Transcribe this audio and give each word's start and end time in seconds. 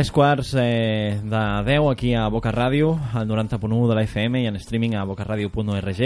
Tres 0.00 0.12
quarts 0.12 0.54
eh, 0.56 1.20
de 1.22 1.62
10 1.66 1.90
aquí 1.92 2.14
a 2.14 2.26
Boca 2.32 2.48
Ràdio, 2.50 2.94
al 3.12 3.28
90.1 3.28 3.88
de 3.90 3.94
la 3.98 4.04
FM 4.06 4.40
i 4.40 4.46
en 4.48 4.56
streaming 4.56 4.94
a 4.96 5.02
bocaradio.org. 5.04 6.00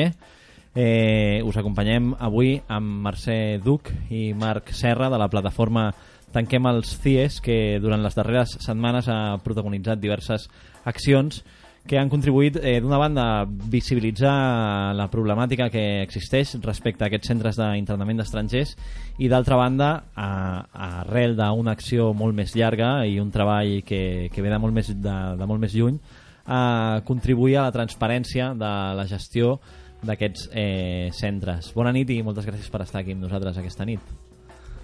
Eh, 0.74 1.38
us 1.46 1.58
acompanyem 1.60 2.08
avui 2.18 2.56
amb 2.66 3.04
Mercè 3.06 3.60
Duc 3.62 3.92
i 4.10 4.32
Marc 4.34 4.72
Serra 4.74 5.06
de 5.12 5.20
la 5.22 5.28
plataforma 5.30 5.92
Tanquem 6.34 6.66
els 6.66 6.90
CIES, 7.04 7.38
que 7.38 7.78
durant 7.78 8.02
les 8.02 8.18
darreres 8.18 8.56
setmanes 8.66 9.06
ha 9.06 9.38
protagonitzat 9.46 10.02
diverses 10.02 10.48
accions 10.82 11.44
que 11.86 11.98
han 12.00 12.08
contribuït, 12.08 12.56
eh, 12.56 12.80
d'una 12.80 12.96
banda, 12.96 13.24
a 13.42 13.44
visibilitzar 13.46 14.94
la 14.96 15.08
problemàtica 15.12 15.68
que 15.68 16.02
existeix 16.02 16.54
respecte 16.64 17.04
a 17.04 17.10
aquests 17.10 17.28
centres 17.28 17.58
d'internament 17.60 18.22
d'estrangers 18.22 18.72
i, 19.18 19.28
d'altra 19.28 19.58
banda, 19.60 19.90
a, 20.16 20.28
a 20.72 20.88
arrel 21.02 21.36
d'una 21.36 21.74
acció 21.76 22.12
molt 22.16 22.34
més 22.34 22.54
llarga 22.56 23.04
i 23.04 23.18
un 23.20 23.30
treball 23.30 23.82
que, 23.84 24.30
que 24.32 24.44
ve 24.44 24.52
de 24.52 24.58
molt, 24.58 24.72
més, 24.72 24.88
de, 24.96 25.16
de 25.36 25.48
molt 25.50 25.60
més 25.60 25.76
lluny, 25.76 25.98
a 26.46 27.02
contribuir 27.04 27.58
a 27.58 27.66
la 27.68 27.72
transparència 27.72 28.52
de 28.56 28.72
la 28.96 29.04
gestió 29.08 29.58
d'aquests 30.04 30.48
eh, 30.52 31.10
centres. 31.16 31.70
Bona 31.76 31.92
nit 31.92 32.10
i 32.12 32.22
moltes 32.24 32.48
gràcies 32.48 32.70
per 32.72 32.80
estar 32.84 33.02
aquí 33.02 33.12
amb 33.16 33.24
nosaltres 33.24 33.60
aquesta 33.60 33.84
nit. 33.88 34.00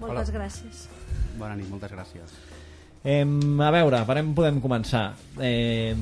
Moltes 0.00 0.28
Hola. 0.28 0.36
gràcies. 0.36 0.84
Bona 1.40 1.56
nit, 1.56 1.68
moltes 1.72 1.92
gràcies. 1.92 2.36
Eh, 3.04 3.24
a 3.24 3.72
veure, 3.72 4.02
per 4.04 4.18
on 4.20 4.34
podem 4.36 4.60
començar? 4.60 5.14
Eh, 5.40 5.96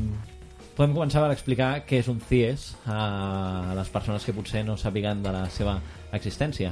podem 0.78 0.94
començar 0.94 1.24
per 1.24 1.32
explicar 1.34 1.68
què 1.82 1.98
és 1.98 2.08
un 2.10 2.20
CIES 2.22 2.68
a 2.86 3.74
les 3.74 3.88
persones 3.90 4.22
que 4.22 4.34
potser 4.36 4.62
no 4.62 4.76
sàpiguen 4.78 5.24
de 5.24 5.32
la 5.34 5.48
seva 5.50 5.74
existència. 6.14 6.70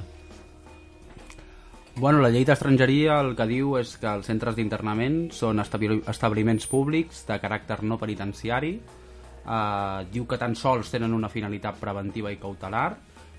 Bueno, 1.97 2.21
la 2.23 2.31
llei 2.31 2.45
d'estrangeria 2.47 3.17
el 3.25 3.33
que 3.35 3.49
diu 3.51 3.75
és 3.81 3.97
que 3.99 4.07
els 4.07 4.29
centres 4.31 4.55
d'internament 4.55 5.33
són 5.35 5.59
establiments 5.59 6.69
públics 6.71 7.25
de 7.27 7.39
caràcter 7.43 7.81
no 7.83 7.99
penitenciari, 7.99 8.77
eh, 8.79 10.07
diu 10.13 10.29
que 10.29 10.39
tan 10.39 10.55
sols 10.55 10.93
tenen 10.93 11.17
una 11.17 11.33
finalitat 11.33 11.81
preventiva 11.81 12.31
i 12.31 12.39
cautelar 12.39 12.91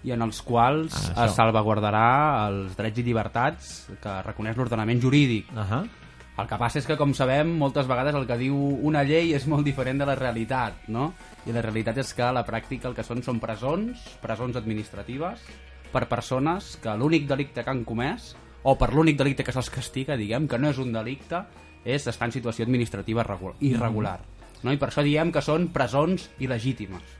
i 0.03 0.11
en 0.11 0.25
els 0.25 0.41
quals 0.43 0.97
ah, 1.13 1.29
es 1.29 1.37
salvaguardarà 1.37 2.09
els 2.49 2.75
drets 2.75 2.99
i 2.99 3.07
llibertats 3.07 3.71
que 4.03 4.19
reconeix 4.27 4.59
l'ordenament 4.59 4.99
jurídic. 4.99 5.47
Uh 5.53 5.63
-huh 5.63 5.96
el 6.37 6.45
que 6.45 6.57
passa 6.61 6.77
és 6.77 6.85
que, 6.85 6.97
com 6.99 7.15
sabem, 7.17 7.49
moltes 7.57 7.87
vegades 7.89 8.15
el 8.15 8.27
que 8.29 8.37
diu 8.37 8.57
una 8.85 9.01
llei 9.07 9.31
és 9.33 9.47
molt 9.49 9.65
diferent 9.65 9.97
de 10.03 10.05
la 10.05 10.15
realitat, 10.19 10.83
no? 10.93 11.09
I 11.49 11.55
la 11.55 11.63
realitat 11.65 11.97
és 12.03 12.13
que 12.13 12.27
a 12.27 12.33
la 12.35 12.45
pràctica 12.45 12.91
el 12.91 12.97
que 12.97 13.05
són 13.05 13.23
són 13.25 13.39
presons, 13.41 14.03
presons 14.21 14.59
administratives, 14.59 15.41
per 15.89 16.05
persones 16.11 16.75
que 16.83 16.93
l'únic 16.93 17.25
delicte 17.29 17.63
que 17.63 17.73
han 17.73 17.81
comès, 17.87 18.35
o 18.63 18.75
per 18.77 18.91
l'únic 18.93 19.17
delicte 19.17 19.45
que 19.47 19.55
se'ls 19.55 19.71
castiga, 19.73 20.17
diguem, 20.19 20.45
que 20.45 20.59
no 20.61 20.69
és 20.69 20.81
un 20.83 20.93
delicte, 20.93 21.41
és 21.87 22.05
estar 22.05 22.27
en 22.27 22.35
situació 22.35 22.67
administrativa 22.67 23.25
irregular. 23.59 24.19
No? 24.61 24.73
I 24.73 24.77
per 24.77 24.91
això 24.91 25.01
diem 25.05 25.31
que 25.31 25.41
són 25.41 25.69
presons 25.73 26.29
il·legítimes. 26.37 27.15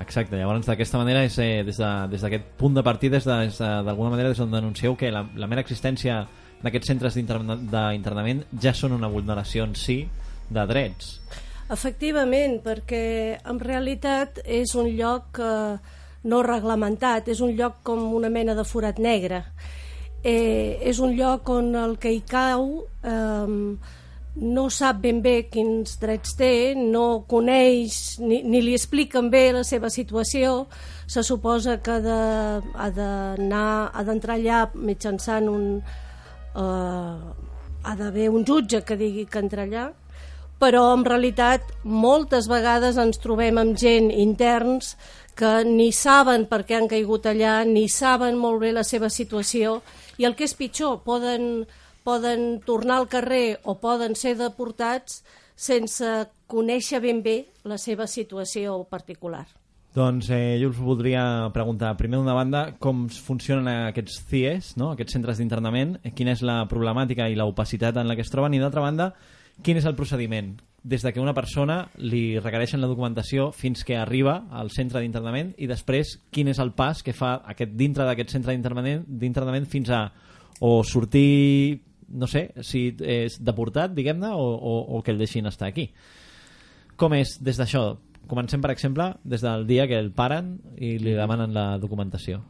Exacte, 0.00 0.36
llavors 0.36 0.68
d'aquesta 0.68 1.00
manera 1.00 1.22
és 1.24 1.38
eh, 1.40 1.62
des 1.64 1.78
d'aquest 1.80 2.20
de, 2.22 2.32
des 2.38 2.42
punt 2.60 2.74
de 2.76 2.84
partida 2.84 3.20
d'alguna 3.20 4.12
manera 4.12 4.28
des 4.28 4.38
d'on 4.38 4.52
denuncieu 4.52 4.96
que 4.96 5.10
la, 5.10 5.24
la 5.34 5.48
mera 5.48 5.64
existència 5.64 6.26
d'aquests 6.62 6.92
centres 6.92 7.16
d'internament 7.16 8.44
ja 8.62 8.72
són 8.74 8.96
una 8.96 9.10
vulneració 9.12 9.66
en 9.68 9.74
si 9.76 10.00
de 10.50 10.64
drets. 10.68 11.18
Efectivament, 11.72 12.60
perquè 12.62 13.38
en 13.42 13.58
realitat 13.58 14.38
és 14.44 14.74
un 14.78 14.92
lloc 14.94 15.40
eh, 15.42 15.76
no 16.30 16.42
reglamentat, 16.46 17.28
és 17.28 17.42
un 17.42 17.56
lloc 17.58 17.80
com 17.86 18.02
una 18.14 18.30
mena 18.30 18.54
de 18.54 18.64
forat 18.64 19.00
negre. 19.02 19.42
Eh, 20.22 20.78
és 20.82 20.98
un 21.02 21.14
lloc 21.18 21.48
on 21.50 21.74
el 21.78 21.96
que 22.02 22.12
hi 22.14 22.22
cau 22.26 22.86
eh, 23.02 23.54
no 24.36 24.64
sap 24.70 25.00
ben 25.00 25.20
bé 25.24 25.46
quins 25.50 25.96
drets 26.00 26.34
té, 26.38 26.74
no 26.76 27.24
coneix 27.28 28.18
ni, 28.20 28.42
ni 28.44 28.60
li 28.62 28.74
expliquen 28.76 29.30
bé 29.32 29.48
la 29.56 29.64
seva 29.64 29.90
situació, 29.90 30.66
se 31.06 31.22
suposa 31.24 31.78
que 31.82 31.96
ha 31.96 32.90
d'entrar 32.92 34.36
allà 34.36 34.66
mitjançant 34.74 35.48
un, 35.48 35.64
eh, 36.56 37.16
ha 37.86 37.94
d'haver 37.94 38.28
un 38.32 38.44
jutge 38.44 38.82
que 38.82 38.96
digui 38.96 39.26
que 39.30 39.42
entra 39.42 39.66
allà, 39.66 39.86
però 40.58 40.88
en 40.94 41.04
realitat 41.04 41.68
moltes 41.84 42.48
vegades 42.48 42.96
ens 42.96 43.20
trobem 43.20 43.60
amb 43.60 43.76
gent 43.76 44.08
interns 44.10 44.94
que 45.36 45.50
ni 45.68 45.90
saben 45.92 46.46
per 46.48 46.62
què 46.64 46.78
han 46.78 46.88
caigut 46.88 47.28
allà, 47.28 47.60
ni 47.68 47.88
saben 47.92 48.38
molt 48.40 48.62
bé 48.62 48.72
la 48.72 48.86
seva 48.88 49.10
situació, 49.12 49.82
i 50.16 50.24
el 50.24 50.34
que 50.34 50.48
és 50.48 50.56
pitjor, 50.56 51.02
poden, 51.04 51.66
poden 52.08 52.62
tornar 52.64 53.02
al 53.02 53.10
carrer 53.12 53.58
o 53.64 53.76
poden 53.76 54.16
ser 54.16 54.34
deportats 54.40 55.20
sense 55.56 56.08
conèixer 56.48 57.02
ben 57.04 57.20
bé 57.20 57.36
la 57.68 57.76
seva 57.76 58.08
situació 58.08 58.80
particular. 58.88 59.44
Doncs 59.96 60.28
eh, 60.28 60.58
jo 60.60 60.68
us 60.68 60.76
voldria 60.76 61.48
preguntar, 61.54 61.94
primer 61.96 62.18
d'una 62.18 62.34
banda, 62.36 62.74
com 62.84 63.06
funcionen 63.08 63.70
aquests 63.88 64.18
CIEs, 64.28 64.74
no? 64.76 64.90
aquests 64.92 65.16
centres 65.16 65.38
d'internament, 65.40 65.94
eh, 66.02 66.10
quina 66.12 66.34
és 66.36 66.42
la 66.44 66.58
problemàtica 66.68 67.30
i 67.32 67.38
l'opacitat 67.38 67.96
en 67.96 68.04
la 68.10 68.16
que 68.18 68.20
es 68.26 68.28
troben, 68.28 68.52
i 68.52 68.60
d'altra 68.60 68.82
banda, 68.84 69.06
quin 69.64 69.80
és 69.80 69.86
el 69.88 69.96
procediment? 69.96 70.50
Des 70.84 71.00
de 71.00 71.14
que 71.16 71.22
una 71.22 71.32
persona 71.32 71.78
li 71.96 72.36
requereixen 72.36 72.84
la 72.84 72.90
documentació 72.92 73.48
fins 73.56 73.86
que 73.88 73.96
arriba 73.96 74.42
al 74.52 74.68
centre 74.70 75.00
d'internament 75.00 75.54
i 75.56 75.70
després 75.70 76.18
quin 76.28 76.52
és 76.52 76.60
el 76.60 76.74
pas 76.76 77.00
que 77.02 77.16
fa 77.16 77.38
aquest 77.48 77.72
dintre 77.80 78.04
d'aquest 78.04 78.36
centre 78.36 78.52
d'internament 78.52 79.66
fins 79.66 79.88
a 79.88 80.02
o 80.60 80.84
sortir, 80.84 81.80
no 82.12 82.28
sé, 82.28 82.50
si 82.60 82.90
és 83.00 83.40
deportat, 83.40 83.96
diguem-ne, 83.96 84.28
o, 84.36 84.44
o, 84.44 84.78
o 84.92 85.02
que 85.02 85.16
el 85.16 85.24
deixin 85.24 85.48
estar 85.48 85.72
aquí. 85.72 85.88
Com 86.96 87.12
és 87.12 87.34
des 87.44 87.58
d'això? 87.60 87.96
Comencem, 88.26 88.60
per 88.60 88.72
exemple, 88.74 89.12
des 89.24 89.42
del 89.44 89.66
dia 89.66 89.86
que 89.86 89.98
el 89.98 90.10
paren 90.10 90.56
i 90.76 90.96
li 90.98 91.14
demanen 91.14 91.54
la 91.54 91.78
documentació. 91.78 92.40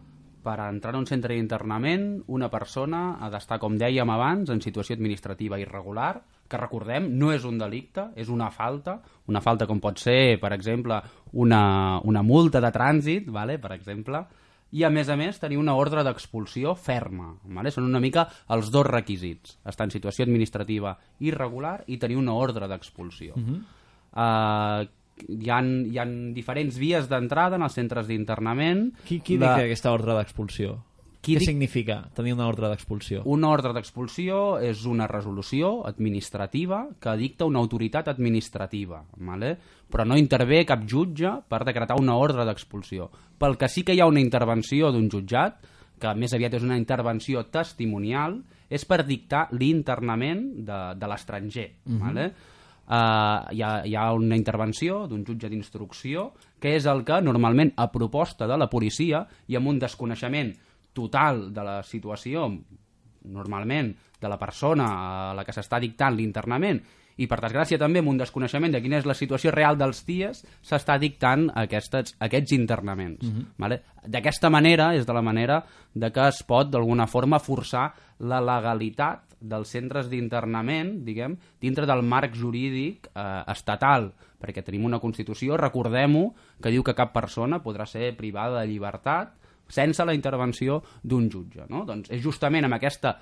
Per 0.46 0.54
entrar 0.62 0.94
en 0.94 1.00
un 1.00 1.08
centre 1.08 1.34
d'internament, 1.34 2.22
una 2.30 2.48
persona 2.48 3.18
ha 3.20 3.28
d'estar, 3.32 3.58
com 3.58 3.76
dèiem 3.76 4.08
abans, 4.14 4.50
en 4.54 4.62
situació 4.62 4.94
administrativa 4.94 5.58
irregular, 5.58 6.14
que 6.48 6.60
recordem, 6.60 7.10
no 7.18 7.32
és 7.34 7.44
un 7.44 7.58
delicte, 7.58 8.06
és 8.14 8.30
una 8.30 8.52
falta, 8.54 9.00
una 9.26 9.42
falta 9.42 9.66
com 9.66 9.80
pot 9.82 9.98
ser, 9.98 10.38
per 10.40 10.52
exemple, 10.54 11.00
una, 11.34 12.00
una 12.06 12.22
multa 12.22 12.62
de 12.62 12.70
trànsit, 12.72 13.30
vale? 13.34 13.58
per 13.58 13.74
exemple, 13.74 14.22
i 14.72 14.84
a 14.86 14.90
més 14.90 15.10
a 15.10 15.16
més 15.18 15.38
tenir 15.42 15.58
una 15.60 15.74
ordre 15.78 16.02
d'expulsió 16.06 16.74
ferma. 16.78 17.32
Vale? 17.58 17.72
Són 17.74 17.86
una 17.86 18.00
mica 18.02 18.26
els 18.54 18.70
dos 18.74 18.86
requisits. 18.86 19.58
Estar 19.66 19.86
en 19.86 19.94
situació 19.94 20.26
administrativa 20.26 20.96
irregular 21.26 21.80
i 21.86 21.98
tenir 22.02 22.18
una 22.18 22.34
ordre 22.34 22.68
d'expulsió. 22.70 23.34
Uh 23.34 23.42
-huh. 23.42 23.60
uh, 24.14 24.88
hi 25.28 25.50
ha, 25.50 25.60
hi 25.62 25.98
ha 25.98 26.04
diferents 26.36 26.76
vies 26.78 27.08
d'entrada 27.08 27.56
en 27.56 27.64
els 27.66 27.78
centres 27.78 28.06
d'internament. 28.10 28.90
Qui, 29.06 29.20
qui 29.20 29.38
la... 29.38 29.54
dic 29.54 29.70
aquesta 29.70 29.92
ordre 29.94 30.16
d'expulsió? 30.18 30.76
Qui 31.26 31.34
Què 31.34 31.40
dic... 31.42 31.48
significa 31.48 31.96
tenir 32.14 32.36
una 32.36 32.46
ordre 32.46 32.68
d'expulsió? 32.70 33.24
Una 33.26 33.48
ordre 33.50 33.72
d'expulsió 33.74 34.60
és 34.62 34.84
una 34.86 35.08
resolució 35.10 35.80
administrativa 35.88 36.84
que 37.02 37.16
dicta 37.18 37.48
una 37.50 37.58
autoritat 37.58 38.12
administrativa, 38.12 39.02
vale? 39.18 39.56
però 39.90 40.04
no 40.06 40.18
intervé 40.18 40.64
cap 40.66 40.84
jutge 40.86 41.30
per 41.48 41.64
decretar 41.66 41.96
una 41.98 42.14
ordre 42.18 42.44
d'expulsió. 42.46 43.08
Pel 43.38 43.56
que 43.58 43.68
sí 43.70 43.82
que 43.86 43.94
hi 43.94 44.02
ha 44.02 44.06
una 44.10 44.22
intervenció 44.22 44.92
d'un 44.94 45.08
jutjat, 45.10 45.58
que 45.98 46.12
més 46.14 46.34
aviat 46.36 46.58
és 46.58 46.66
una 46.66 46.78
intervenció 46.78 47.42
testimonial, 47.50 48.40
és 48.70 48.84
per 48.84 49.04
dictar 49.06 49.46
l'internament 49.54 50.42
de, 50.66 50.80
de 50.98 51.10
l'estranger. 51.10 51.70
Uh 51.86 51.90
mhm. 51.90 51.96
-huh. 51.96 52.06
vale? 52.06 52.32
Eh, 52.88 53.56
hi, 53.56 53.62
ha, 53.62 53.72
hi 53.84 53.94
ha 53.94 54.12
una 54.14 54.36
intervenció 54.38 55.04
d'un 55.10 55.24
jutge 55.26 55.50
d'instrucció 55.50 56.30
que 56.60 56.76
és 56.76 56.86
el 56.86 57.04
que 57.04 57.20
normalment 57.22 57.74
a 57.76 57.90
proposta 57.92 58.46
de 58.46 58.56
la 58.56 58.70
policia 58.72 59.26
i 59.48 59.56
amb 59.56 59.74
un 59.74 59.80
desconeixement 59.82 60.54
total 60.96 61.50
de 61.52 61.64
la 61.64 61.80
situació 61.84 62.48
normalment 63.26 63.92
de 64.20 64.28
la 64.30 64.38
persona 64.38 64.86
a 65.30 65.34
la 65.36 65.44
que 65.44 65.52
s'està 65.52 65.80
dictant 65.82 66.16
l'internament 66.16 66.80
i 67.16 67.26
per 67.28 67.38
desgràcia 67.40 67.78
també 67.80 68.02
amb 68.02 68.12
un 68.12 68.18
desconeixement 68.20 68.74
de 68.74 68.80
quina 68.84 68.98
és 69.00 69.06
la 69.08 69.16
situació 69.16 69.52
real 69.54 69.78
dels 69.80 70.02
dies 70.06 70.42
s'està 70.64 70.98
dictant 71.00 71.46
aquestes, 71.56 72.14
aquests 72.20 72.52
internaments. 72.52 73.24
Uh 73.24 73.30
mhm. 73.30 73.40
-huh. 73.40 73.46
vale? 73.56 73.82
D'aquesta 74.04 74.50
manera 74.50 74.94
és 74.94 75.06
de 75.06 75.12
la 75.12 75.22
manera 75.22 75.64
de 75.94 76.12
que 76.12 76.28
es 76.28 76.42
pot 76.42 76.70
d'alguna 76.70 77.06
forma 77.06 77.38
forçar 77.38 77.94
la 78.18 78.40
legalitat 78.40 79.25
dels 79.40 79.70
centres 79.70 80.10
d'internament, 80.10 81.04
diguem, 81.04 81.36
dintre 81.60 81.86
del 81.88 82.02
marc 82.06 82.36
jurídic 82.36 83.10
eh, 83.12 83.42
estatal, 83.52 84.10
perquè 84.40 84.64
tenim 84.64 84.86
una 84.88 85.00
Constitució, 85.02 85.58
recordem-ho, 85.60 86.30
que 86.62 86.72
diu 86.72 86.84
que 86.86 86.96
cap 86.96 87.12
persona 87.14 87.60
podrà 87.64 87.86
ser 87.88 88.14
privada 88.16 88.60
de 88.60 88.70
llibertat 88.70 89.34
sense 89.68 90.04
la 90.06 90.14
intervenció 90.14 90.80
d'un 91.02 91.28
jutge. 91.30 91.66
No? 91.68 91.84
Doncs 91.86 92.12
és 92.14 92.22
justament 92.22 92.66
amb 92.66 92.78
aquesta 92.78 93.16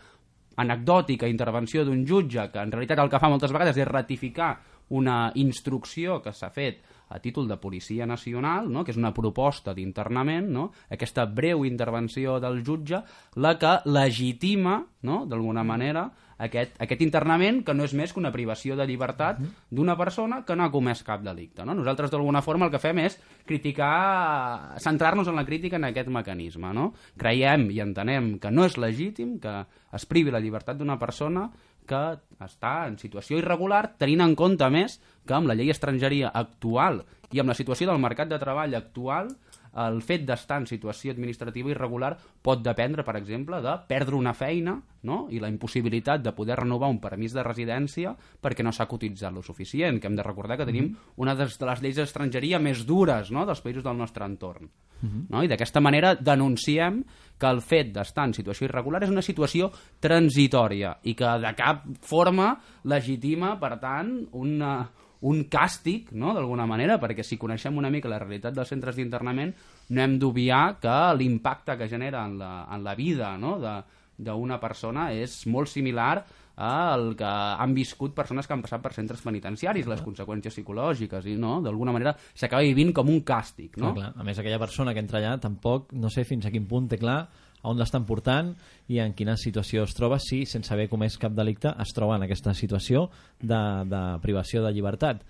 anecdòtica 0.60 1.26
intervenció 1.26 1.84
d'un 1.84 2.04
jutge 2.06 2.46
que 2.52 2.62
en 2.62 2.70
realitat 2.70 3.00
el 3.02 3.10
que 3.10 3.18
fa 3.18 3.30
moltes 3.32 3.52
vegades 3.54 3.78
és 3.80 3.88
ratificar 3.88 4.52
una 4.94 5.32
instrucció 5.40 6.20
que 6.22 6.34
s'ha 6.36 6.52
fet 6.54 6.82
a 7.08 7.20
títol 7.20 7.48
de 7.48 7.56
Policia 7.56 8.06
Nacional, 8.06 8.70
no? 8.72 8.84
que 8.84 8.94
és 8.94 9.00
una 9.00 9.14
proposta 9.14 9.74
d'internament, 9.74 10.50
no? 10.50 10.70
aquesta 10.90 11.26
breu 11.26 11.64
intervenció 11.68 12.38
del 12.40 12.62
jutge, 12.64 13.02
la 13.36 13.56
que 13.58 13.78
legitima, 13.84 14.80
no? 15.02 15.24
d'alguna 15.28 15.64
manera, 15.64 16.08
aquest, 16.38 16.74
aquest 16.82 17.02
internament 17.04 17.62
que 17.66 17.74
no 17.74 17.84
és 17.86 17.94
més 17.94 18.12
que 18.12 18.20
una 18.20 18.32
privació 18.34 18.76
de 18.76 18.86
llibertat 18.88 19.38
d'una 19.70 19.96
persona 19.98 20.42
que 20.46 20.56
no 20.56 20.64
ha 20.64 20.72
comès 20.72 21.04
cap 21.06 21.22
delicte. 21.22 21.64
No? 21.64 21.76
Nosaltres, 21.78 22.10
d'alguna 22.10 22.42
forma, 22.42 22.66
el 22.66 22.74
que 22.74 22.82
fem 22.82 23.04
és 23.04 23.18
criticar, 23.46 24.74
centrar-nos 24.82 25.30
en 25.30 25.38
la 25.38 25.46
crítica 25.46 25.78
en 25.78 25.88
aquest 25.90 26.10
mecanisme. 26.10 26.72
No? 26.74 26.90
Creiem 27.20 27.68
i 27.70 27.80
entenem 27.84 28.34
que 28.42 28.50
no 28.50 28.66
és 28.66 28.78
legítim 28.80 29.38
que 29.42 29.60
es 29.94 30.08
privi 30.10 30.34
la 30.34 30.42
llibertat 30.42 30.80
d'una 30.80 30.98
persona 30.98 31.46
que 31.88 32.02
està 32.44 32.74
en 32.88 32.98
situació 33.00 33.38
irregular, 33.40 33.94
tenint 34.00 34.24
en 34.24 34.34
compte 34.38 34.68
més 34.72 34.98
que 35.26 35.36
amb 35.36 35.48
la 35.50 35.56
llei 35.58 35.72
estrangeria 35.72 36.32
actual 36.34 37.02
i 37.32 37.40
amb 37.40 37.52
la 37.52 37.58
situació 37.58 37.88
del 37.90 38.02
mercat 38.02 38.30
de 38.30 38.38
treball 38.40 38.76
actual 38.78 39.32
el 39.82 40.00
fet 40.06 40.24
d'estar 40.26 40.60
en 40.62 40.68
situació 40.70 41.12
administrativa 41.14 41.72
irregular 41.72 42.12
pot 42.42 42.62
dependre, 42.62 43.04
per 43.06 43.16
exemple, 43.18 43.60
de 43.64 43.74
perdre 43.88 44.16
una 44.16 44.34
feina 44.34 44.76
no? 45.02 45.24
i 45.30 45.40
la 45.42 45.50
impossibilitat 45.50 46.22
de 46.22 46.32
poder 46.36 46.60
renovar 46.62 46.90
un 46.92 47.00
permís 47.02 47.34
de 47.34 47.42
residència 47.42 48.14
perquè 48.14 48.64
no 48.64 48.72
s'ha 48.72 48.88
cotitzat 48.90 49.34
lo 49.34 49.42
suficient, 49.42 50.00
que 50.00 50.10
hem 50.10 50.16
de 50.16 50.26
recordar 50.26 50.58
que 50.60 50.68
tenim 50.68 50.92
una 51.16 51.34
de 51.34 51.48
les 51.48 51.82
lleis 51.82 52.00
d'estrangeria 52.00 52.62
més 52.62 52.84
dures 52.86 53.30
no? 53.34 53.46
dels 53.46 53.62
països 53.64 53.84
del 53.84 53.98
nostre 53.98 54.26
entorn. 54.26 54.70
No? 55.04 55.42
I 55.44 55.48
d'aquesta 55.50 55.82
manera 55.84 56.14
denunciem 56.16 57.02
que 57.38 57.50
el 57.50 57.60
fet 57.60 57.90
d'estar 57.92 58.28
en 58.28 58.34
situació 58.36 58.68
irregular 58.68 59.02
és 59.04 59.12
una 59.12 59.24
situació 59.26 59.68
transitòria 60.00 60.94
i 61.04 61.12
que 61.18 61.32
de 61.42 61.50
cap 61.58 61.82
forma 62.06 62.54
legitima, 62.88 63.54
per 63.60 63.74
tant, 63.82 64.14
una, 64.40 64.76
un 65.24 65.44
càstig, 65.48 66.12
no?, 66.12 66.34
d'alguna 66.36 66.66
manera, 66.68 66.98
perquè 67.00 67.24
si 67.24 67.38
coneixem 67.40 67.76
una 67.80 67.90
mica 67.92 68.10
la 68.12 68.20
realitat 68.20 68.56
dels 68.56 68.68
centres 68.68 68.98
d'internament, 68.98 69.54
no 69.90 70.02
hem 70.04 70.18
d'obviar 70.20 70.78
que 70.82 70.96
l'impacte 71.16 71.78
que 71.80 71.88
genera 71.88 72.26
en 72.28 72.38
la, 72.40 72.54
en 72.72 72.84
la 72.84 72.94
vida 72.98 73.36
no? 73.40 73.58
de 73.62 73.78
d'una 74.14 74.60
persona 74.62 75.08
és 75.10 75.40
molt 75.50 75.66
similar 75.66 76.22
al 76.54 77.16
que 77.18 77.26
han 77.26 77.72
viscut 77.74 78.12
persones 78.14 78.46
que 78.46 78.54
han 78.54 78.62
passat 78.62 78.82
per 78.82 78.92
centres 78.94 79.24
penitenciaris, 79.26 79.88
les 79.90 80.02
conseqüències 80.04 80.54
psicològiques, 80.54 81.26
i 81.26 81.34
no, 81.40 81.56
d'alguna 81.64 81.94
manera 81.96 82.12
s'acaba 82.30 82.62
vivint 82.62 82.92
com 82.94 83.10
un 83.10 83.24
càstig, 83.26 83.72
no? 83.74 83.90
Clar, 83.90 84.12
clar. 84.12 84.12
A 84.22 84.26
més, 84.28 84.38
aquella 84.38 84.60
persona 84.62 84.94
que 84.94 85.02
entra 85.02 85.18
allà 85.18 85.34
tampoc 85.42 85.90
no 85.98 86.12
sé 86.14 86.22
fins 86.28 86.46
a 86.46 86.54
quin 86.54 86.68
punt 86.70 86.86
té 86.92 87.00
clar 87.00 87.24
on 87.64 87.80
l'estan 87.80 88.04
portant 88.06 88.52
i 88.92 89.00
en 89.02 89.14
quina 89.16 89.36
situació 89.40 89.84
es 89.88 89.94
troba 89.96 90.20
si, 90.22 90.44
sense 90.46 90.72
haver 90.74 90.88
comès 90.92 91.18
cap 91.20 91.34
delicte, 91.36 91.72
es 91.80 91.94
troba 91.96 92.18
en 92.18 92.26
aquesta 92.26 92.54
situació 92.54 93.08
de, 93.40 93.60
de 93.90 94.02
privació 94.22 94.64
de 94.64 94.72
llibertat. 94.74 95.24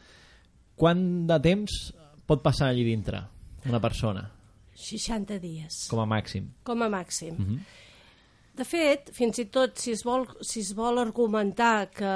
Quant 0.77 1.05
de 1.29 1.39
temps 1.43 1.79
pot 2.27 2.43
passar 2.43 2.73
allí 2.73 2.85
dintre 2.87 3.23
una 3.69 3.81
persona, 3.81 4.27
60 4.75 5.39
dies, 5.39 5.85
com 5.91 6.03
a 6.03 6.07
màxim? 6.11 6.51
com 6.67 6.83
a 6.83 6.91
màxim. 6.91 7.39
De 8.55 8.65
fet, 8.67 9.11
fins 9.15 9.39
i 9.43 9.47
tot 9.51 9.79
si 9.83 9.95
es 9.95 10.05
vol, 10.07 10.27
si 10.43 10.61
es 10.63 10.73
vol 10.79 11.01
argumentar 11.03 11.89
que, 11.95 12.15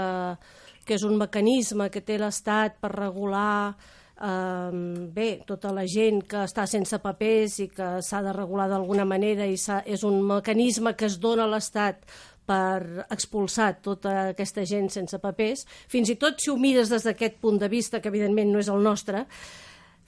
que 0.87 0.99
és 0.99 1.05
un 1.06 1.17
mecanisme 1.19 1.88
que 1.91 2.03
té 2.06 2.19
l'Estat 2.19 2.79
per 2.82 2.93
regular 2.94 3.75
bé, 4.19 5.29
tota 5.47 5.70
la 5.70 5.85
gent 5.87 6.25
que 6.26 6.43
està 6.43 6.67
sense 6.67 6.99
papers 6.99 7.59
i 7.62 7.69
que 7.70 7.91
s'ha 8.03 8.23
de 8.25 8.32
regular 8.35 8.69
d'alguna 8.69 9.05
manera 9.06 9.47
i 9.47 9.55
és 9.55 10.03
un 10.05 10.23
mecanisme 10.26 10.97
que 10.99 11.06
es 11.06 11.20
dona 11.23 11.44
a 11.44 11.53
l'Estat 11.53 12.03
per 12.49 13.05
expulsar 13.12 13.75
tota 13.85 14.31
aquesta 14.32 14.65
gent 14.65 14.88
sense 14.91 15.19
papers, 15.20 15.67
fins 15.87 16.09
i 16.09 16.17
tot 16.17 16.41
si 16.41 16.50
ho 16.50 16.56
mires 16.56 16.88
des 16.88 17.05
d'aquest 17.05 17.38
punt 17.43 17.59
de 17.61 17.69
vista, 17.69 18.00
que 18.00 18.09
evidentment 18.09 18.50
no 18.53 18.62
és 18.62 18.70
el 18.73 18.82
nostre, 18.82 19.26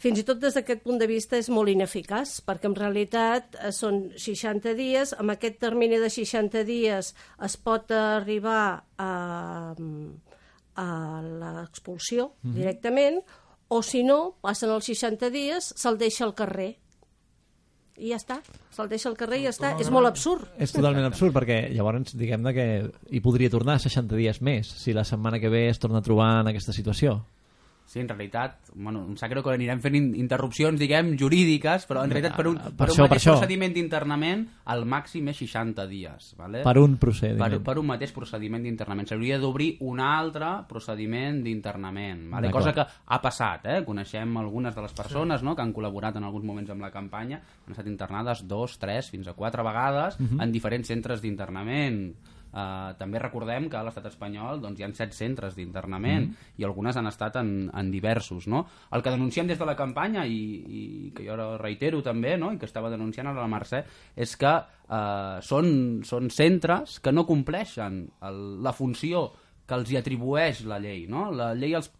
fins 0.01 0.23
i 0.23 0.25
tot 0.25 0.41
des 0.41 0.57
d'aquest 0.57 0.81
punt 0.83 0.99
de 0.99 1.07
vista 1.07 1.37
és 1.37 1.51
molt 1.53 1.69
ineficaç, 1.69 2.39
perquè 2.47 2.71
en 2.71 2.77
realitat 2.79 3.59
eh, 3.61 3.69
són 3.77 4.07
60 4.17 4.73
dies, 4.79 5.13
amb 5.21 5.35
aquest 5.35 5.61
termini 5.61 6.01
de 6.01 6.09
60 6.09 6.65
dies 6.65 7.13
es 7.45 7.59
pot 7.61 7.93
arribar 7.93 8.63
a, 8.97 9.13
a 10.81 10.89
l'expulsió 11.21 12.31
directament, 12.57 13.21
o 13.71 13.83
si 13.87 14.03
no, 14.03 14.35
passen 14.43 14.73
els 14.75 14.89
60 14.91 15.31
dies, 15.31 15.73
se'l 15.79 15.99
deixa 15.99 16.25
al 16.27 16.35
carrer. 16.35 16.73
I 18.01 18.11
ja 18.11 18.19
està, 18.19 18.41
se'l 18.75 18.89
deixa 18.91 19.11
al 19.11 19.17
carrer 19.19 19.39
i 19.39 19.45
ja 19.45 19.53
està. 19.55 19.75
És 19.79 19.93
molt 19.95 20.09
absurd. 20.09 20.49
És 20.59 20.73
totalment 20.75 21.07
absurd, 21.07 21.35
perquè 21.37 21.63
llavors 21.71 22.17
diguem 22.19 22.49
que 22.57 22.67
hi 23.13 23.21
podria 23.23 23.53
tornar 23.53 23.79
60 23.79 24.19
dies 24.19 24.41
més 24.43 24.73
si 24.81 24.97
la 24.97 25.05
setmana 25.07 25.39
que 25.39 25.53
ve 25.53 25.69
es 25.69 25.79
torna 25.79 26.01
a 26.01 26.07
trobar 26.07 26.33
en 26.41 26.51
aquesta 26.51 26.75
situació. 26.75 27.21
Sí, 27.91 27.99
en 27.99 28.07
realitat, 28.07 28.69
bueno, 28.79 29.01
em 29.09 29.17
sap 29.19 29.33
greu 29.33 29.43
que 29.43 29.51
anirem 29.51 29.81
fent 29.83 29.97
in- 29.99 30.13
interrupcions, 30.15 30.79
diguem, 30.79 31.17
jurídiques, 31.19 31.89
però 31.91 32.05
en 32.07 32.13
realitat 32.15 32.37
per 32.39 32.45
un, 32.47 32.55
Per 32.63 32.71
per 32.79 32.87
un 32.87 32.93
això, 32.93 33.03
per 33.03 33.09
mateix 33.09 33.25
això. 33.25 33.33
procediment 33.35 33.73
d'internament 33.75 34.45
el 34.71 34.85
màxim 34.87 35.27
és 35.33 35.41
60 35.43 35.89
dies. 35.91 36.29
Vale? 36.39 36.63
Per 36.63 36.77
un 36.79 36.95
per, 36.95 37.01
procediment. 37.09 37.57
per 37.67 37.75
un 37.83 37.87
mateix 37.91 38.13
procediment 38.15 38.63
d'internament. 38.63 39.09
S'hauria 39.11 39.41
d'obrir 39.43 39.73
un 39.81 39.99
altre 39.99 40.53
procediment 40.69 41.43
d'internament, 41.43 42.29
vale? 42.31 42.51
Cosa 42.55 42.73
que 42.73 42.87
ha 43.07 43.21
passat. 43.21 43.67
Eh? 43.67 43.81
Coneixem 43.85 44.37
algunes 44.39 44.73
de 44.75 44.83
les 44.87 44.93
persones 44.95 45.43
no? 45.43 45.57
que 45.57 45.63
han 45.63 45.75
col·laborat 45.75 46.15
en 46.17 46.25
alguns 46.31 46.45
moments 46.47 46.71
amb 46.71 46.83
la 46.87 46.93
campanya, 46.95 47.41
han 47.67 47.73
estat 47.75 47.89
internades 47.91 48.47
dos, 48.47 48.79
tres, 48.79 49.11
fins 49.11 49.27
a 49.27 49.35
quatre 49.35 49.65
vegades 49.67 50.17
en 50.21 50.53
diferents 50.53 50.87
centres 50.87 51.21
d'internament. 51.21 52.15
Uh, 52.51 52.97
també 52.99 53.21
recordem 53.23 53.69
que 53.71 53.79
a 53.79 53.85
l'estat 53.87 54.09
espanyol 54.11 54.59
doncs, 54.59 54.81
hi 54.81 54.83
ha 54.83 54.91
set 54.99 55.15
centres 55.15 55.55
d'internament 55.55 56.25
i 56.59 56.65
algunes 56.67 56.97
han 56.99 57.07
estat 57.07 57.39
en, 57.39 57.69
en 57.71 57.93
diversos. 57.93 58.49
No? 58.51 58.65
El 58.91 59.05
que 59.07 59.13
denunciem 59.15 59.47
des 59.47 59.61
de 59.61 59.69
la 59.69 59.77
campanya 59.79 60.25
i, 60.27 60.41
i 60.67 60.83
que 61.15 61.29
jo 61.29 61.37
ara 61.37 61.53
reitero 61.63 62.03
també 62.03 62.35
no? 62.41 62.51
i 62.51 62.59
que 62.59 62.67
estava 62.67 62.91
denunciant 62.91 63.31
ara 63.31 63.45
la 63.45 63.51
Mercè 63.51 63.85
és 64.17 64.35
que 64.41 64.51
uh, 64.51 65.39
són, 65.47 66.03
són 66.07 66.31
centres 66.35 66.99
que 66.99 67.15
no 67.15 67.27
compleixen 67.29 68.03
el, 68.27 68.43
la 68.67 68.75
funció 68.75 69.29
que 69.71 69.79
els 69.79 69.93
hi 69.93 70.01
atribueix 70.01 70.65
la 70.67 70.81
llei. 70.83 71.05
No? 71.07 71.29
La 71.31 71.53
llei 71.55 71.77
els, 71.79 71.93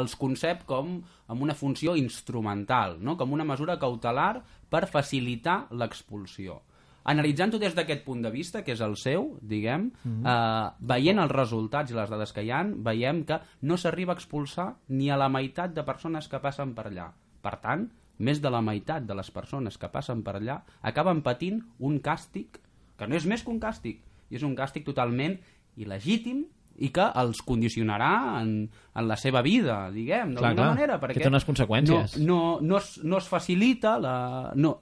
els 0.00 0.16
concep 0.16 0.64
com 0.68 0.96
amb 1.28 1.44
una 1.44 1.56
funció 1.56 1.94
instrumental, 2.00 2.96
no? 3.04 3.18
com 3.20 3.36
una 3.36 3.44
mesura 3.44 3.76
cautelar 3.80 4.38
per 4.72 4.86
facilitar 4.88 5.66
l'expulsió. 5.76 6.62
Analitzant-ho 7.04 7.58
des 7.58 7.74
d'aquest 7.74 8.04
punt 8.04 8.20
de 8.22 8.30
vista, 8.30 8.62
que 8.64 8.72
és 8.72 8.80
el 8.84 8.96
seu, 8.96 9.38
diguem, 9.40 9.90
eh, 10.04 10.70
veient 10.80 11.18
els 11.18 11.32
resultats 11.32 11.90
i 11.90 11.94
les 11.94 12.10
dades 12.10 12.32
que 12.32 12.42
hi 12.42 12.50
han, 12.50 12.82
veiem 12.84 13.24
que 13.24 13.40
no 13.62 13.76
s'arriba 13.76 14.12
a 14.12 14.16
expulsar 14.16 14.74
ni 14.88 15.10
a 15.10 15.16
la 15.16 15.28
meitat 15.28 15.72
de 15.74 15.84
persones 15.84 16.28
que 16.28 16.40
passen 16.40 16.74
per 16.74 16.88
allà. 16.90 17.12
Per 17.40 17.56
tant, 17.62 17.88
més 18.18 18.42
de 18.42 18.50
la 18.50 18.60
meitat 18.60 19.06
de 19.06 19.14
les 19.14 19.30
persones 19.30 19.78
que 19.78 19.88
passen 19.88 20.22
per 20.26 20.36
allà 20.36 20.62
acaben 20.82 21.22
patint 21.22 21.62
un 21.78 22.00
càstig 22.02 22.58
que 22.98 23.06
no 23.06 23.14
és 23.14 23.26
més 23.30 23.44
que 23.44 23.52
un 23.54 23.60
càstig, 23.62 24.00
i 24.28 24.36
és 24.36 24.42
un 24.42 24.56
càstig 24.58 24.84
totalment 24.84 25.38
il·legítim 25.78 26.44
i 26.78 26.90
que 26.94 27.04
els 27.18 27.40
condicionarà 27.46 28.40
en, 28.40 28.52
en 28.94 29.08
la 29.08 29.16
seva 29.18 29.42
vida, 29.42 29.88
diguem, 29.94 30.34
d'alguna 30.36 30.74
manera. 30.74 30.98
que 30.98 31.06
Perquè 31.06 31.24
té 31.24 31.30
unes 31.30 31.46
conseqüències. 31.46 32.18
No, 32.22 32.58
no, 32.58 32.58
no, 32.62 32.78
es, 32.78 32.98
no 33.02 33.18
es 33.18 33.26
facilita 33.30 33.96
la... 34.02 34.16
No, 34.54 34.76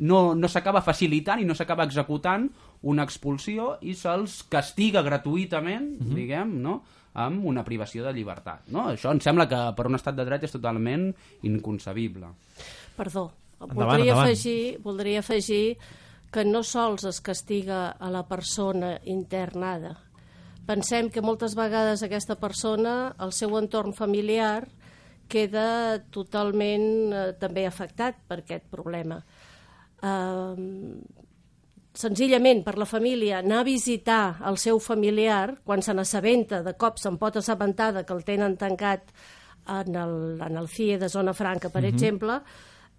no, 0.00 0.34
no 0.34 0.48
s'acaba 0.48 0.82
facilitant 0.82 1.40
i 1.42 1.46
no 1.48 1.54
s'acaba 1.54 1.84
executant 1.84 2.48
una 2.88 3.04
expulsió 3.04 3.74
i 3.84 3.94
se'ls 3.94 4.42
castiga 4.48 5.02
gratuïtament, 5.04 5.98
Mhm. 6.00 6.14
diguem, 6.16 6.56
no?, 6.62 6.82
amb 7.12 7.44
una 7.44 7.64
privació 7.64 8.04
de 8.04 8.12
llibertat. 8.14 8.68
No? 8.68 8.84
Això 8.92 9.10
em 9.10 9.18
sembla 9.20 9.48
que 9.48 9.58
per 9.76 9.86
un 9.88 9.96
estat 9.98 10.14
de 10.14 10.24
dret 10.24 10.44
és 10.46 10.52
totalment 10.52 11.08
inconcebible. 11.42 12.28
Perdó, 12.96 13.32
Endavant, 13.60 13.76
voldria, 13.76 14.12
endavant. 14.12 14.28
Afegir, 14.30 14.78
voldria 14.80 15.18
afegir 15.18 15.76
que 16.30 16.44
no 16.44 16.62
sols 16.62 17.04
es 17.04 17.20
castiga 17.20 17.90
a 17.98 18.10
la 18.10 18.22
persona 18.28 19.00
internada. 19.04 19.96
Pensem 20.66 21.10
que 21.10 21.20
moltes 21.20 21.56
vegades 21.58 22.04
aquesta 22.06 22.36
persona, 22.38 23.16
el 23.18 23.32
seu 23.32 23.58
entorn 23.58 23.92
familiar, 23.92 24.68
queda 25.30 25.98
totalment 26.10 27.12
eh, 27.12 27.32
també 27.40 27.66
afectat 27.66 28.16
per 28.28 28.40
aquest 28.44 28.64
problema. 28.70 29.20
Eh, 30.02 31.20
senzillament 32.00 32.62
per 32.64 32.76
la 32.78 32.86
família 32.86 33.40
anar 33.40 33.60
a 33.60 33.66
visitar 33.66 34.40
el 34.48 34.56
seu 34.62 34.78
familiar 34.80 35.58
quan 35.66 35.82
se 35.82 35.94
n'assabenta, 35.94 36.62
de 36.62 36.74
cop 36.78 36.98
se'n 37.02 37.18
pot 37.18 37.40
assabentar 37.40 37.92
que 38.04 38.14
el 38.14 38.24
tenen 38.24 38.56
tancat 38.56 39.10
en 39.68 39.96
el, 39.96 40.40
en 40.40 40.56
el 40.56 40.68
CIE 40.68 40.98
de 40.98 41.08
Zona 41.08 41.34
Franca, 41.34 41.68
per 41.68 41.84
exemple, 41.84 42.40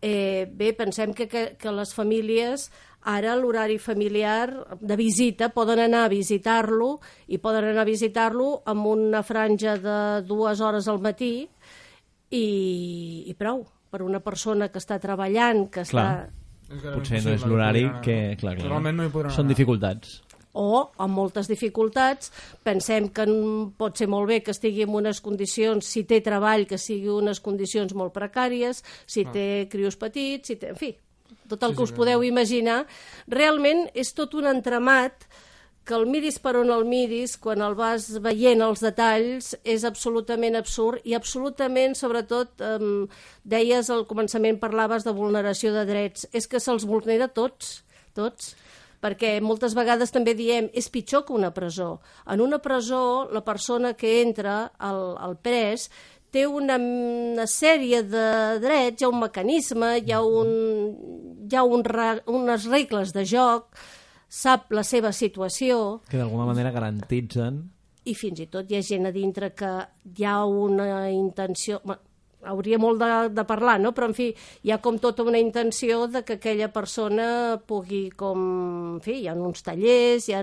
eh, 0.01 0.47
bé, 0.51 0.73
pensem 0.73 1.13
que, 1.13 1.27
que, 1.27 1.55
que 1.57 1.71
les 1.73 1.93
famílies 1.93 2.69
ara 3.01 3.33
l'horari 3.35 3.79
familiar 3.81 4.77
de 4.79 4.95
visita 4.95 5.49
poden 5.49 5.79
anar 5.81 6.05
a 6.05 6.11
visitar-lo 6.11 6.99
i 7.27 7.39
poden 7.41 7.71
anar 7.71 7.85
a 7.85 7.89
visitar-lo 7.89 8.61
amb 8.65 8.85
una 8.91 9.23
franja 9.23 9.77
de 9.81 10.21
dues 10.27 10.61
hores 10.61 10.87
al 10.87 11.01
matí 11.01 11.47
i, 12.29 12.45
i 13.25 13.33
prou 13.39 13.65
per 13.91 14.03
una 14.05 14.21
persona 14.23 14.69
que 14.69 14.79
està 14.79 14.99
treballant, 15.01 15.65
que 15.67 15.83
Clar. 15.83 16.05
està 16.05 16.40
Potser 16.71 17.21
no 17.25 17.33
és 17.35 17.45
l'horari 17.47 17.85
no 17.87 18.01
que... 18.05 18.17
Clar, 18.39 18.55
clar. 18.57 18.69
Realment 18.69 18.99
no 18.99 19.07
hi 19.07 19.11
podran 19.13 19.33
Són 19.35 19.45
anar. 19.45 19.55
dificultats. 19.55 20.21
o 20.53 20.91
amb 20.99 21.15
moltes 21.15 21.47
dificultats. 21.47 22.31
Pensem 22.63 23.07
que 23.15 23.25
pot 23.79 23.97
ser 23.97 24.07
molt 24.11 24.27
bé 24.27 24.41
que 24.43 24.51
estigui 24.51 24.83
en 24.83 24.95
unes 24.99 25.21
condicions, 25.23 25.85
si 25.87 26.03
té 26.03 26.19
treball, 26.21 26.65
que 26.67 26.77
sigui 26.77 27.07
unes 27.07 27.39
condicions 27.39 27.93
molt 27.95 28.11
precàries, 28.11 28.83
si 29.07 29.23
té 29.31 29.67
crios 29.71 29.95
petits, 29.95 30.51
si 30.51 30.57
té... 30.59 30.73
En 30.73 30.79
fi, 30.79 30.91
tot 31.47 31.63
el 31.63 31.75
que 31.75 31.83
us 31.83 31.95
podeu 31.95 32.23
imaginar. 32.27 32.81
Realment 33.31 33.87
és 33.95 34.11
tot 34.17 34.35
un 34.35 34.49
entramat 34.51 35.27
que 35.85 35.95
el 35.97 36.05
miris 36.05 36.37
per 36.39 36.55
on 36.59 36.69
el 36.73 36.83
miris, 36.85 37.35
quan 37.41 37.63
el 37.65 37.75
vas 37.77 38.07
veient 38.21 38.61
els 38.61 38.83
detalls, 38.83 39.55
és 39.63 39.85
absolutament 39.87 40.55
absurd 40.59 41.01
i 41.07 41.15
absolutament, 41.17 41.95
sobretot, 41.97 42.61
eh, 42.61 43.07
deies 43.43 43.89
al 43.89 44.05
començament, 44.09 44.59
parlaves 44.61 45.07
de 45.07 45.15
vulneració 45.17 45.73
de 45.73 45.85
drets, 45.89 46.27
és 46.33 46.47
que 46.47 46.61
se'ls 46.61 46.85
vulnera 46.85 47.27
tots, 47.27 47.81
tots, 48.13 48.53
perquè 49.01 49.39
moltes 49.41 49.73
vegades 49.73 50.13
també 50.13 50.35
diem 50.37 50.69
és 50.77 50.89
pitjor 50.93 51.25
que 51.25 51.33
una 51.33 51.51
presó. 51.53 51.99
En 52.29 52.41
una 52.41 52.59
presó, 52.61 53.27
la 53.33 53.41
persona 53.41 53.95
que 53.97 54.21
entra 54.21 54.71
al, 54.77 55.17
al 55.17 55.37
pres 55.41 55.89
té 56.31 56.45
una, 56.47 56.77
una 56.77 57.47
sèrie 57.49 58.03
de 58.07 58.27
drets, 58.63 59.01
hi 59.01 59.05
ha 59.05 59.09
un 59.09 59.19
mecanisme, 59.19 59.97
hi 59.99 60.13
ha, 60.13 60.21
un, 60.21 60.53
hi 61.49 61.57
ha 61.57 61.63
un, 61.63 61.83
unes 62.37 62.69
regles 62.69 63.11
de 63.17 63.25
joc, 63.25 63.73
sap 64.31 64.71
la 64.71 64.83
seva 64.87 65.11
situació 65.11 65.99
Que 66.09 66.17
d'alguna 66.21 66.45
manera 66.47 66.71
garantitzen... 66.71 67.57
i 68.07 68.13
fins 68.17 68.39
i 68.41 68.47
tot 68.49 68.71
hi 68.71 68.77
ha 68.79 68.81
gent 68.81 69.05
a 69.05 69.11
dintre 69.11 69.51
que 69.53 69.71
hi 70.15 70.23
ha 70.25 70.39
una 70.47 71.09
intenció... 71.11 71.81
Bé, 71.85 71.97
hauria 72.49 72.79
molt 72.81 72.97
de, 72.97 73.09
de 73.37 73.43
parlar, 73.45 73.75
no? 73.77 73.91
però 73.93 74.07
en 74.09 74.15
fi, 74.17 74.31
hi 74.65 74.71
ha 74.73 74.79
com 74.81 74.95
tota 74.97 75.21
una 75.27 75.37
intenció 75.37 76.07
de 76.09 76.23
que 76.25 76.39
aquella 76.39 76.71
persona 76.73 77.59
pugui 77.69 78.07
com... 78.17 78.39
En 78.95 79.01
fi, 79.05 79.19
hi 79.21 79.27
ha 79.29 79.35
uns 79.37 79.61
tallers, 79.67 80.25
hi 80.25 80.33
ha, 80.39 80.41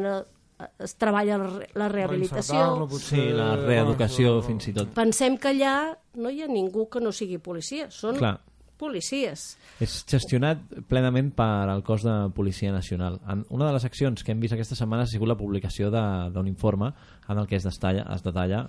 es 0.86 0.94
treballa 0.94 1.40
la 1.40 1.48
re- 1.56 1.66
la 1.74 1.88
rehabilitació... 1.90 2.60
Potser, 2.92 3.08
Sí, 3.16 3.24
la 3.34 3.48
bueno, 3.56 3.66
reeducació, 3.66 4.36
fins 4.46 4.68
i 4.70 4.76
tot. 4.76 4.92
Pensem 4.94 5.40
que 5.42 5.50
allà 5.56 5.74
no 6.22 6.30
hi 6.30 6.44
ha 6.44 6.48
ningú 6.52 6.86
que 6.92 7.02
no 7.02 7.10
sigui 7.10 7.40
policia, 7.42 7.88
són 7.90 8.14
Clar. 8.22 8.36
Policies. 8.78 9.50
És 9.82 10.00
gestionat 10.08 10.62
plenament 10.88 11.30
per 11.36 11.68
al 11.68 11.82
cos 11.86 12.06
de 12.06 12.16
Policia 12.34 12.72
Nacional. 12.72 13.20
En 13.28 13.44
una 13.54 13.68
de 13.68 13.76
les 13.76 13.86
accions 13.88 14.24
que 14.24 14.32
hem 14.32 14.40
vist 14.40 14.56
aquesta 14.56 14.78
setmana 14.78 15.04
ha 15.04 15.10
sigut 15.10 15.28
la 15.28 15.38
publicació 15.38 15.90
d'un 15.90 16.48
informe 16.48 16.92
en 17.28 17.38
el 17.38 17.48
que 17.50 17.58
es 17.58 17.66
detalla, 17.66 18.06
es 18.14 18.24
detalla 18.24 18.66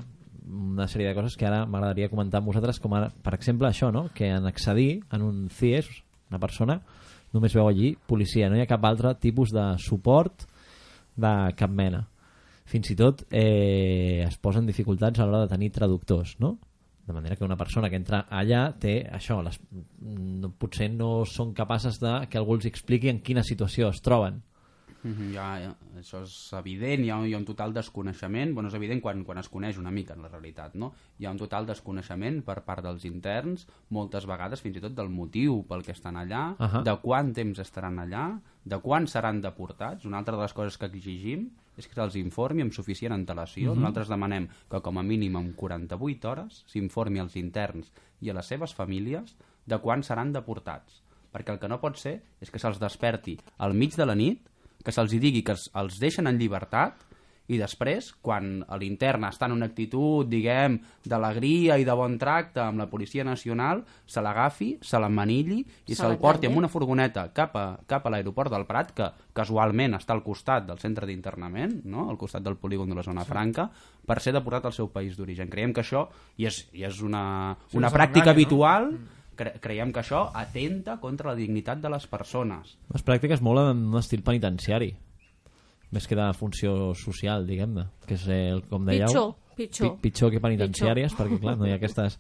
una 0.50 0.88
sèrie 0.90 1.08
de 1.08 1.16
coses 1.16 1.36
que 1.38 1.46
ara 1.46 1.66
m'agradaria 1.70 2.10
comentar 2.10 2.42
amb 2.42 2.50
vosaltres, 2.50 2.80
com 2.82 2.96
ara, 2.98 3.12
per 3.24 3.36
exemple, 3.38 3.70
això, 3.70 3.92
no? 3.94 4.08
que 4.16 4.32
en 4.34 4.48
accedir 4.50 5.04
en 5.14 5.22
un 5.22 5.44
CIES, 5.54 5.90
una 6.30 6.40
persona, 6.42 6.80
només 7.34 7.54
veu 7.54 7.68
allí 7.70 7.94
policia, 8.10 8.50
no 8.50 8.58
hi 8.58 8.64
ha 8.64 8.70
cap 8.70 8.86
altre 8.90 9.14
tipus 9.22 9.54
de 9.54 9.66
suport 9.82 10.48
de 11.20 11.34
cap 11.58 11.70
mena. 11.70 12.08
Fins 12.70 12.90
i 12.94 12.96
tot 12.98 13.24
eh, 13.34 14.26
es 14.26 14.38
posen 14.42 14.68
dificultats 14.70 15.20
a 15.20 15.26
l'hora 15.26 15.46
de 15.46 15.54
tenir 15.54 15.72
traductors, 15.74 16.36
no? 16.42 16.58
De 17.10 17.14
manera 17.14 17.36
que 17.36 17.44
una 17.44 17.58
persona 17.58 17.90
que 17.90 17.98
entra 17.98 18.20
allà 18.30 18.68
té 18.78 19.00
això, 19.18 19.40
les, 19.42 19.56
no, 20.06 20.52
potser 20.62 20.92
no 20.94 21.24
són 21.26 21.56
capaces 21.58 21.98
de 21.98 22.12
que 22.30 22.38
algú 22.38 22.54
els 22.60 22.68
expliqui 22.70 23.10
en 23.10 23.24
quina 23.26 23.42
situació 23.42 23.90
es 23.90 24.04
troben. 24.06 24.44
Mhm, 25.02 25.32
Ja, 25.34 25.48
ja, 25.64 25.72
això 25.98 26.22
és 26.22 26.36
evident, 26.54 27.06
hi 27.06 27.10
ha, 27.10 27.18
hi 27.26 27.34
ha 27.34 27.40
un 27.40 27.48
total 27.48 27.74
desconeixement, 27.74 28.54
bueno, 28.54 28.70
és 28.70 28.76
evident 28.78 29.02
quan, 29.02 29.24
quan 29.26 29.40
es 29.42 29.50
coneix 29.50 29.80
una 29.80 29.90
mica 29.96 30.14
en 30.14 30.22
la 30.22 30.30
realitat, 30.30 30.76
no? 30.76 30.92
Hi 31.18 31.26
ha 31.26 31.32
un 31.32 31.40
total 31.40 31.66
desconeixement 31.66 32.44
per 32.46 32.60
part 32.68 32.84
dels 32.86 33.08
interns, 33.10 33.66
moltes 33.90 34.28
vegades 34.30 34.62
fins 34.62 34.78
i 34.78 34.84
tot 34.84 34.94
del 34.94 35.10
motiu 35.10 35.64
pel 35.70 35.82
que 35.88 35.96
estan 35.96 36.20
allà, 36.20 36.44
Ahà. 36.60 36.84
de 36.84 36.96
quant 37.02 37.34
temps 37.34 37.64
estaran 37.64 37.98
allà, 37.98 38.28
de 38.66 38.80
quan 38.86 39.08
seran 39.08 39.42
deportats. 39.42 40.06
Una 40.06 40.20
altra 40.20 40.36
de 40.36 40.44
les 40.44 40.54
coses 40.54 40.78
que 40.78 40.92
exigim 40.92 41.50
és 41.80 41.88
que 41.88 41.96
se'ls 41.96 42.18
informi 42.20 42.66
amb 42.66 42.76
suficient 42.76 43.16
antelació. 43.16 43.74
Nosaltres 43.74 44.12
demanem 44.12 44.50
que 44.70 44.82
com 44.84 45.00
a 45.00 45.06
mínim 45.06 45.38
en 45.40 45.54
48 45.58 46.30
hores 46.30 46.64
s'informi 46.68 47.24
als 47.24 47.38
interns 47.40 47.94
i 48.22 48.30
a 48.30 48.36
les 48.36 48.52
seves 48.52 48.76
famílies 48.76 49.36
de 49.66 49.80
quan 49.80 50.04
seran 50.04 50.34
deportats. 50.36 51.02
Perquè 51.32 51.54
el 51.54 51.60
que 51.62 51.70
no 51.72 51.80
pot 51.82 51.98
ser 52.02 52.20
és 52.42 52.52
que 52.52 52.60
se'ls 52.60 52.82
desperti 52.82 53.38
al 53.58 53.78
mig 53.78 53.96
de 53.96 54.06
la 54.06 54.18
nit 54.18 54.46
que 54.84 54.92
se'ls 54.96 55.12
digui 55.12 55.44
que 55.44 55.56
els 55.56 56.00
deixen 56.02 56.28
en 56.28 56.40
llibertat 56.40 57.06
i 57.50 57.58
després, 57.58 58.12
quan 58.22 58.60
l'intern 58.78 59.26
està 59.26 59.48
en 59.50 59.56
una 59.56 59.66
actitud, 59.72 60.28
diguem, 60.30 60.76
d'alegria 61.10 61.80
i 61.82 61.86
de 61.88 61.96
bon 61.98 62.18
tracte 62.22 62.62
amb 62.62 62.78
la 62.78 62.86
Policia 62.92 63.26
Nacional, 63.26 63.82
se 64.06 64.22
l'agafi, 64.22 64.76
se 64.86 65.00
l'emmanilli 65.02 65.60
i 65.90 65.96
Se 65.96 66.04
se'l 66.04 66.18
porti 66.22 66.46
l'enganya. 66.46 66.52
amb 66.52 66.62
una 66.62 66.70
furgoneta 66.70 67.24
cap 67.34 67.56
a, 67.58 67.66
cap 67.90 68.06
a 68.06 68.14
l'aeroport 68.14 68.54
del 68.54 68.68
Prat, 68.70 68.94
que 68.94 69.10
casualment 69.34 69.98
està 69.98 70.14
al 70.14 70.22
costat 70.24 70.68
del 70.70 70.78
centre 70.78 71.10
d'internament, 71.10 71.82
no? 71.86 72.10
al 72.10 72.18
costat 72.22 72.46
del 72.46 72.58
polígon 72.62 72.90
de 72.90 72.96
la 73.02 73.04
zona 73.04 73.26
franca, 73.26 73.70
per 74.06 74.20
ser 74.22 74.34
deportat 74.38 74.70
al 74.70 74.74
seu 74.78 74.90
país 74.94 75.18
d'origen. 75.18 75.50
Creiem 75.50 75.74
que 75.74 75.82
això, 75.82 76.06
i 76.38 76.46
és, 76.46 76.68
i 76.74 76.86
és 76.86 77.02
una, 77.02 77.58
Sí, 77.68 77.78
una 77.78 77.90
se 77.90 77.96
pràctica 77.98 78.30
l'enganya, 78.30 78.32
no? 78.32 78.38
habitual, 78.38 78.92
cre 79.40 79.54
creiem 79.64 79.92
que 79.96 80.02
això 80.04 80.30
atenta 80.36 81.00
contra 81.00 81.32
la 81.32 81.36
dignitat 81.36 81.82
de 81.82 81.90
les 81.90 82.06
persones. 82.12 82.78
Les 82.94 83.06
pràctiques 83.06 83.42
molt 83.42 83.66
en 83.72 83.88
un 83.90 83.98
estil 83.98 84.22
penitenciari, 84.22 84.94
més 85.92 86.06
que 86.08 86.16
de 86.16 86.26
funció 86.38 86.94
social, 86.96 87.46
diguem-ne, 87.48 87.88
que 88.08 88.14
és, 88.16 88.28
el, 88.30 88.64
com 88.70 88.86
dèieu... 88.86 89.08
Pitjor, 89.08 89.32
pitjor. 89.58 89.96
Pi- 89.98 90.02
pitjor 90.10 90.32
que 90.32 90.40
penitenciàries, 90.40 91.16
perquè 91.18 91.40
clar, 91.42 91.56
no 91.58 91.66
hi 91.68 91.72
ha 91.74 91.80
aquestes 91.80 92.20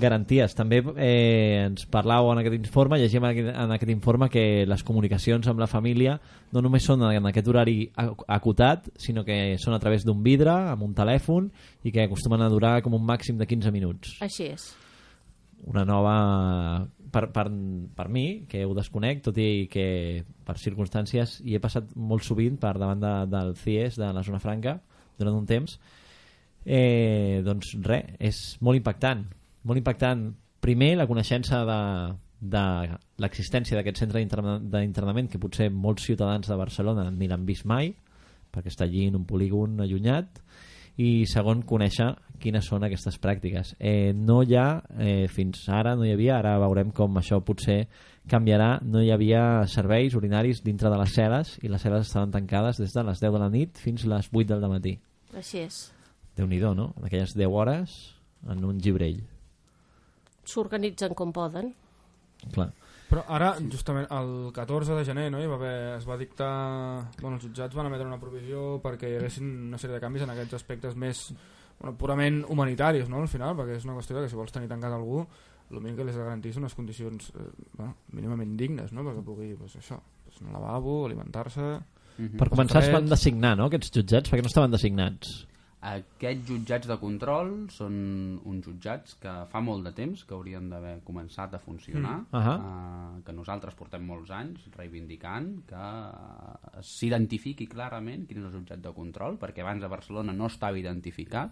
garanties. 0.00 0.54
També 0.56 0.80
eh, 0.96 1.66
ens 1.68 1.84
parlàveu 1.92 2.32
en 2.32 2.40
aquest 2.40 2.56
informe, 2.56 2.98
llegim 2.98 3.22
en 3.22 3.30
aquest, 3.30 3.50
en 3.52 3.74
aquest 3.76 3.92
informe 3.92 4.28
que 4.32 4.44
les 4.66 4.82
comunicacions 4.82 5.46
amb 5.52 5.60
la 5.62 5.68
família 5.70 6.16
no 6.52 6.62
només 6.64 6.82
són 6.88 7.04
en 7.10 7.28
aquest 7.30 7.48
horari 7.52 7.76
ac- 8.00 8.24
acotat, 8.26 8.88
sinó 8.98 9.22
que 9.28 9.58
són 9.62 9.76
a 9.76 9.80
través 9.82 10.06
d'un 10.08 10.22
vidre, 10.24 10.50
amb 10.72 10.82
un 10.88 10.94
telèfon, 10.96 11.50
i 11.84 11.92
que 11.92 12.08
acostumen 12.08 12.40
a 12.42 12.48
durar 12.50 12.80
com 12.82 12.96
un 12.98 13.04
màxim 13.06 13.36
de 13.38 13.46
15 13.46 13.70
minuts. 13.70 14.16
Així 14.24 14.48
és. 14.56 14.70
Una 15.68 15.84
nova... 15.86 16.88
Per, 17.12 17.26
per, 17.28 17.44
per 17.92 18.06
mi, 18.08 18.46
que 18.48 18.62
ho 18.64 18.72
desconec, 18.72 19.20
tot 19.26 19.36
i 19.36 19.66
que 19.68 20.24
per 20.46 20.56
circumstàncies 20.56 21.42
hi 21.44 21.58
he 21.58 21.60
passat 21.60 21.90
molt 21.94 22.24
sovint 22.24 22.56
per 22.60 22.72
davant 22.80 23.02
de, 23.02 23.12
del 23.28 23.52
CIES 23.60 23.98
de 24.00 24.08
la 24.16 24.22
zona 24.24 24.40
franca 24.40 24.78
durant 25.20 25.36
un 25.36 25.44
temps, 25.46 25.76
eh, 26.64 27.42
doncs 27.44 27.74
res, 27.84 28.16
és 28.18 28.40
molt 28.64 28.80
impactant. 28.80 29.26
Molt 29.68 29.82
impactant, 29.82 30.30
primer, 30.64 30.94
la 30.96 31.06
coneixença 31.10 31.62
de, 31.68 31.80
de 32.42 32.64
l'existència 33.22 33.76
d'aquest 33.78 34.02
centre 34.02 34.18
d'interna- 34.18 34.58
d'internament 34.58 35.28
que 35.30 35.40
potser 35.42 35.68
molts 35.70 36.08
ciutadans 36.08 36.48
de 36.48 36.58
Barcelona 36.58 37.10
ni 37.10 37.28
l'han 37.30 37.46
vist 37.46 37.68
mai, 37.68 37.92
perquè 38.52 38.72
està 38.72 38.88
allí 38.88 39.06
en 39.08 39.20
un 39.20 39.28
polígon 39.28 39.80
allunyat, 39.80 40.42
i 41.00 41.24
segon, 41.30 41.62
conèixer 41.64 42.10
quines 42.42 42.66
són 42.66 42.84
aquestes 42.84 43.16
pràctiques. 43.22 43.74
Eh, 43.78 44.12
no 44.12 44.42
hi 44.42 44.56
ha, 44.58 44.82
eh, 44.98 45.28
fins 45.30 45.62
ara 45.72 45.94
no 45.96 46.04
hi 46.04 46.12
havia, 46.12 46.38
ara 46.38 46.58
veurem 46.60 46.90
com 46.92 47.16
això 47.16 47.40
potser 47.40 47.86
canviarà, 48.28 48.76
no 48.82 49.02
hi 49.02 49.10
havia 49.14 49.64
serveis 49.70 50.14
urinaris 50.18 50.62
dintre 50.62 50.90
de 50.90 50.98
les 51.00 51.14
cel·les 51.16 51.56
i 51.62 51.70
les 51.70 51.82
cel·les 51.82 52.06
estaven 52.06 52.34
tancades 52.34 52.78
des 52.82 52.92
de 52.92 53.04
les 53.06 53.22
10 53.22 53.32
de 53.32 53.42
la 53.42 53.50
nit 53.50 53.78
fins 53.78 54.04
les 54.04 54.28
8 54.32 54.52
del 54.52 54.68
matí. 54.70 54.98
Així 55.34 55.64
és. 55.64 55.84
déu 56.36 56.46
nhi 56.46 56.58
no? 56.60 56.92
En 56.98 57.06
aquelles 57.06 57.34
10 57.36 57.48
hores 57.48 58.16
en 58.48 58.64
un 58.64 58.78
llibrell. 58.78 59.22
S'organitzen 60.44 61.14
com 61.14 61.32
poden. 61.32 61.74
Clar. 62.52 62.72
Però 63.12 63.26
ara, 63.28 63.50
justament, 63.68 64.06
el 64.16 64.52
14 64.56 64.94
de 64.96 65.04
gener, 65.04 65.26
no, 65.32 65.40
hi 65.42 65.48
va 65.50 65.58
haver, 65.58 65.76
es 65.98 66.06
va 66.08 66.16
dictar... 66.16 66.52
Bueno, 67.18 67.36
els 67.36 67.44
jutjats 67.44 67.76
van 67.76 67.90
emetre 67.90 68.06
una 68.08 68.20
provisió 68.20 68.78
perquè 68.80 69.10
hi 69.10 69.18
haguessin 69.18 69.50
una 69.68 69.80
sèrie 69.80 69.98
de 69.98 70.00
canvis 70.00 70.24
en 70.24 70.32
aquests 70.32 70.56
aspectes 70.56 70.96
més 70.96 71.26
bueno, 71.82 71.92
purament 72.00 72.40
humanitaris, 72.48 73.10
no?, 73.12 73.20
al 73.20 73.28
final, 73.28 73.52
perquè 73.58 73.76
és 73.76 73.84
una 73.84 73.98
qüestió 73.98 74.16
de 74.16 74.24
que 74.24 74.32
si 74.32 74.38
vols 74.38 74.54
tenir 74.54 74.70
tancat 74.70 74.96
algú, 74.96 75.26
el 75.68 75.80
mínim 75.82 75.98
que 75.98 76.06
li 76.08 76.16
garantir 76.16 76.54
són 76.54 76.64
unes 76.64 76.76
condicions 76.78 77.28
eh, 77.34 77.46
bueno, 77.76 77.92
mínimament 78.16 78.56
dignes, 78.56 78.96
no?, 78.96 79.04
perquè 79.04 79.24
pugui, 79.28 79.52
pues, 79.60 79.76
això, 79.82 80.00
pues, 80.24 80.40
un 80.40 80.56
lavabo, 80.56 81.02
alimentar-se... 81.10 81.68
Mhm. 82.16 82.38
Per 82.40 82.48
començar 82.52 82.80
es 82.80 82.92
van 82.96 83.12
designar, 83.12 83.58
no?, 83.60 83.68
aquests 83.68 83.92
jutjats, 83.92 84.32
perquè 84.32 84.44
no 84.44 84.52
estaven 84.52 84.72
designats. 84.72 85.42
Aquests 85.82 86.46
jutjats 86.46 86.86
de 86.86 86.94
control 87.00 87.48
són 87.74 87.94
uns 88.46 88.64
jutjats 88.68 89.16
que 89.18 89.32
fa 89.50 89.58
molt 89.60 89.82
de 89.82 89.90
temps 89.96 90.20
que 90.22 90.34
haurien 90.36 90.68
d'haver 90.70 91.00
començat 91.04 91.54
a 91.54 91.58
funcionar, 91.58 92.20
Mm. 92.20 92.36
Ahà. 92.38 92.54
eh, 93.18 93.22
que 93.26 93.32
nosaltres 93.32 93.74
portem 93.74 94.04
molts 94.06 94.30
anys 94.30 94.68
reivindicant 94.76 95.64
que 95.66 95.74
eh, 95.74 96.82
s'identifiqui 96.82 97.66
clarament 97.66 98.28
quin 98.28 98.38
és 98.38 98.44
el 98.44 98.60
jutjat 98.60 98.80
de 98.80 98.92
control, 98.94 99.38
perquè 99.38 99.62
abans 99.62 99.82
a 99.82 99.88
Barcelona 99.88 100.32
no 100.32 100.46
estava 100.46 100.78
identificat. 100.78 101.50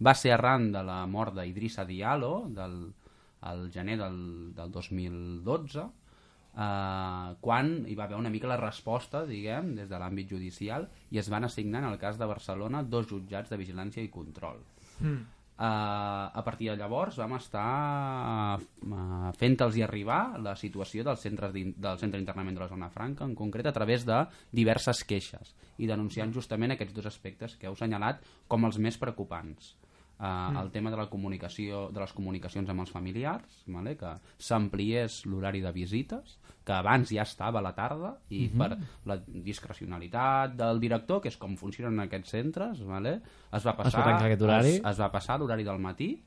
Va 0.00 0.14
ser 0.14 0.32
arran 0.32 0.70
de 0.72 0.82
la 0.82 1.04
mort 1.06 1.34
d'Idrissa 1.34 1.84
Diallo, 1.84 2.46
del, 2.54 2.92
al 3.40 3.68
gener 3.70 3.98
del, 3.98 4.54
del 4.54 4.70
2012, 4.70 5.88
eh, 6.52 7.34
quan 7.40 7.74
hi 7.88 7.94
va 7.98 8.04
haver 8.04 8.18
una 8.20 8.30
mica 8.30 8.50
la 8.50 8.60
resposta, 8.60 9.24
diguem, 9.28 9.74
des 9.78 9.90
de 9.90 10.00
l'àmbit 10.00 10.30
judicial 10.36 10.88
i 11.10 11.20
es 11.22 11.30
van 11.32 11.44
assignar, 11.48 11.82
en 11.84 11.92
el 11.92 12.00
cas 12.00 12.18
de 12.18 12.28
Barcelona, 12.28 12.82
dos 12.82 13.08
jutjats 13.10 13.50
de 13.52 13.60
vigilància 13.60 14.02
i 14.02 14.10
control. 14.12 14.60
Mm. 15.00 15.22
Uh, 15.52 16.26
a 16.32 16.42
partir 16.42 16.70
de 16.70 16.76
llavors 16.80 17.18
vam 17.20 17.36
estar 17.36 18.56
uh, 18.58 19.28
fent-los 19.38 19.76
arribar 19.84 20.40
la 20.42 20.56
situació 20.56 21.04
dels 21.06 21.20
centres 21.22 21.52
del 21.52 22.00
centre 22.00 22.18
d'internament 22.18 22.56
de 22.56 22.64
la 22.64 22.70
zona 22.70 22.88
franca, 22.90 23.28
en 23.28 23.36
concret 23.38 23.68
a 23.68 23.74
través 23.76 24.06
de 24.08 24.24
diverses 24.50 25.04
queixes 25.04 25.52
i 25.78 25.86
denunciant 25.86 26.32
justament 26.34 26.74
aquests 26.74 26.96
dos 26.96 27.06
aspectes 27.12 27.54
que 27.60 27.68
heu 27.68 27.76
assenyalat 27.76 28.24
com 28.48 28.64
els 28.66 28.80
més 28.82 28.98
preocupants. 28.98 29.76
Uh, 30.22 30.52
mm. 30.52 30.56
el 30.60 30.68
tema 30.70 30.90
de 30.92 30.96
la 31.00 31.08
comunicació 31.10 31.88
de 31.90 31.98
les 31.98 32.12
comunicacions 32.14 32.68
amb 32.70 32.84
els 32.84 32.92
familiars 32.94 33.64
vale? 33.74 33.96
que 33.98 34.12
s'ampliés 34.38 35.16
l'horari 35.26 35.58
de 35.64 35.72
visites 35.74 36.36
que 36.62 36.76
abans 36.76 37.10
ja 37.10 37.24
estava 37.26 37.58
a 37.58 37.64
la 37.66 37.72
tarda 37.74 38.12
i 38.30 38.46
mm 38.46 38.52
-hmm. 38.52 38.58
per 38.58 38.78
la 39.04 39.16
discrecionalitat 39.26 40.54
del 40.54 40.78
director, 40.78 41.20
que 41.20 41.28
és 41.28 41.36
com 41.36 41.56
funcionen 41.56 41.98
aquests 41.98 42.30
centres, 42.30 42.84
vale? 42.84 43.20
es 43.52 43.66
va 43.66 43.76
passar, 43.76 44.22
es 44.22 44.40
va. 44.40 44.60
Es, 44.60 44.80
es 44.84 45.00
va 45.00 45.10
passar 45.10 45.40
l'horari 45.40 45.64
del 45.64 45.80
matí 45.80 46.22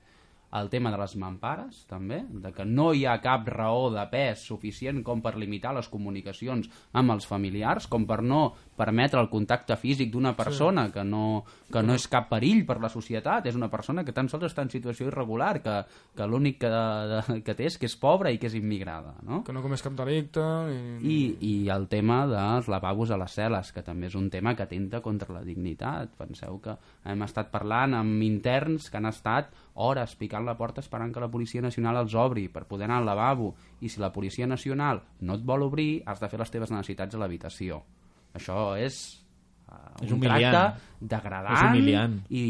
el 0.53 0.69
tema 0.69 0.91
de 0.91 0.97
les 0.97 1.15
mampares, 1.19 1.81
també, 1.89 2.21
de 2.29 2.51
que 2.55 2.65
no 2.65 2.93
hi 2.93 3.03
ha 3.05 3.17
cap 3.23 3.47
raó 3.51 3.89
de 3.91 4.05
pes 4.11 4.45
suficient 4.47 5.01
com 5.03 5.21
per 5.21 5.35
limitar 5.41 5.73
les 5.75 5.89
comunicacions 5.91 6.69
amb 6.93 7.11
els 7.15 7.27
familiars, 7.27 7.87
com 7.91 8.05
per 8.07 8.21
no 8.23 8.53
permetre 8.75 9.20
el 9.22 9.29
contacte 9.32 9.77
físic 9.79 10.12
d'una 10.13 10.36
persona 10.36 10.88
sí. 10.88 10.94
que, 10.96 11.03
no, 11.08 11.44
que 11.72 11.84
no 11.84 11.96
és 11.96 12.08
cap 12.12 12.27
perill 12.32 12.63
per 12.67 12.77
la 12.84 12.91
societat, 12.91 13.48
és 13.50 13.58
una 13.58 13.70
persona 13.72 14.03
que 14.05 14.13
tan 14.15 14.29
sols 14.32 14.48
està 14.50 14.65
en 14.65 14.72
situació 14.74 15.10
irregular, 15.10 15.60
que, 15.63 15.75
que 16.15 16.27
l'únic 16.29 16.60
que, 16.63 16.72
de, 16.72 17.39
que 17.46 17.55
té 17.58 17.70
és 17.70 17.79
que 17.82 17.89
és 17.89 17.98
pobra 18.00 18.34
i 18.34 18.39
que 18.41 18.50
és 18.51 18.58
immigrada. 18.60 19.15
No? 19.25 19.41
Que 19.48 19.55
no 19.55 19.63
comés 19.65 19.84
cap 19.86 19.96
delicte. 19.98 20.44
I... 20.72 21.01
I, 21.15 21.20
I 21.50 21.53
el 21.75 21.88
tema 21.91 22.24
dels 22.29 22.70
lavabos 22.72 23.12
a 23.12 23.20
les 23.22 23.38
cel·les, 23.38 23.72
que 23.75 23.86
també 23.86 24.10
és 24.12 24.17
un 24.20 24.29
tema 24.34 24.55
que 24.55 24.65
atenta 24.67 25.01
contra 25.05 25.34
la 25.34 25.46
dignitat. 25.46 26.15
Penseu 26.20 26.60
que 26.63 26.77
hem 27.05 27.24
estat 27.25 27.51
parlant 27.53 27.96
amb 27.98 28.24
interns 28.25 28.89
que 28.91 29.00
han 29.00 29.10
estat 29.10 29.53
hores 29.75 30.15
picant 30.15 30.46
la 30.48 30.55
porta 30.58 30.82
esperant 30.84 31.12
que 31.13 31.24
la 31.24 31.32
Policia 31.32 31.63
Nacional 31.63 32.00
els 32.03 32.15
obri 32.15 32.48
per 32.51 32.65
poder 32.70 32.88
anar 32.88 33.01
al 33.01 33.10
lavabo 33.12 33.53
i 33.82 33.91
si 33.91 34.00
la 34.00 34.13
Policia 34.15 34.48
Nacional 34.48 35.03
no 35.22 35.36
et 35.36 35.44
vol 35.44 35.67
obrir 35.67 36.01
has 36.05 36.24
de 36.24 36.32
fer 36.32 36.39
les 36.39 36.51
teves 36.51 36.72
necessitats 36.72 37.15
a 37.15 37.22
l'habitació 37.22 37.84
això 38.36 38.75
és 38.77 39.00
uh, 39.70 40.04
és 40.04 40.12
un 40.12 40.20
humiliant. 40.20 40.51
tracte 40.51 41.08
degradant 41.15 42.20
i, 42.30 42.46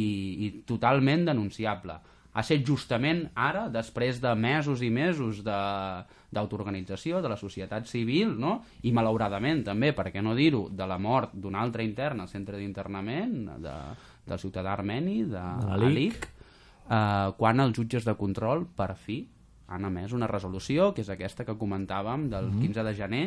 i 0.46 0.52
totalment 0.68 1.26
denunciable 1.32 2.00
ha 2.36 2.44
set 2.44 2.66
justament 2.68 3.24
ara, 3.40 3.70
després 3.72 4.20
de 4.20 4.34
mesos 4.36 4.82
i 4.84 4.90
mesos 4.92 5.40
d'autoorganització, 5.46 7.22
de, 7.22 7.24
de 7.24 7.32
la 7.32 7.38
societat 7.40 7.88
civil, 7.88 8.34
no? 8.40 8.58
i 8.84 8.92
malauradament 8.96 9.64
també, 9.70 9.94
per 9.96 10.10
què 10.12 10.24
no 10.24 10.36
dir-ho, 10.36 10.66
de 10.68 10.88
la 10.90 10.98
mort 11.00 11.32
d'un 11.32 11.56
altre 11.56 11.86
intern 11.88 12.26
al 12.26 12.32
centre 12.32 12.60
d'internament, 12.60 13.38
de, 13.64 13.76
del 14.28 14.42
ciutadà 14.44 14.74
armeni, 14.76 15.22
de, 15.32 15.46
de 15.64 15.80
l'Alic, 15.80 16.28
eh, 16.90 17.32
quan 17.40 17.64
els 17.64 17.80
jutges 17.80 18.04
de 18.04 18.18
control, 18.20 18.68
per 18.68 18.92
fi, 19.00 19.22
han 19.72 19.88
emès 19.88 20.12
una 20.14 20.28
resolució, 20.28 20.92
que 20.94 21.08
és 21.08 21.10
aquesta 21.16 21.48
que 21.48 21.56
comentàvem 21.58 22.28
del 22.34 22.52
15 22.52 22.68
mhm. 22.68 22.90
de 22.90 22.96
gener, 23.00 23.26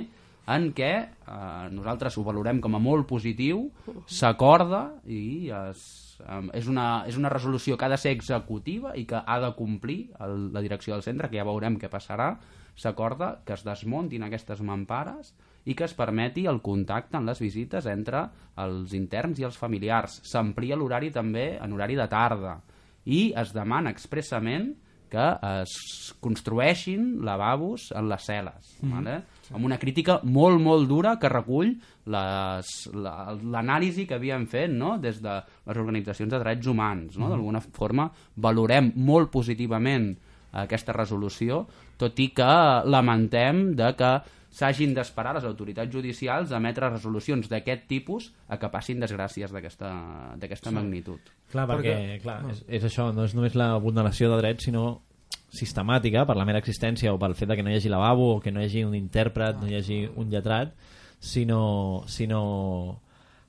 en 0.48 0.70
què 0.76 0.92
eh, 1.04 1.64
nosaltres 1.74 2.16
ho 2.16 2.24
valorem 2.26 2.60
com 2.64 2.76
a 2.76 2.80
molt 2.82 3.08
positiu, 3.10 3.66
s'acorda 4.08 4.82
i 5.04 5.50
es, 5.52 5.82
eh, 6.24 6.40
és, 6.56 6.70
una, 6.72 7.04
és 7.10 7.18
una 7.20 7.32
resolució 7.32 7.76
que 7.76 7.88
ha 7.88 7.92
de 7.92 8.00
ser 8.00 8.14
executiva 8.16 8.94
i 8.96 9.04
que 9.08 9.20
ha 9.20 9.38
de 9.44 9.52
complir 9.58 10.00
el, 10.24 10.48
la 10.54 10.64
direcció 10.64 10.94
del 10.94 11.04
centre, 11.04 11.28
que 11.28 11.40
ja 11.40 11.46
veurem 11.48 11.76
què 11.80 11.92
passarà, 11.92 12.32
s'acorda 12.78 13.40
que 13.44 13.56
es 13.58 13.66
desmontin 13.66 14.24
aquestes 14.24 14.62
mampares 14.64 15.34
i 15.68 15.74
que 15.76 15.84
es 15.84 15.94
permeti 15.94 16.46
el 16.48 16.62
contacte 16.64 17.18
en 17.18 17.26
les 17.28 17.40
visites 17.42 17.86
entre 17.90 18.24
els 18.62 18.94
interns 18.96 19.40
i 19.42 19.46
els 19.48 19.58
familiars. 19.58 20.20
S'amplia 20.24 20.78
l'horari 20.78 21.10
també 21.12 21.50
en 21.58 21.74
horari 21.76 21.98
de 21.98 22.06
tarda 22.08 22.60
i 23.04 23.32
es 23.36 23.52
demana 23.56 23.92
expressament 23.92 24.70
que 25.08 25.26
es 25.64 25.74
construeixin 26.20 27.18
lavabos 27.24 27.90
en 27.96 28.08
les 28.08 28.28
cel·les, 28.28 28.76
mm 28.80 28.88
-hmm. 28.88 28.94
vale? 28.94 29.22
Sí. 29.48 29.54
amb 29.56 29.64
una 29.66 29.78
crítica 29.80 30.20
molt, 30.22 30.60
molt 30.62 30.88
dura 30.88 31.16
que 31.18 31.32
recull 31.32 31.74
l'anàlisi 32.08 34.04
la, 34.04 34.08
que 34.08 34.16
havien 34.18 34.46
fet 34.46 34.70
no? 34.70 34.96
des 35.02 35.20
de 35.24 35.40
les 35.40 35.76
organitzacions 35.76 36.32
de 36.32 36.38
drets 36.44 36.66
humans. 36.66 37.16
No? 37.16 37.26
Mm 37.26 37.26
-hmm. 37.26 37.36
D'alguna 37.36 37.60
forma 37.60 38.10
valorem 38.36 38.92
molt 38.94 39.30
positivament 39.30 40.16
aquesta 40.52 40.92
resolució, 40.92 41.66
tot 41.96 42.18
i 42.18 42.30
que 42.34 42.82
lamentem 42.84 43.74
de 43.76 43.94
que 43.98 44.20
s'hagin 44.50 44.94
d'esperar 44.96 45.34
les 45.36 45.44
autoritats 45.44 45.92
judicials 45.92 46.52
a 46.52 46.56
emetre 46.56 46.88
resolucions 46.88 47.48
d'aquest 47.50 47.86
tipus 47.90 48.32
a 48.48 48.58
que 48.58 48.70
passin 48.72 49.00
desgràcies 49.00 49.52
d'aquesta 49.52 50.70
sí. 50.70 50.74
magnitud. 50.74 51.20
Clar, 51.52 51.66
perquè, 51.68 51.94
perquè 51.94 52.22
clar, 52.22 52.38
és, 52.50 52.64
és 52.66 52.84
això, 52.88 53.10
no 53.12 53.24
és 53.28 53.34
només 53.36 53.54
la 53.54 53.76
vulneració 53.82 54.32
de 54.32 54.40
drets, 54.40 54.64
sinó 54.64 55.02
sistemàtica 55.48 56.24
per 56.28 56.36
la 56.36 56.46
mera 56.48 56.60
existència 56.60 57.12
o 57.12 57.18
pel 57.20 57.34
fet 57.38 57.54
que 57.56 57.64
no 57.64 57.72
hi 57.72 57.78
hagi 57.78 57.90
lavabo 57.92 58.34
o 58.36 58.40
que 58.40 58.52
no 58.52 58.60
hi 58.60 58.68
hagi 58.68 58.84
un 58.84 58.94
intèrpret, 58.98 59.60
no 59.60 59.68
hi 59.68 59.76
hagi 59.78 60.00
un 60.08 60.30
lletrat, 60.30 60.74
sinó, 61.20 62.04
sinó 62.06 63.00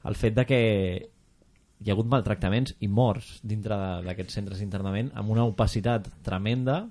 el 0.07 0.15
fet 0.15 0.37
de 0.37 0.45
que 0.47 0.61
hi 1.79 1.89
ha 1.89 1.95
hagut 1.95 2.09
maltractaments 2.11 2.75
i 2.83 2.89
morts 2.91 3.39
dintre 3.43 3.75
d'aquests 4.05 4.39
centres 4.39 4.59
d'internament 4.59 5.11
amb 5.19 5.31
una 5.31 5.45
opacitat 5.47 6.07
tremenda. 6.25 6.81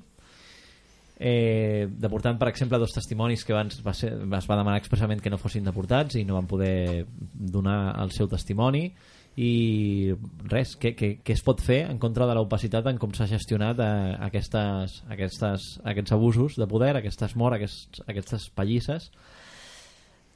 Eh, 1.19 1.89
deportant 1.99 2.39
per 2.39 2.49
exemple 2.53 2.79
dos 2.79 2.95
testimonis 2.95 3.43
que 3.45 3.53
abans 3.53 3.81
va 3.83 3.93
ser, 3.97 4.13
es 4.15 4.47
va 4.47 4.57
demanar 4.57 4.79
expressament 4.79 5.21
que 5.21 5.33
no 5.33 5.41
fossin 5.41 5.67
deportats 5.67 6.15
i 6.15 6.23
no 6.25 6.37
van 6.39 6.47
poder 6.47 7.07
donar 7.09 7.97
el 8.05 8.13
seu 8.15 8.31
testimoni 8.31 8.93
i 9.39 10.15
res, 10.51 10.75
què, 10.83 10.95
què, 10.99 11.11
què 11.23 11.35
es 11.37 11.45
pot 11.47 11.61
fer 11.63 11.85
en 11.87 12.01
contra 12.03 12.27
de 12.27 12.35
l'opacitat 12.35 12.89
en 12.91 12.99
com 12.99 13.13
s'ha 13.15 13.29
gestionat 13.31 13.79
eh, 13.85 13.91
aquestes, 14.27 14.97
aquestes, 15.15 15.69
aquests 15.87 16.15
abusos 16.17 16.57
de 16.59 16.67
poder, 16.71 16.97
aquestes 16.99 17.37
morts, 17.39 17.61
aquests, 17.61 18.03
aquestes 18.11 18.49
pallisses? 18.59 19.13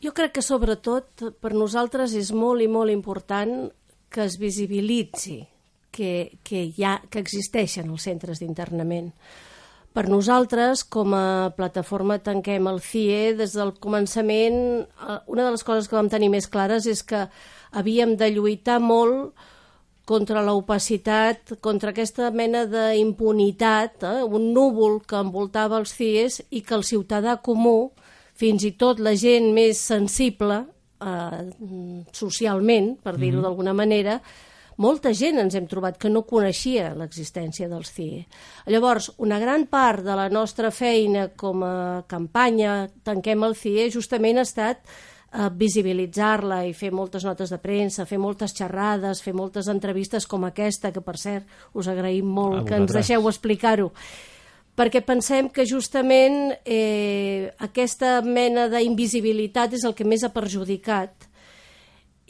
Jo 0.02 0.12
crec 0.14 0.36
que 0.38 0.44
sobretot 0.46 1.24
per 1.42 1.54
nosaltres 1.54 2.14
és 2.18 2.30
molt 2.34 2.62
i 2.62 2.68
molt 2.70 2.94
important 2.94 3.72
que 4.12 4.26
es 4.28 4.36
visibilitzi 4.38 5.40
que, 5.92 6.38
que, 6.46 6.66
hi 6.70 6.84
ha, 6.86 7.00
que 7.10 7.22
existeixen 7.22 7.90
els 7.90 8.06
centres 8.06 8.42
d'internament. 8.42 9.10
Per 9.92 10.06
nosaltres, 10.08 10.86
com 10.88 11.12
a 11.12 11.50
plataforma 11.56 12.16
Tanquem 12.24 12.70
el 12.70 12.78
CIE, 12.80 13.34
des 13.36 13.52
del 13.58 13.74
començament, 13.82 14.56
eh, 14.86 15.18
una 15.26 15.44
de 15.44 15.50
les 15.52 15.66
coses 15.66 15.90
que 15.90 15.98
vam 15.98 16.08
tenir 16.12 16.30
més 16.32 16.48
clares 16.48 16.86
és 16.88 17.02
que 17.04 17.26
havíem 17.72 18.16
de 18.16 18.30
lluitar 18.34 18.78
molt 18.80 19.32
contra 20.04 20.42
l'opacitat, 20.42 21.54
contra 21.62 21.92
aquesta 21.92 22.30
mena 22.34 22.64
d'impunitat, 22.66 24.02
eh? 24.02 24.22
un 24.26 24.50
núvol 24.54 25.00
que 25.06 25.20
envoltava 25.20 25.78
els 25.78 25.94
CIES 25.94 26.40
i 26.50 26.62
que 26.66 26.74
el 26.74 26.84
ciutadà 26.86 27.38
comú, 27.44 27.92
fins 28.34 28.64
i 28.66 28.72
tot 28.74 29.00
la 29.00 29.14
gent 29.14 29.52
més 29.54 29.78
sensible 29.78 30.64
eh, 31.00 31.42
socialment, 32.12 32.96
per 33.02 33.16
dir-ho 33.16 33.36
mm 33.36 33.38
-hmm. 33.38 33.42
d'alguna 33.42 33.72
manera, 33.72 34.20
molta 34.76 35.12
gent 35.14 35.38
ens 35.38 35.54
hem 35.54 35.66
trobat 35.66 35.98
que 35.98 36.08
no 36.08 36.24
coneixia 36.26 36.94
l'existència 36.94 37.68
dels 37.68 37.92
CIE. 37.92 38.26
Llavors, 38.66 39.12
una 39.18 39.38
gran 39.38 39.66
part 39.66 40.02
de 40.02 40.16
la 40.16 40.28
nostra 40.28 40.70
feina 40.70 41.28
com 41.28 41.62
a 41.62 42.04
campanya 42.06 42.88
Tanquem 43.04 43.42
el 43.44 43.54
CIE 43.54 43.90
justament 43.90 44.38
ha 44.38 44.42
estat 44.42 44.78
eh, 44.78 45.11
visibilitzar-la 45.32 46.62
i 46.68 46.74
fer 46.76 46.90
moltes 46.92 47.24
notes 47.24 47.52
de 47.52 47.58
premsa, 47.60 48.04
fer 48.08 48.18
moltes 48.20 48.52
xerrades, 48.56 49.22
fer 49.24 49.32
moltes 49.32 49.70
entrevistes 49.72 50.26
com 50.28 50.44
aquesta, 50.44 50.92
que 50.92 51.00
per 51.00 51.16
cert 51.16 51.48
us 51.72 51.88
agraïm 51.88 52.28
molt 52.28 52.68
que 52.68 52.76
ens 52.76 52.92
deixeu 52.92 53.28
explicar-ho. 53.30 53.90
Perquè 54.76 55.02
pensem 55.04 55.50
que 55.52 55.66
justament 55.68 56.54
eh, 56.64 57.50
aquesta 57.60 58.20
mena 58.24 58.68
d'invisibilitat 58.72 59.76
és 59.76 59.84
el 59.84 59.96
que 59.96 60.04
més 60.08 60.24
ha 60.24 60.32
perjudicat. 60.32 61.28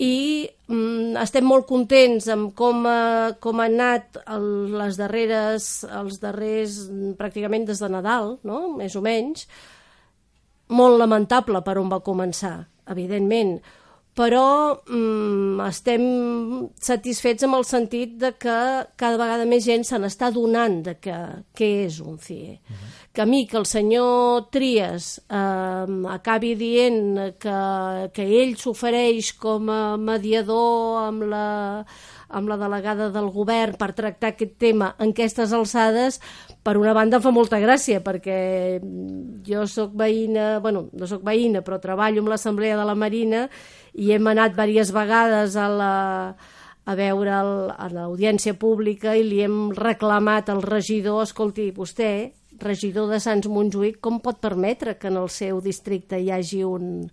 I 0.02 0.48
mm, 0.66 1.18
estem 1.22 1.46
molt 1.46 1.68
contents 1.68 2.26
amb 2.32 2.50
com 2.58 2.86
ha, 2.90 3.34
com 3.42 3.62
ha 3.62 3.68
anat 3.70 4.18
el, 4.24 4.48
les 4.78 4.98
darreres, 4.98 5.70
els 5.86 6.18
darrers, 6.22 6.84
mm, 6.88 7.14
pràcticament 7.18 7.66
des 7.70 7.82
de 7.82 7.90
Nadal, 7.90 8.36
no? 8.46 8.64
més 8.78 8.94
o 8.98 9.02
menys, 9.04 9.46
molt 10.74 10.98
lamentable 10.98 11.62
per 11.62 11.78
on 11.78 11.90
va 11.92 12.02
començar 12.02 12.56
evidentment, 12.90 13.60
però 14.12 14.76
mm, 14.84 15.60
estem 15.64 16.02
satisfets 16.76 17.46
amb 17.46 17.56
el 17.56 17.64
sentit 17.64 18.18
de 18.20 18.34
que 18.36 18.56
cada 19.00 19.16
vegada 19.16 19.46
més 19.48 19.64
gent 19.64 19.86
se 19.88 19.96
n'està 20.00 20.28
donant 20.34 20.82
de 20.84 20.98
que, 21.00 21.16
què 21.56 21.70
és 21.86 22.00
un 22.04 22.18
CIE. 22.18 22.58
Uh 22.60 22.74
-huh. 22.74 22.90
Que 23.12 23.22
a 23.22 23.26
mi, 23.26 23.46
que 23.46 23.56
el 23.56 23.66
senyor 23.66 24.48
Trias 24.50 25.20
eh, 25.30 25.86
acabi 26.08 26.54
dient 26.56 27.38
que, 27.38 28.10
que 28.12 28.22
ell 28.22 28.56
s'ofereix 28.56 29.32
com 29.32 29.68
a 29.68 29.96
mediador 29.96 31.08
amb 31.08 31.22
la, 31.22 31.84
amb 32.32 32.50
la 32.50 32.58
delegada 32.60 33.10
del 33.12 33.28
govern 33.34 33.76
per 33.78 33.92
tractar 33.96 34.32
aquest 34.32 34.56
tema 34.60 34.92
en 34.98 35.12
aquestes 35.12 35.52
alçades, 35.52 36.18
per 36.64 36.76
una 36.80 36.94
banda 36.96 37.18
em 37.18 37.24
fa 37.24 37.32
molta 37.34 37.60
gràcia, 37.62 38.00
perquè 38.04 38.80
jo 39.46 39.66
sóc 39.68 39.94
veïna, 39.98 40.58
bueno, 40.64 40.86
no 40.92 41.08
sóc 41.10 41.22
veïna, 41.26 41.62
però 41.62 41.80
treballo 41.82 42.24
amb 42.24 42.32
l'Assemblea 42.32 42.78
de 42.80 42.88
la 42.88 42.96
Marina 42.98 43.46
i 43.94 44.12
hem 44.16 44.32
anat 44.32 44.56
diverses 44.56 44.92
vegades 44.94 45.56
a 45.56 45.68
la, 45.68 45.94
a 46.84 46.98
veure 46.98 47.34
el, 47.38 47.54
a 47.76 47.88
l'audiència 47.92 48.56
pública 48.58 49.14
i 49.14 49.26
li 49.26 49.42
hem 49.44 49.70
reclamat 49.76 50.50
al 50.50 50.62
regidor, 50.64 51.22
escolti, 51.26 51.70
vostè 51.76 52.32
regidor 52.62 53.08
de 53.10 53.18
Sants 53.22 53.48
Montjuïc 53.50 53.98
com 54.02 54.20
pot 54.22 54.38
permetre 54.42 54.96
que 54.98 55.10
en 55.10 55.18
el 55.20 55.30
seu 55.32 55.60
districte 55.62 56.18
hi 56.20 56.30
hagi 56.30 56.62
un, 56.66 57.08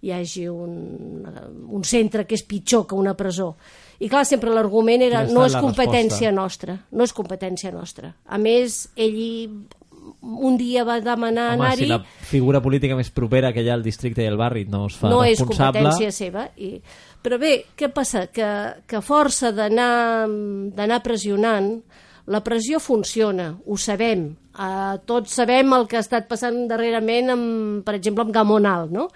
hi 0.00 0.12
hagi 0.14 0.46
un, 0.48 1.26
un 1.68 1.84
centre 1.84 2.24
que 2.26 2.36
és 2.38 2.44
pitjor 2.46 2.86
que 2.88 2.98
una 2.98 3.16
presó. 3.18 3.54
I 3.98 4.08
clar, 4.10 4.22
sempre 4.28 4.52
l'argument 4.54 5.02
era 5.02 5.24
no 5.26 5.42
és 5.46 5.56
competència 5.58 6.30
resposta? 6.30 6.36
nostra, 6.36 6.78
no 6.94 7.06
és 7.06 7.14
competència 7.16 7.72
nostra. 7.74 8.12
A 8.26 8.38
més, 8.38 8.84
ell 8.94 9.18
un 10.22 10.56
dia 10.58 10.84
va 10.86 10.98
demanar 11.02 11.52
anar-hi... 11.54 11.84
si 11.84 11.90
la 11.90 12.00
figura 12.30 12.60
política 12.62 12.96
més 12.98 13.10
propera 13.14 13.52
que 13.52 13.62
hi 13.62 13.70
ha 13.70 13.76
al 13.76 13.84
districte 13.84 14.22
i 14.24 14.28
al 14.30 14.38
barri 14.40 14.64
no 14.70 14.86
es 14.88 14.98
fa 14.98 15.10
no 15.12 15.22
és 15.26 15.38
responsable... 15.38 15.82
competència 15.82 16.12
seva. 16.14 16.46
I... 16.56 16.78
Però 17.22 17.38
bé, 17.40 17.52
què 17.76 17.90
passa? 17.94 18.28
Que, 18.30 18.48
que 18.86 19.02
força 19.04 19.50
d'anar 19.54 20.28
d'anar 20.76 21.00
pressionant, 21.02 21.72
la 22.28 22.42
pressió 22.44 22.78
funciona, 22.82 23.50
ho 23.66 23.76
sabem. 23.80 24.28
Uh, 24.58 24.98
tots 25.08 25.34
sabem 25.38 25.72
el 25.74 25.86
que 25.90 25.98
ha 25.98 26.04
estat 26.04 26.28
passant 26.30 26.66
darrerament, 26.70 27.32
amb, 27.34 27.84
per 27.86 27.94
exemple, 27.98 28.26
amb 28.26 28.34
Gamonal, 28.34 28.90
no? 28.92 29.08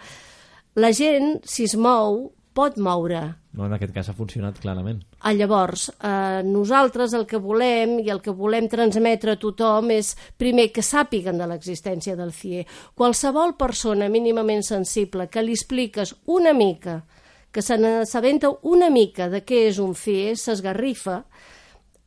La 0.81 0.93
gent, 0.97 1.37
si 1.45 1.67
es 1.69 1.77
mou, 1.77 2.25
pot 2.55 2.77
moure. 2.77 3.21
No, 3.53 3.67
en 3.67 3.75
aquest 3.77 3.93
cas 3.95 4.09
ha 4.09 4.15
funcionat 4.17 4.59
clarament. 4.63 5.03
Ah, 5.21 5.33
llavors, 5.37 5.89
eh, 5.91 6.43
nosaltres 6.45 7.13
el 7.15 7.27
que 7.27 7.41
volem 7.41 7.99
i 8.01 8.11
el 8.11 8.21
que 8.25 8.33
volem 8.33 8.69
transmetre 8.69 9.33
a 9.33 9.41
tothom 9.41 9.91
és, 9.91 10.15
primer, 10.37 10.71
que 10.73 10.83
sàpiguen 10.83 11.39
de 11.39 11.47
l'existència 11.47 12.17
del 12.17 12.33
CIE. 12.33 12.67
Qualsevol 12.95 13.57
persona 13.57 14.09
mínimament 14.09 14.63
sensible 14.63 15.29
que 15.29 15.43
li 15.43 15.53
expliques 15.53 16.15
una 16.27 16.53
mica, 16.53 17.03
que 17.53 17.63
se 17.63 17.77
n'assabenta 17.77 18.51
una 18.63 18.89
mica 18.91 19.29
de 19.29 19.45
què 19.45 19.67
és 19.69 19.79
un 19.79 19.95
CIE, 19.95 20.37
s'esgarrifa 20.37 21.23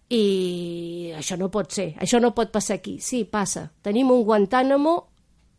i 0.09 1.11
això 1.17 1.37
no 1.37 1.49
pot 1.49 1.71
ser, 1.71 1.93
això 2.01 2.19
no 2.21 2.33
pot 2.33 2.51
passar 2.51 2.77
aquí. 2.77 2.99
Sí, 2.99 3.23
passa. 3.25 3.71
Tenim 3.81 4.11
un 4.11 4.23
Guantánamo 4.23 5.14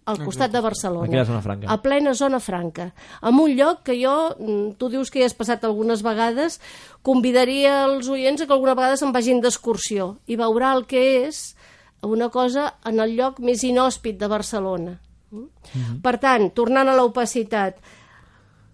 al 0.06 0.22
costat 0.22 0.52
de 0.54 0.62
Barcelona. 0.62 1.08
Aquí 1.08 1.18
a 1.18 1.24
zona 1.26 1.42
franca. 1.42 1.68
A 1.68 1.76
plena 1.82 2.14
zona 2.14 2.38
franca. 2.40 2.92
En 3.22 3.40
un 3.42 3.56
lloc 3.58 3.82
que 3.82 3.96
jo, 3.98 4.36
mm, 4.38 4.76
tu 4.78 4.88
dius 4.88 5.10
que 5.10 5.20
hi 5.20 5.26
has 5.26 5.34
passat 5.34 5.64
algunes 5.64 6.02
vegades, 6.06 6.60
convidaria 7.02 7.84
els 7.84 8.08
oients 8.08 8.40
a 8.40 8.46
que 8.46 8.54
alguna 8.54 8.76
vegada 8.78 8.96
se'n 8.96 9.12
vagin 9.12 9.40
d'excursió 9.40 10.16
i 10.26 10.38
veurà 10.38 10.72
el 10.76 10.86
que 10.86 11.26
és 11.26 11.56
una 12.02 12.30
cosa 12.30 12.76
en 12.84 13.00
el 13.00 13.16
lloc 13.16 13.40
més 13.40 13.64
inhòspit 13.64 14.18
de 14.18 14.28
Barcelona. 14.30 15.00
Mm? 15.30 16.00
Per 16.02 16.16
tant, 16.22 16.50
tornant 16.54 16.88
a 16.88 16.94
l'opacitat, 16.94 17.82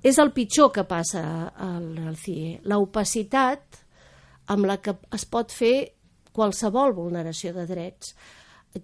és 0.03 0.19
el 0.19 0.33
pitjor 0.33 0.73
que 0.73 0.85
passa 0.85 1.53
al 1.57 2.17
CIE. 2.19 2.61
L'opacitat 2.65 3.81
amb 4.53 4.67
la 4.67 4.77
que 4.83 4.97
es 5.15 5.25
pot 5.25 5.53
fer 5.55 5.95
qualsevol 6.33 6.93
vulneració 6.93 7.53
de 7.55 7.67
drets. 7.67 8.15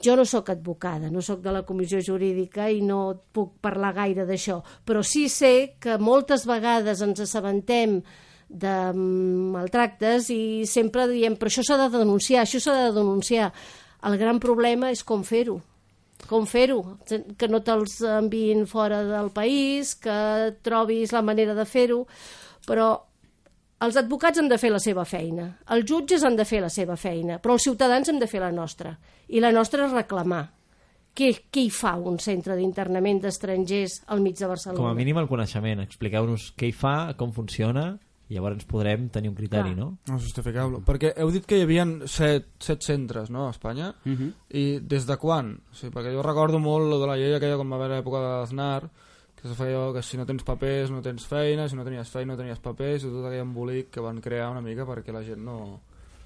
Jo 0.05 0.17
no 0.17 0.25
sóc 0.29 0.51
advocada, 0.53 1.09
no 1.11 1.23
sóc 1.25 1.41
de 1.41 1.53
la 1.53 1.65
comissió 1.65 2.01
jurídica 2.05 2.69
i 2.69 2.83
no 2.85 3.01
puc 3.33 3.55
parlar 3.65 3.95
gaire 3.97 4.27
d'això, 4.29 4.61
però 4.85 5.01
sí 5.01 5.29
sé 5.33 5.79
que 5.81 5.97
moltes 5.97 6.45
vegades 6.49 7.01
ens 7.01 7.25
assabentem 7.25 8.03
de 8.49 8.75
maltractes 8.97 10.29
i 10.33 10.67
sempre 10.69 11.09
diem 11.09 11.37
però 11.37 11.49
això 11.53 11.65
s'ha 11.65 11.81
de 11.81 11.89
denunciar, 11.97 12.45
això 12.45 12.61
s'ha 12.61 12.77
de 12.85 12.93
denunciar. 13.01 13.51
El 14.05 14.17
gran 14.21 14.39
problema 14.41 14.93
és 14.93 15.03
com 15.05 15.25
fer-ho 15.25 15.59
com 16.27 16.45
fer-ho, 16.51 16.83
que 17.39 17.49
no 17.49 17.61
te'ls 17.65 18.01
enviïn 18.03 18.67
fora 18.67 19.05
del 19.07 19.31
país, 19.31 19.95
que 19.95 20.57
trobis 20.67 21.15
la 21.15 21.23
manera 21.23 21.55
de 21.55 21.65
fer-ho, 21.69 22.03
però 22.67 22.89
els 23.85 23.97
advocats 24.01 24.41
han 24.41 24.49
de 24.51 24.59
fer 24.59 24.71
la 24.75 24.81
seva 24.83 25.05
feina, 25.07 25.49
els 25.75 25.87
jutges 25.89 26.25
han 26.27 26.37
de 26.39 26.47
fer 26.49 26.63
la 26.65 26.71
seva 26.73 26.97
feina, 26.99 27.39
però 27.43 27.55
els 27.55 27.67
ciutadans 27.69 28.09
hem 28.11 28.19
de 28.19 28.27
fer 28.31 28.43
la 28.43 28.53
nostra. 28.55 28.97
I 29.29 29.43
la 29.45 29.53
nostra 29.55 29.87
és 29.87 29.95
reclamar. 29.95 30.49
Què, 31.19 31.33
què 31.51 31.65
hi 31.67 31.71
fa 31.75 31.97
un 31.99 32.19
centre 32.23 32.55
d'internament 32.55 33.23
d'estrangers 33.23 34.03
al 34.15 34.21
mig 34.23 34.37
de 34.39 34.51
Barcelona? 34.51 34.79
Com 34.79 34.91
a 34.91 34.99
mínim 34.99 35.19
el 35.19 35.27
coneixement. 35.31 35.83
Expliqueu-nos 35.83 36.53
què 36.59 36.69
hi 36.71 36.75
fa, 36.75 37.15
com 37.19 37.33
funciona, 37.35 37.89
i 38.29 38.37
llavors 38.37 38.67
podrem 38.69 39.09
tenir 39.11 39.31
un 39.33 39.37
criteri, 39.39 39.73
Clar. 39.73 39.79
no? 39.79 39.89
No, 40.07 40.19
és 40.19 40.27
justificable. 40.29 40.83
Perquè 40.87 41.15
heu 41.17 41.33
dit 41.35 41.47
que 41.49 41.59
hi 41.59 41.65
havia 41.65 41.87
set, 42.11 42.51
set 42.63 42.85
centres, 42.87 43.33
no?, 43.35 43.47
a 43.49 43.55
Espanya. 43.55 43.95
Uh 44.05 44.13
-huh. 44.13 44.33
I 44.51 44.65
des 44.81 45.07
de 45.07 45.17
quan? 45.17 45.55
O 45.73 45.75
sigui, 45.75 45.95
perquè 45.95 46.13
jo 46.13 46.23
recordo 46.23 46.59
molt 46.59 46.91
lo 46.91 47.01
de 47.01 47.07
la 47.07 47.17
llei 47.17 47.35
aquella 47.35 47.57
quan 47.57 47.71
va 47.71 47.77
haver 47.77 47.91
l'època 47.91 48.21
de 48.21 48.29
l'Aznar, 48.29 48.91
que 49.41 49.49
se 49.49 49.55
feia 49.55 49.93
que 49.95 50.03
si 50.03 50.17
no 50.19 50.27
tens 50.27 50.43
papers 50.45 50.91
no 50.91 51.01
tens 51.03 51.27
feina, 51.27 51.69
si 51.69 51.77
no 51.77 51.85
tenies 51.87 52.09
feina 52.11 52.33
no 52.35 52.39
tenies 52.41 52.59
papers, 52.59 53.05
i 53.05 53.09
tot 53.13 53.27
aquell 53.29 53.45
embolic 53.45 53.91
que 53.95 54.01
van 54.03 54.21
crear 54.21 54.51
una 54.51 54.61
mica 54.65 54.85
perquè 54.89 55.13
la 55.15 55.23
gent 55.23 55.45
no... 55.45 55.81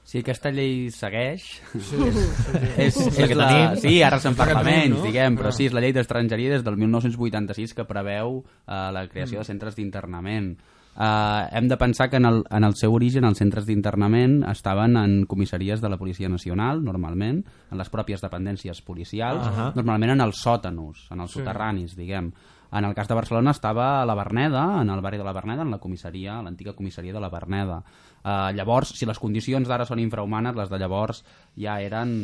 Si 0.05 0.19
aquesta 0.19 0.51
llei 0.51 0.89
segueix... 0.91 1.45
Sí, 1.77 1.79
sí, 1.79 2.11
sí. 2.11 2.59
és, 2.89 2.97
és 2.97 3.17
que 3.29 3.37
la... 3.39 3.47
tenim. 3.53 3.77
Sí, 3.85 4.03
ara 4.03 4.19
se'n 4.19 4.35
parla 4.35 4.65
menys, 4.67 4.97
no? 4.99 5.05
diguem, 5.07 5.37
però 5.39 5.53
Ah. 5.53 5.55
sí, 5.55 5.69
és 5.69 5.73
la 5.77 5.81
llei 5.85 5.93
d'estrangeria 5.95 6.57
des 6.57 6.65
del 6.67 6.77
1986 6.81 7.75
que 7.79 7.85
preveu 7.87 8.41
eh, 8.43 8.89
la 8.97 9.05
creació 9.09 9.39
de 9.39 9.45
centres 9.47 9.77
d'internament. 9.79 10.57
Eh, 10.93 11.43
hem 11.57 11.69
de 11.71 11.77
pensar 11.81 12.11
que 12.11 12.17
en 12.19 12.27
el, 12.27 12.43
en 12.51 12.65
el 12.67 12.75
seu 12.77 12.93
origen 12.99 13.25
els 13.25 13.39
centres 13.39 13.65
d'internament 13.65 14.43
estaven 14.51 14.97
en 15.01 15.15
comissaries 15.31 15.81
de 15.81 15.89
la 15.89 15.97
Policia 16.01 16.29
Nacional, 16.29 16.83
normalment, 16.85 17.39
en 17.71 17.79
les 17.79 17.89
pròpies 17.89 18.21
dependències 18.27 18.83
policials, 18.83 19.47
Ahà. 19.47 19.71
normalment 19.79 20.17
en 20.17 20.27
els 20.27 20.43
sòtanos, 20.43 21.07
en 21.15 21.21
els 21.23 21.31
Sí. 21.31 21.39
soterranis, 21.39 21.95
diguem. 21.97 22.33
En 22.73 22.87
el 22.89 22.95
cas 22.97 23.09
de 23.09 23.15
Barcelona 23.15 23.53
estava 23.53 24.01
a 24.01 24.07
la 24.09 24.15
Verneda, 24.17 24.81
en 24.81 24.89
el 24.91 25.03
barri 25.05 25.19
de 25.21 25.25
la 25.25 25.35
Verneda, 25.37 25.61
en 25.61 25.71
la 25.71 25.79
comissaria, 25.79 26.39
l'antiga 26.41 26.73
comissaria 26.73 27.13
de 27.13 27.21
la 27.21 27.29
Verneda. 27.29 27.83
Uh, 28.23 28.49
llavors, 28.57 28.95
si 28.97 29.05
les 29.05 29.21
condicions 29.21 29.69
d'ara 29.69 29.85
són 29.85 30.01
infrahumanes, 30.01 30.57
les 30.57 30.71
de 30.73 30.79
llavors 30.81 31.21
ja 31.61 31.77
eren 31.85 32.15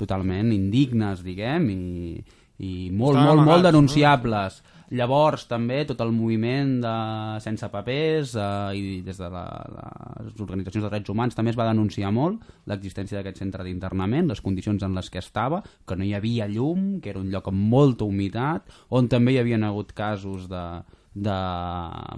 totalment 0.00 0.54
indignes, 0.56 1.20
diguem, 1.26 1.68
i, 1.68 2.22
i 2.64 2.72
molt, 2.88 3.20
molt, 3.20 3.42
molt 3.42 3.44
amagats, 3.44 3.66
denunciables. 3.68 4.62
Llavors, 4.94 5.48
també, 5.50 5.80
tot 5.86 5.98
el 6.04 6.12
moviment 6.14 6.76
de 6.82 6.94
sense 7.42 7.66
papers 7.72 8.36
eh, 8.38 8.76
i 8.78 9.00
des 9.06 9.18
de 9.18 9.30
la, 9.32 9.46
les 10.22 10.42
organitzacions 10.44 10.84
de 10.84 10.90
drets 10.92 11.10
humans 11.10 11.34
també 11.34 11.50
es 11.50 11.58
va 11.58 11.66
denunciar 11.66 12.12
molt 12.14 12.44
l'existència 12.70 13.18
d'aquest 13.18 13.42
centre 13.42 13.66
d'internament, 13.66 14.30
les 14.30 14.42
condicions 14.44 14.84
en 14.86 14.94
les 14.94 15.10
que 15.10 15.18
estava, 15.18 15.62
que 15.86 15.96
no 15.98 16.06
hi 16.06 16.14
havia 16.14 16.46
llum, 16.46 17.00
que 17.02 17.10
era 17.10 17.22
un 17.22 17.32
lloc 17.34 17.50
amb 17.50 17.66
molta 17.72 18.06
humitat, 18.06 18.70
on 18.94 19.10
també 19.10 19.34
hi 19.34 19.40
havien 19.42 19.66
hagut 19.66 19.90
casos 19.96 20.46
de, 20.52 20.62
de 21.16 21.36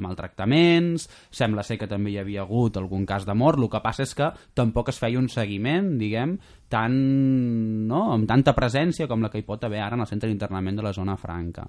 maltractaments, 0.04 1.06
sembla 1.30 1.62
ser 1.64 1.78
que 1.80 1.88
també 1.88 2.12
hi 2.12 2.18
havia 2.20 2.42
hagut 2.42 2.76
algun 2.76 3.06
cas 3.08 3.24
de 3.24 3.36
mort, 3.38 3.56
el 3.62 3.70
que 3.70 3.80
passa 3.84 4.04
és 4.04 4.12
que 4.18 4.28
tampoc 4.58 4.90
es 4.92 4.98
feia 5.00 5.20
un 5.20 5.30
seguiment, 5.32 5.94
diguem, 6.00 6.36
tan, 6.68 6.98
no? 7.88 8.10
amb 8.16 8.28
tanta 8.28 8.52
presència 8.52 9.08
com 9.08 9.22
la 9.22 9.32
que 9.32 9.40
hi 9.40 9.46
pot 9.46 9.64
haver 9.64 9.80
ara 9.84 9.96
en 9.96 10.04
el 10.04 10.10
centre 10.10 10.28
d'internament 10.28 10.82
de 10.82 10.84
la 10.84 10.92
zona 10.92 11.16
franca. 11.16 11.68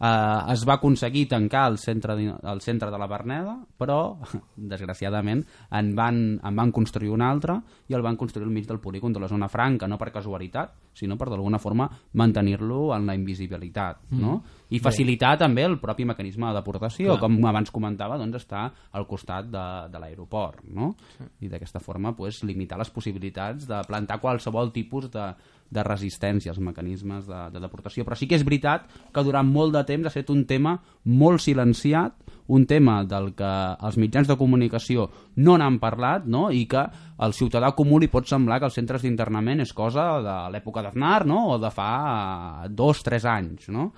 Uh, 0.00 0.48
es 0.54 0.62
va 0.64 0.78
aconseguir 0.78 1.26
tancar 1.28 1.66
el 1.68 1.76
centre, 1.76 2.14
de, 2.16 2.30
el 2.32 2.60
centre 2.64 2.88
de 2.88 2.98
la 2.98 3.06
Verneda, 3.06 3.58
però, 3.76 4.16
desgraciadament, 4.72 5.42
en 5.76 5.90
van, 5.94 6.22
en 6.40 6.56
van 6.56 6.72
construir 6.72 7.10
un 7.12 7.20
altre 7.20 7.58
i 7.92 7.96
el 7.98 8.00
van 8.00 8.16
construir 8.16 8.48
al 8.48 8.54
mig 8.54 8.64
del 8.64 8.80
polígon 8.80 9.12
de 9.12 9.20
la 9.20 9.28
zona 9.28 9.50
franca, 9.52 9.84
no 9.90 9.98
per 10.00 10.08
casualitat, 10.14 10.72
sinó 10.96 11.18
per 11.20 11.28
d'alguna 11.28 11.60
forma 11.60 11.90
mantenir-lo 12.16 12.94
en 12.96 13.04
la 13.06 13.14
invisibilitat, 13.18 14.06
no? 14.16 14.40
I 14.70 14.80
facilitar 14.80 15.34
també 15.38 15.66
el 15.66 15.76
propi 15.82 16.06
mecanisme 16.08 16.48
de 16.48 16.56
deportació, 16.56 17.18
Clar. 17.18 17.20
com 17.20 17.46
abans 17.50 17.72
comentava, 17.74 18.16
doncs 18.20 18.40
està 18.40 18.64
al 18.96 19.06
costat 19.10 19.52
de, 19.52 19.66
de 19.92 20.00
l'aeroport, 20.00 20.64
no? 20.64 20.94
I 21.44 21.52
d'aquesta 21.52 21.82
forma 21.84 22.14
pues, 22.16 22.40
limitar 22.48 22.80
les 22.80 22.90
possibilitats 22.94 23.68
de 23.68 23.84
plantar 23.84 24.20
qualsevol 24.22 24.72
tipus 24.72 25.10
de, 25.12 25.28
de 25.70 25.84
resistència 25.86 26.52
als 26.52 26.60
mecanismes 26.62 27.26
de, 27.28 27.40
de 27.54 27.62
deportació. 27.62 28.04
Però 28.04 28.18
sí 28.18 28.28
que 28.28 28.36
és 28.38 28.44
veritat 28.46 28.90
que 29.14 29.24
durant 29.26 29.46
molt 29.46 29.74
de 29.76 29.84
temps 29.88 30.06
ha 30.06 30.12
estat 30.12 30.32
un 30.34 30.44
tema 30.50 30.76
molt 31.04 31.42
silenciat, 31.42 32.16
un 32.50 32.66
tema 32.66 33.00
del 33.06 33.30
que 33.38 33.50
els 33.86 33.98
mitjans 34.02 34.26
de 34.26 34.36
comunicació 34.36 35.06
no 35.38 35.56
n'han 35.58 35.78
parlat 35.82 36.26
no? 36.26 36.48
i 36.50 36.64
que 36.70 36.82
al 37.22 37.34
ciutadà 37.36 37.70
comú 37.78 38.00
li 38.00 38.10
pot 38.10 38.26
semblar 38.26 38.58
que 38.58 38.66
els 38.66 38.78
centres 38.78 39.06
d'internament 39.06 39.62
és 39.62 39.72
cosa 39.72 40.06
de 40.24 40.38
l'època 40.50 40.82
d'Aznar 40.82 41.24
no? 41.30 41.44
o 41.54 41.60
de 41.62 41.70
fa 41.70 42.66
dos, 42.68 43.04
tres 43.06 43.28
anys. 43.28 43.70
No? 43.70 43.92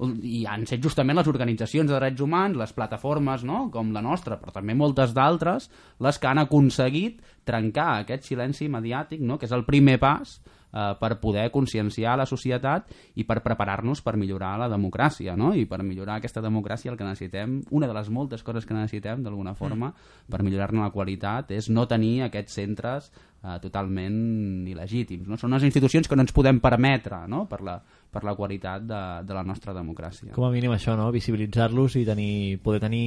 i 0.00 0.44
han 0.48 0.64
set 0.68 0.80
justament 0.80 1.18
les 1.18 1.28
organitzacions 1.28 1.90
de 1.90 1.98
drets 1.98 2.22
humans, 2.24 2.56
les 2.56 2.72
plataformes 2.72 3.44
no? 3.44 3.66
com 3.72 3.90
la 3.92 4.02
nostra, 4.04 4.38
però 4.40 4.54
també 4.54 4.72
moltes 4.72 5.12
d'altres, 5.16 5.68
les 6.00 6.18
que 6.18 6.30
han 6.30 6.40
aconseguit 6.40 7.20
trencar 7.44 7.90
aquest 7.98 8.30
silenci 8.30 8.70
mediàtic, 8.72 9.20
no? 9.20 9.38
que 9.38 9.44
és 9.44 9.52
el 9.52 9.66
primer 9.68 9.98
pas 10.00 10.38
eh, 10.72 10.94
per 11.00 11.18
poder 11.20 11.50
conscienciar 11.50 12.16
la 12.18 12.26
societat 12.26 12.90
i 13.20 13.24
per 13.24 13.40
preparar-nos 13.44 14.02
per 14.02 14.16
millorar 14.16 14.56
la 14.60 14.68
democràcia, 14.70 15.36
no? 15.36 15.52
I 15.54 15.66
per 15.66 15.82
millorar 15.82 16.18
aquesta 16.18 16.42
democràcia 16.44 16.92
el 16.92 16.98
que 16.98 17.06
necessitem, 17.06 17.60
una 17.70 17.88
de 17.90 17.96
les 17.96 18.10
moltes 18.10 18.44
coses 18.46 18.66
que 18.66 18.76
necessitem 18.76 19.24
d'alguna 19.24 19.54
forma 19.54 19.92
per 20.30 20.42
millorar-ne 20.46 20.82
la 20.82 20.94
qualitat 20.94 21.50
és 21.56 21.70
no 21.70 21.86
tenir 21.90 22.22
aquests 22.26 22.58
centres 22.60 23.10
eh, 23.10 23.58
totalment 23.62 24.66
il·legítims, 24.70 25.26
no? 25.28 25.38
Són 25.40 25.52
unes 25.52 25.66
institucions 25.68 26.08
que 26.08 26.16
no 26.18 26.26
ens 26.26 26.34
podem 26.36 26.60
permetre, 26.62 27.24
no? 27.28 27.46
Per 27.50 27.60
la, 27.66 27.78
per 27.80 28.24
la 28.26 28.36
qualitat 28.38 28.86
de, 28.86 29.02
de 29.26 29.36
la 29.36 29.44
nostra 29.46 29.74
democràcia. 29.76 30.34
Com 30.36 30.46
a 30.48 30.54
mínim 30.54 30.74
això, 30.74 30.96
no? 30.98 31.10
Visibilitzar-los 31.14 31.98
i 32.00 32.06
tenir, 32.08 32.32
poder 32.64 32.82
tenir 32.86 33.04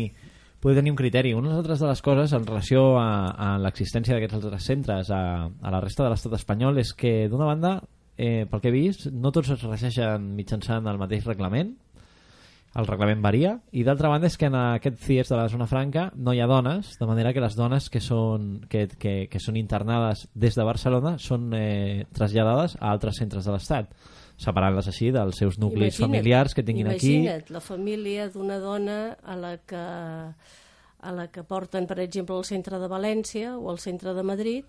poder 0.63 0.77
tenir 0.79 0.93
un 0.93 0.97
criteri. 0.97 1.33
Una 1.35 1.57
altres 1.57 1.81
de 1.83 1.89
les 1.89 2.01
coses 2.01 2.31
en 2.31 2.45
relació 2.47 2.95
a, 2.95 3.07
a 3.35 3.47
l'existència 3.59 4.15
d'aquests 4.15 4.39
altres 4.39 4.67
centres 4.71 5.11
a, 5.11 5.23
a 5.51 5.73
la 5.75 5.81
resta 5.83 6.05
de 6.05 6.13
l'estat 6.13 6.37
espanyol 6.39 6.79
és 6.79 6.93
que, 6.95 7.27
d'una 7.27 7.49
banda, 7.49 7.73
eh, 8.15 8.45
pel 8.47 8.63
que 8.63 8.71
he 8.71 8.75
vist, 8.75 9.09
no 9.11 9.33
tots 9.35 9.51
es 9.57 9.65
regeixen 9.67 10.29
mitjançant 10.37 10.87
el 10.87 11.01
mateix 11.01 11.27
reglament, 11.27 11.73
el 12.79 12.87
reglament 12.87 13.21
varia, 13.21 13.57
i 13.75 13.83
d'altra 13.85 14.09
banda 14.09 14.31
és 14.31 14.39
que 14.39 14.47
en 14.47 14.55
aquest 14.57 15.03
CIES 15.03 15.29
de 15.29 15.37
la 15.37 15.49
zona 15.51 15.67
franca 15.69 16.07
no 16.15 16.33
hi 16.33 16.39
ha 16.41 16.47
dones, 16.49 16.95
de 16.97 17.11
manera 17.11 17.35
que 17.35 17.43
les 17.43 17.59
dones 17.59 17.91
que 17.91 18.01
són, 18.01 18.63
que, 18.71 18.87
que, 18.97 19.13
que 19.29 19.43
són 19.43 19.59
internades 19.59 20.25
des 20.33 20.55
de 20.55 20.65
Barcelona 20.65 21.17
són 21.21 21.51
eh, 21.59 22.07
traslladades 22.15 22.79
a 22.79 22.95
altres 22.95 23.19
centres 23.19 23.45
de 23.45 23.53
l'Estat, 23.53 23.91
separant-les 24.37 24.87
així 24.87 25.11
dels 25.11 25.37
seus 25.37 25.57
nuclis 25.59 25.95
Imagina't- 25.99 26.07
familiars 26.07 26.53
que 26.53 26.63
tinguin 26.63 26.87
aquí. 26.87 27.15
Imagina't 27.21 27.49
la 27.53 27.59
família 27.61 28.29
d'una 28.29 28.59
dona 28.59 29.17
a 29.23 29.35
la 29.35 29.57
que 29.57 29.75
a 31.03 31.11
la 31.11 31.27
que 31.27 31.43
porten, 31.43 31.85
per 31.85 31.99
exemple, 31.99 32.35
al 32.35 32.45
centre 32.45 32.79
de 32.79 32.87
València 32.87 33.57
o 33.57 33.69
al 33.69 33.79
centre 33.79 34.13
de 34.13 34.23
Madrid, 34.23 34.63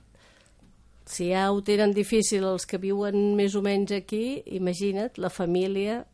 si 1.07 1.29
ja 1.31 1.50
ho 1.53 1.61
tenen 1.62 1.92
difícil 1.94 2.42
els 2.48 2.64
que 2.66 2.79
viuen 2.79 3.37
més 3.37 3.55
o 3.55 3.62
menys 3.62 3.92
aquí, 3.92 4.42
imagina't 4.46 5.18
la 5.20 5.31
família 5.31 6.05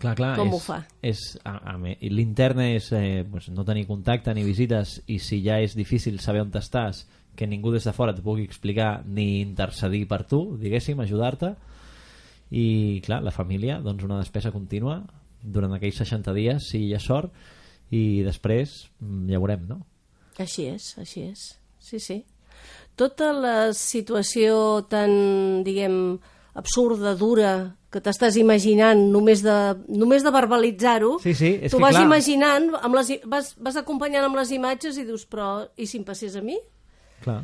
Clar, 0.00 0.16
clar, 0.18 0.32
Com 0.34 0.48
és, 0.48 0.54
ho 0.54 0.58
fa? 0.58 0.76
És, 1.00 1.20
a, 1.44 1.60
a, 1.70 1.76
me- 1.78 1.96
i 2.00 2.08
L'intern 2.10 2.58
és 2.64 2.88
eh, 2.90 3.22
pues, 3.30 3.46
no 3.54 3.62
tenir 3.64 3.84
contacte 3.86 4.32
ni 4.34 4.42
visites 4.42 4.96
i 5.06 5.20
si 5.22 5.42
ja 5.44 5.60
és 5.62 5.76
difícil 5.78 6.18
saber 6.18 6.40
on 6.42 6.50
estàs 6.58 7.04
que 7.36 7.46
ningú 7.46 7.70
des 7.70 7.84
de 7.86 7.92
fora 7.94 8.10
et 8.10 8.18
pugui 8.24 8.42
explicar 8.48 9.04
ni 9.06 9.42
intercedir 9.44 10.08
per 10.08 10.24
tu, 10.26 10.56
diguéssim, 10.58 10.98
ajudar-te 11.04 11.52
i 12.50 13.00
clar, 13.04 13.22
la 13.26 13.32
família 13.34 13.80
doncs 13.82 14.04
una 14.06 14.20
despesa 14.20 14.52
contínua 14.54 15.00
durant 15.42 15.72
aquells 15.74 15.98
60 16.02 16.34
dies 16.36 16.70
si 16.70 16.84
hi 16.86 16.94
ha 16.94 17.00
sort 17.02 17.32
i 17.94 18.22
després 18.26 18.86
mm, 19.00 19.28
ja 19.30 19.38
veurem, 19.42 19.66
no? 19.68 19.80
Així 20.42 20.66
és, 20.68 20.92
així 21.00 21.22
és. 21.30 21.46
Sí, 21.80 21.98
sí. 22.02 22.20
Tota 22.96 23.30
la 23.32 23.72
situació 23.76 24.82
tan, 24.90 25.62
diguem, 25.64 26.18
absurda, 26.56 27.14
dura, 27.16 27.52
que 27.92 28.00
t'estàs 28.02 28.36
imaginant 28.40 29.00
només 29.12 29.42
de, 29.44 29.56
només 29.88 30.24
de 30.24 30.32
verbalitzar-ho, 30.34 31.16
Sí, 31.22 31.34
sí, 31.36 31.52
és 31.62 31.72
tu 31.72 31.78
que 31.78 31.84
vas 31.84 31.94
clar. 31.96 32.04
imaginant, 32.08 32.70
amb 32.80 32.96
les, 32.98 33.12
vas, 33.28 33.52
vas 33.60 33.76
acompanyant 33.80 34.26
amb 34.26 34.36
les 34.40 34.50
imatges 34.56 34.98
i 34.98 35.04
dius, 35.08 35.26
però 35.28 35.66
i 35.76 35.86
si 35.88 36.00
em 36.00 36.04
passés 36.08 36.36
a 36.36 36.42
mi? 36.44 36.56
Clar. 37.24 37.42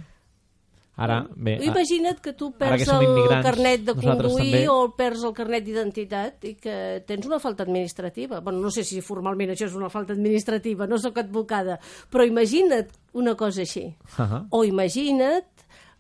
Ara, 0.97 1.23
bé... 1.35 1.55
a- 1.57 1.65
Imagina't 1.71 2.19
que 2.21 2.35
tu 2.37 2.51
que 2.53 2.59
perds 2.67 2.85
som 2.85 3.01
el 3.01 3.43
carnet 3.43 3.81
de 3.87 3.95
conduir 3.95 4.51
també. 4.53 4.69
o 4.69 4.91
perds 4.95 5.23
el 5.25 5.33
carnet 5.33 5.65
d'identitat 5.65 6.45
i 6.45 6.55
que 6.61 7.03
tens 7.09 7.25
una 7.27 7.39
falta 7.41 7.63
administrativa. 7.65 8.41
Bueno, 8.41 8.61
no 8.61 8.71
sé 8.71 8.85
si 8.85 9.01
formalment 9.01 9.51
això 9.55 9.65
és 9.71 9.75
una 9.75 9.89
falta 9.89 10.13
administrativa, 10.13 10.87
no 10.87 10.99
sóc 10.99 11.17
advocada, 11.19 11.79
però 12.13 12.27
imagina't 12.29 12.91
una 13.15 13.35
cosa 13.35 13.63
així. 13.63 13.87
Ahà. 14.19 14.45
O 14.51 14.65
imagina't 14.69 15.49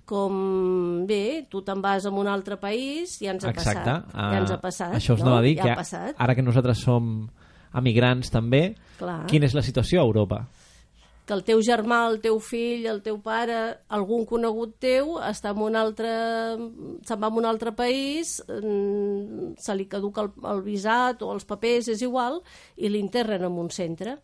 com, 0.04 1.06
bé, 1.06 1.46
tu 1.48 1.62
te'n 1.64 1.80
vas 1.80 2.04
a 2.04 2.10
un 2.10 2.28
altre 2.28 2.58
país, 2.60 3.16
ja 3.22 3.30
ens 3.32 3.44
ha 3.46 3.50
Exacte. 3.54 3.80
passat. 3.80 4.12
Ja 4.12 4.38
ens 4.42 4.50
ha 4.50 4.58
Ah, 4.58 4.60
passat, 4.60 4.94
Això 4.98 5.14
us 5.14 5.20
no? 5.22 5.26
anava 5.30 5.38
a 5.38 5.42
dir 5.46 5.56
ja 5.56 5.74
que 5.76 6.14
ara 6.18 6.34
que 6.34 6.42
nosaltres 6.42 6.78
som 6.84 7.30
emigrants 7.72 8.28
també, 8.30 8.74
Clar. 8.98 9.24
quina 9.26 9.46
és 9.46 9.54
la 9.54 9.62
situació 9.62 10.00
a 10.02 10.04
Europa? 10.04 10.48
Que 11.24 11.34
el 11.36 11.44
teu 11.46 11.60
germà, 11.62 12.00
el 12.10 12.18
teu 12.22 12.40
fill, 12.42 12.86
el 12.90 12.98
teu 13.04 13.20
pare, 13.22 13.58
algun 13.94 14.24
conegut 14.26 14.74
teu 14.82 15.14
està 15.22 15.52
en 15.54 15.60
un 15.62 15.76
altre, 15.78 16.10
se'n 17.06 17.22
va 17.22 17.30
a 17.30 17.38
un 17.38 17.46
altre 17.46 17.70
país, 17.78 18.40
mm, 18.48 19.54
se 19.62 19.76
li 19.78 19.86
caduca 19.86 20.24
el, 20.26 20.32
el 20.50 20.62
visat 20.66 21.22
o 21.22 21.30
els 21.32 21.46
papers, 21.46 21.92
és 21.94 22.02
igual, 22.02 22.40
i 22.76 22.90
l'interren 22.90 23.46
en 23.46 23.58
un 23.64 23.70
centre. 23.70 24.16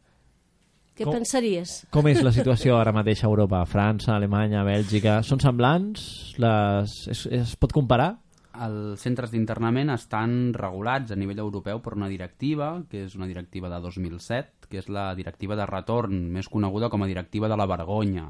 Què 0.98 1.06
Com- 1.06 1.14
pensaries? 1.14 1.84
Com 1.94 2.08
és 2.10 2.18
la 2.26 2.32
situació 2.38 2.74
ara 2.80 2.90
mateix 2.92 3.22
a 3.22 3.28
Europa? 3.30 3.62
França, 3.70 4.16
Alemanya, 4.16 4.64
Bèlgica... 4.66 5.20
Són 5.22 5.38
semblants? 5.38 6.34
Les... 6.42 6.96
Es, 7.14 7.26
es 7.30 7.54
pot 7.54 7.70
comparar? 7.72 8.16
Els 8.64 9.02
centres 9.04 9.30
d'internament 9.30 9.92
estan 9.94 10.52
regulats 10.56 11.12
a 11.14 11.18
nivell 11.18 11.44
europeu 11.44 11.78
per 11.84 11.94
una 11.94 12.08
directiva, 12.10 12.72
que 12.90 13.04
és 13.06 13.14
una 13.14 13.28
directiva 13.30 13.70
de 13.70 13.78
2007, 13.84 14.68
que 14.70 14.80
és 14.82 14.88
la 14.90 15.12
directiva 15.14 15.56
de 15.58 15.66
retorn, 15.68 16.24
més 16.34 16.50
coneguda 16.50 16.90
com 16.90 17.04
a 17.04 17.10
directiva 17.10 17.50
de 17.50 17.58
la 17.58 17.68
vergonya. 17.70 18.26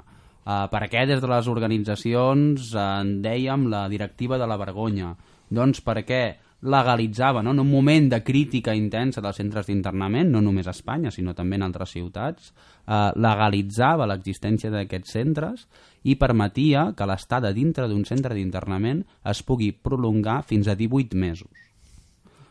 Uh, 0.49 0.67
per 0.73 0.87
què 0.89 1.07
des 1.09 1.21
de 1.21 1.29
les 1.29 1.49
organitzacions 1.49 2.71
en 2.81 3.19
dèiem 3.25 3.67
la 3.73 3.87
directiva 3.89 4.39
de 4.41 4.47
la 4.49 4.57
vergonya? 4.61 5.15
Doncs 5.49 5.81
perquè 5.85 6.23
legalitzava, 6.61 7.43
no? 7.43 7.53
en 7.53 7.61
un 7.61 7.71
moment 7.71 8.09
de 8.11 8.23
crítica 8.27 8.75
intensa 8.75 9.23
dels 9.23 9.39
centres 9.39 9.69
d'internament, 9.69 10.33
no 10.33 10.41
només 10.43 10.67
a 10.67 10.75
Espanya, 10.75 11.13
sinó 11.15 11.35
també 11.35 11.59
en 11.59 11.67
altres 11.69 11.93
ciutats, 11.95 12.51
eh, 12.87 13.13
legalitzava 13.15 14.09
l'existència 14.11 14.73
d'aquests 14.75 15.15
centres 15.15 15.69
i 16.03 16.17
permetia 16.19 16.89
que 16.99 17.07
l'estada 17.07 17.53
dintre 17.55 17.87
d'un 17.89 18.05
centre 18.09 18.35
d'internament 18.35 19.05
es 19.25 19.43
pugui 19.47 19.71
prolongar 19.73 20.43
fins 20.43 20.69
a 20.69 20.75
18 20.75 21.15
mesos. 21.17 21.49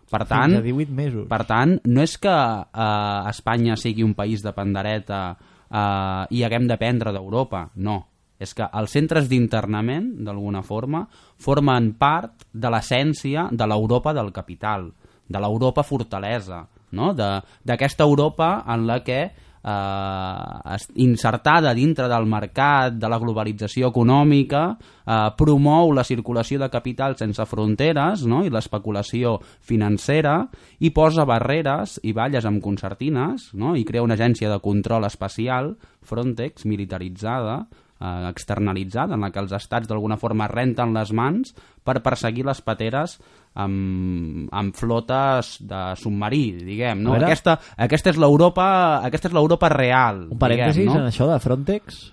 Per 0.08 0.24
tant, 0.24 0.54
Fins 0.56 0.62
a 0.62 0.63
18 0.63 0.93
mesos. 0.96 1.28
per 1.28 1.43
tant, 1.43 1.76
no 1.84 2.02
és 2.02 2.15
que 2.17 2.32
eh, 2.32 3.30
Espanya 3.30 3.76
sigui 3.76 4.08
un 4.08 4.15
país 4.15 4.39
de 4.41 4.54
pandereta 4.56 5.36
eh, 5.36 6.24
i 6.32 6.43
haguem 6.48 6.67
d'aprendre 6.67 7.12
d'Europa, 7.12 7.67
no. 7.76 8.06
És 8.39 8.54
que 8.54 8.67
els 8.80 8.93
centres 8.93 9.28
d'internament, 9.30 10.12
d'alguna 10.26 10.62
forma, 10.63 11.06
formen 11.41 11.93
part 11.97 12.47
de 12.54 12.69
l'essència 12.69 13.47
de 13.52 13.67
l'Europa 13.67 14.13
del 14.13 14.32
capital, 14.32 14.91
de 15.28 15.41
l'Europa 15.41 15.84
fortalesa, 15.84 16.63
no? 16.97 17.12
D'aquesta 17.13 18.06
Europa 18.06 18.63
en 18.71 18.86
la 18.88 19.02
que 19.04 19.21
eh, 19.67 20.78
insertada 20.95 21.73
dintre 21.73 22.08
del 22.08 22.26
mercat 22.26 22.95
de 22.95 23.10
la 23.10 23.19
globalització 23.19 23.91
econòmica 23.91 24.63
eh, 24.71 25.17
promou 25.38 25.91
la 25.95 26.06
circulació 26.08 26.62
de 26.62 26.69
capital 26.71 27.17
sense 27.19 27.43
fronteres 27.50 28.26
no? 28.26 28.43
i 28.45 28.54
l'especulació 28.54 29.38
financera 29.41 30.39
i 30.80 30.93
posa 30.95 31.28
barreres 31.28 31.97
i 32.04 32.13
balles 32.15 32.47
amb 32.47 32.63
concertines 32.63 33.52
no? 33.54 33.76
i 33.76 33.84
crea 33.84 34.06
una 34.06 34.15
agència 34.15 34.52
de 34.52 34.62
control 34.63 35.08
espacial 35.10 35.76
Frontex 36.08 36.65
militaritzada 36.65 37.65
eh, 37.99 38.29
externalitzada 38.29 39.15
en 39.15 39.25
la 39.25 39.31
que 39.31 39.41
els 39.43 39.53
estats 39.57 39.89
d'alguna 39.89 40.19
forma 40.21 40.49
renten 40.51 40.93
les 40.97 41.13
mans 41.15 41.53
per 41.83 41.99
perseguir 42.05 42.45
les 42.47 42.62
pateres 42.62 43.17
amb, 43.57 44.49
amb 44.53 44.75
flotes 44.77 45.55
de 45.65 45.81
submarí, 45.97 46.43
diguem, 46.67 47.01
no? 47.05 47.15
Aquesta, 47.17 47.57
aquesta 47.88 48.13
és 48.13 48.19
l'Europa 48.21 48.67
aquesta 49.07 49.31
és 49.31 49.38
l'Europa 49.38 49.71
real, 49.73 50.27
Un 50.31 50.41
parèntesis 50.41 50.83
diguem, 50.83 50.93
no? 50.93 51.05
en 51.05 51.12
això 51.13 51.29
de 51.31 51.39
Frontex? 51.41 52.05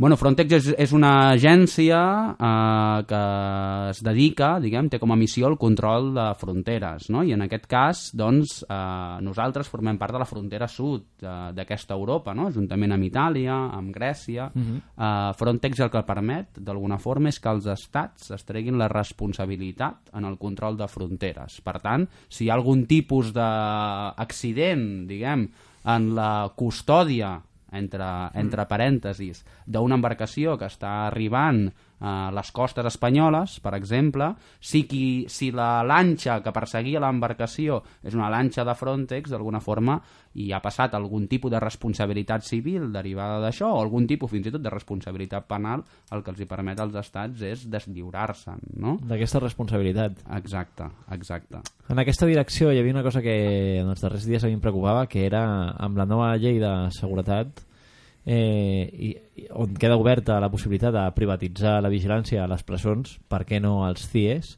Bueno, 0.00 0.16
Frontex 0.16 0.54
és, 0.56 0.66
és 0.80 0.92
una 0.96 1.10
agència 1.34 1.96
eh, 2.32 3.00
que 3.04 3.18
es 3.90 3.98
dedica, 4.00 4.54
diguem, 4.64 4.86
té 4.88 4.96
com 4.96 5.12
a 5.12 5.16
missió 5.20 5.44
el 5.50 5.58
control 5.60 6.14
de 6.16 6.24
fronteres, 6.40 7.10
no? 7.12 7.20
I 7.20 7.34
en 7.36 7.44
aquest 7.44 7.66
cas, 7.68 8.00
doncs, 8.16 8.62
eh, 8.64 9.18
nosaltres 9.20 9.68
formem 9.68 9.98
part 10.00 10.16
de 10.16 10.22
la 10.22 10.28
frontera 10.30 10.70
sud 10.72 11.20
eh, 11.20 11.34
d'aquesta 11.52 11.98
Europa, 11.98 12.32
no? 12.32 12.48
Juntament 12.48 12.96
amb 12.96 13.04
Itàlia, 13.10 13.58
amb 13.76 13.92
Grècia. 13.92 14.48
eh, 14.96 15.34
Frontex 15.36 15.84
el 15.84 15.92
que 15.92 16.02
permet, 16.08 16.62
d'alguna 16.64 16.96
forma, 16.96 17.28
és 17.28 17.36
que 17.38 17.52
els 17.52 17.68
estats 17.68 18.32
es 18.32 18.48
treguin 18.48 18.80
la 18.80 18.88
responsabilitat 18.88 20.16
en 20.16 20.24
el 20.24 20.40
control 20.40 20.80
de 20.80 20.88
fronteres. 20.88 21.60
Per 21.60 21.76
tant, 21.84 22.08
si 22.30 22.46
hi 22.46 22.48
ha 22.48 22.56
algun 22.56 22.86
tipus 22.88 23.34
d'accident, 23.36 25.04
diguem, 25.12 25.44
en 25.84 26.10
la 26.16 26.48
custòdia 26.56 27.36
entre, 27.72 28.08
entre 28.38 28.66
parèntesis, 28.70 29.44
d'una 29.66 29.98
embarcació 30.00 30.56
que 30.58 30.68
està 30.70 31.06
arribant 31.06 31.68
a 32.00 32.30
les 32.32 32.50
costes 32.52 32.86
espanyoles, 32.88 33.58
per 33.60 33.74
exemple, 33.76 34.32
si, 34.58 34.86
qui, 34.88 35.26
si 35.28 35.50
la 35.52 35.82
lanxa 35.84 36.40
que 36.42 36.52
perseguia 36.52 37.02
l'embarcació 37.02 37.82
és 38.02 38.16
una 38.16 38.30
lanxa 38.32 38.64
de 38.64 38.74
Frontex, 38.74 39.30
d'alguna 39.30 39.60
forma 39.60 40.00
hi 40.40 40.50
ha 40.54 40.60
passat 40.62 40.94
algun 40.94 41.26
tipus 41.28 41.50
de 41.52 41.60
responsabilitat 41.60 42.44
civil 42.46 42.88
derivada 42.94 43.40
d'això, 43.42 43.72
o 43.74 43.80
algun 43.82 44.06
tipus 44.08 44.30
fins 44.32 44.48
i 44.48 44.54
tot 44.54 44.62
de 44.64 44.72
responsabilitat 44.72 45.48
penal, 45.50 45.84
el 46.14 46.24
que 46.24 46.32
els 46.32 46.40
hi 46.40 46.48
permet 46.50 46.80
als 46.80 46.96
estats 47.02 47.42
és 47.46 47.66
deslliurar-se'n, 47.70 48.62
no? 48.80 48.96
D'aquesta 49.02 49.42
responsabilitat. 49.42 50.22
Exacte, 50.38 50.88
exacte. 51.12 51.64
En 51.90 51.98
aquesta 51.98 52.28
direcció 52.30 52.70
hi 52.70 52.78
havia 52.80 52.94
una 52.94 53.06
cosa 53.06 53.22
que 53.22 53.80
en 53.80 53.90
els 53.90 54.00
darrers 54.00 54.28
dies 54.28 54.44
a 54.44 54.48
mi 54.48 54.56
em 54.56 54.62
preocupava, 54.62 55.08
que 55.10 55.26
era 55.26 55.42
amb 55.76 55.98
la 55.98 56.06
nova 56.06 56.36
llei 56.38 56.62
de 56.62 56.72
seguretat 56.94 57.66
eh, 58.26 58.90
i, 58.92 59.14
i 59.40 59.46
on 59.50 59.74
queda 59.74 59.98
oberta 60.00 60.40
la 60.40 60.50
possibilitat 60.52 60.94
de 60.94 61.06
privatitzar 61.16 61.78
la 61.82 61.92
vigilància 61.92 62.44
a 62.44 62.50
les 62.50 62.62
presons, 62.66 63.18
per 63.28 63.44
què 63.48 63.60
no 63.62 63.84
als 63.86 64.06
CIES, 64.10 64.54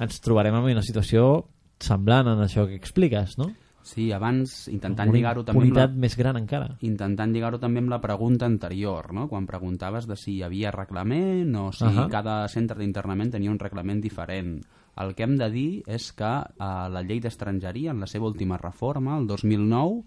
ens 0.00 0.20
trobarem 0.24 0.56
en 0.58 0.72
una 0.76 0.84
situació 0.84 1.46
semblant 1.80 2.28
en 2.32 2.42
això 2.44 2.66
que 2.68 2.76
expliques, 2.76 3.36
no? 3.40 3.50
Sí, 3.86 4.08
abans, 4.10 4.64
intentant 4.72 5.12
lligar-ho 5.14 5.44
també 5.46 5.68
amb 5.68 5.76
la, 5.76 5.84
més 5.86 6.16
gran 6.18 6.34
encara. 6.40 6.72
intentant 6.82 7.30
lligar-ho 7.30 7.60
també 7.62 7.78
amb 7.78 7.92
la 7.92 8.00
pregunta 8.02 8.48
anterior, 8.50 9.12
no? 9.14 9.28
quan 9.30 9.46
preguntaves 9.46 10.08
de 10.10 10.16
si 10.18 10.34
hi 10.34 10.42
havia 10.42 10.72
reglament 10.74 11.54
o 11.54 11.68
si 11.70 11.86
Ahà. 11.86 12.08
cada 12.10 12.40
centre 12.50 12.80
d'internament 12.80 13.30
tenia 13.36 13.52
un 13.52 13.60
reglament 13.62 14.02
diferent. 14.02 14.58
El 14.98 15.14
que 15.14 15.22
hem 15.22 15.36
de 15.38 15.48
dir 15.52 15.70
és 15.86 16.08
que 16.18 16.32
eh, 16.42 16.68
la 16.90 17.04
llei 17.06 17.20
d'estrangeria, 17.22 17.92
en 17.94 18.02
la 18.02 18.10
seva 18.10 18.26
última 18.26 18.58
reforma, 18.58 19.20
el 19.20 19.28
2009, 19.30 20.02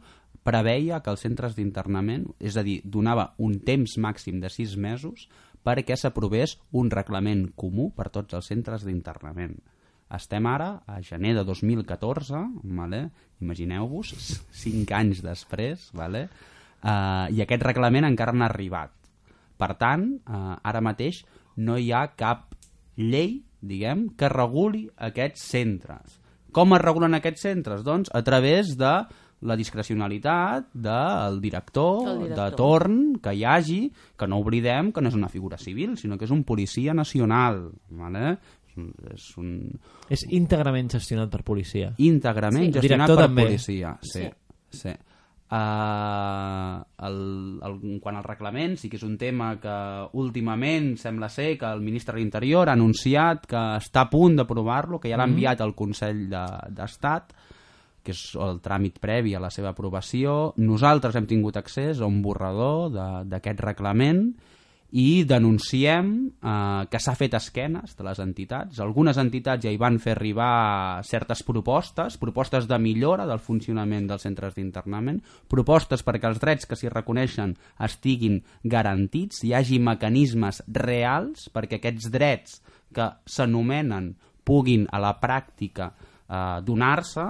preveia 0.49 0.99
que 1.05 1.13
els 1.13 1.21
centres 1.25 1.55
d'internament, 1.57 2.25
és 2.41 2.57
a 2.57 2.65
dir, 2.65 2.79
donava 2.83 3.33
un 3.38 3.59
temps 3.65 3.97
màxim 4.01 4.41
de 4.41 4.49
sis 4.49 4.75
mesos 4.75 5.27
perquè 5.63 5.97
s'aprovés 5.99 6.57
un 6.73 6.89
reglament 6.89 7.49
comú 7.59 7.89
per 7.95 8.09
tots 8.13 8.38
els 8.38 8.49
centres 8.49 8.85
d'internament. 8.88 9.57
Estem 10.09 10.47
ara 10.49 10.69
a 10.89 10.97
gener 11.05 11.35
de 11.38 11.43
2014, 11.45 12.39
vale? 12.63 13.03
imagineu-vos, 13.39 14.15
5 14.63 14.95
anys 14.97 15.21
després, 15.25 15.89
vale? 15.93 16.25
uh, 16.81 17.27
i 17.29 17.43
aquest 17.43 17.65
reglament 17.67 18.07
encara 18.07 18.33
no 18.33 18.45
ha 18.45 18.49
arribat. 18.49 18.95
Per 19.59 19.73
tant, 19.77 20.07
uh, 20.25 20.55
ara 20.63 20.81
mateix 20.81 21.21
no 21.59 21.77
hi 21.77 21.91
ha 21.91 22.07
cap 22.17 22.55
llei, 22.97 23.43
diguem, 23.62 24.07
que 24.17 24.31
reguli 24.31 24.88
aquests 25.09 25.45
centres. 25.51 26.19
Com 26.55 26.73
es 26.73 26.81
regulen 26.81 27.13
aquests 27.13 27.43
centres? 27.45 27.83
Doncs 27.85 28.09
a 28.15 28.23
través 28.25 28.73
de 28.79 28.93
la 29.41 29.56
discrecionalitat 29.56 30.67
del 30.73 31.39
director, 31.41 32.06
Del 32.06 32.19
director. 32.23 32.49
de 32.49 32.56
torn 32.58 33.19
que 33.23 33.34
hi 33.36 33.43
hagi, 33.45 33.91
que 34.17 34.28
no 34.28 34.38
oblidem 34.39 34.91
que 34.91 35.02
no 35.02 35.08
és 35.10 35.15
una 35.15 35.30
figura 35.30 35.58
civil, 35.58 35.97
sinó 35.97 36.17
que 36.17 36.25
és 36.25 36.32
un 36.32 36.43
policia 36.43 36.93
nacional. 36.93 37.71
Vale? 37.89 38.38
És 38.69 38.75
un- 38.78 38.93
És 39.12 39.38
un 39.38 39.80
És 40.10 40.25
íntegrament 40.30 40.89
gestionat 40.91 41.30
per 41.30 41.43
policia. 41.43 41.93
íntegrament 41.97 42.65
Sí. 42.67 42.73
gestionat 42.73 43.08
Director 43.08 43.15
per 43.17 43.25
també. 43.28 43.43
policia. 43.45 43.97
Sí, 44.02 44.19
Sí. 44.23 44.30
sí. 44.69 44.89
Uh, 45.52 46.84
el, 47.08 47.60
el, 47.63 47.80
en 47.82 47.99
quant 47.99 48.17
al 48.19 48.23
reglament, 48.23 48.75
sí 48.78 48.89
que 48.89 48.97
és 48.99 49.04
un 49.04 49.17
tema 49.17 49.56
que 49.60 49.75
últimament 50.19 50.91
sembla 51.02 51.30
ser 51.32 51.58
que 51.58 51.65
el 51.65 51.82
ministre 51.82 52.13
de 52.15 52.21
l'Interior 52.21 52.69
ha 52.69 52.75
anunciat 52.78 53.47
que 53.49 53.58
està 53.80 54.06
a 54.06 54.10
punt 54.12 54.38
d'aprovar-lo, 54.38 54.99
que 54.99 55.10
ja 55.10 55.17
l'ha 55.17 55.25
enviat 55.30 55.62
al 55.65 55.73
Consell 55.75 56.28
de- 56.30 56.45
d'Estat, 56.75 57.34
que 58.10 58.17
és 58.17 58.36
el 58.41 58.60
tràmit 58.65 59.00
previ 59.02 59.36
a 59.38 59.43
la 59.43 59.52
seva 59.54 59.74
aprovació. 59.76 60.54
Nosaltres 60.58 61.15
hem 61.15 61.30
tingut 61.30 61.60
accés 61.60 62.02
a 62.02 62.10
un 62.10 62.24
borrador 62.26 62.89
d'aquest 63.30 63.62
reglament 63.62 64.32
i 64.89 65.22
denunciem 65.30 66.08
eh, 66.41 66.86
que 66.89 66.98
s'ha 66.98 67.13
fet 67.13 67.36
esquenes 67.38 67.93
de 67.93 68.06
les 68.08 68.19
entitats. 68.24 68.80
Algunes 68.82 69.19
entitats 69.22 69.62
ja 69.62 69.69
hi 69.69 69.78
van 69.78 70.00
fer 70.02 70.15
arribar 70.15 71.04
certes 71.06 71.43
propostes, 71.45 72.17
propostes 72.17 72.65
de 72.65 72.80
millora 72.82 73.28
del 73.30 73.41
funcionament 73.43 74.08
dels 74.10 74.26
centres 74.26 74.56
d'internament, 74.58 75.22
propostes 75.48 76.02
perquè 76.06 76.32
els 76.32 76.41
drets 76.41 76.65
que 76.65 76.80
s'hi 76.80 76.89
reconeixen 76.89 77.54
estiguin 77.86 78.39
garantits, 78.63 79.43
hi 79.45 79.54
hagi 79.54 79.78
mecanismes 79.78 80.63
reals 80.74 81.52
perquè 81.54 81.78
aquests 81.78 82.10
drets 82.10 82.58
que 82.89 83.12
s'anomenen 83.30 84.15
puguin 84.41 84.88
a 84.89 84.98
la 84.98 85.13
pràctica 85.22 85.91
eh, 85.93 86.58
donar-se 86.65 87.28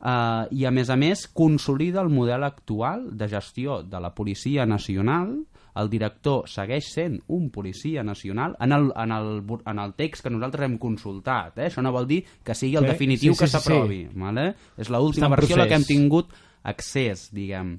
eh, 0.00 0.44
i 0.50 0.64
a 0.64 0.72
més 0.74 0.90
a 0.90 0.96
més 0.96 1.26
consolida 1.32 2.02
el 2.02 2.10
model 2.12 2.44
actual 2.44 3.08
de 3.18 3.28
gestió 3.28 3.82
de 3.82 4.00
la 4.00 4.14
Policia 4.14 4.66
Nacional 4.66 5.36
el 5.78 5.90
director 5.90 6.48
segueix 6.50 6.88
sent 6.90 7.18
un 7.34 7.50
policia 7.54 8.02
nacional 8.02 8.56
en 8.64 8.74
el, 8.74 8.90
en 8.96 9.12
el, 9.14 9.28
en 9.70 9.78
el 9.78 9.94
text 9.94 10.24
que 10.24 10.32
nosaltres 10.34 10.66
hem 10.66 10.76
consultat. 10.82 11.58
Eh? 11.58 11.68
Això 11.68 11.84
no 11.84 11.94
vol 11.94 12.08
dir 12.08 12.24
que 12.44 12.56
sigui 12.58 12.78
el 12.80 12.88
Sí, 12.88 12.92
definitiu 12.94 13.34
sí, 13.34 13.38
que 13.38 13.46
sí, 13.46 13.52
sí, 13.52 13.62
s'aprovi. 13.62 14.02
Vale? 14.18 14.48
És 14.76 14.90
l'última 14.90 15.30
versió 15.36 15.54
a 15.54 15.62
la 15.62 15.68
que 15.70 15.78
hem 15.78 15.86
tingut 15.86 16.34
accés, 16.66 17.28
diguem. 17.34 17.76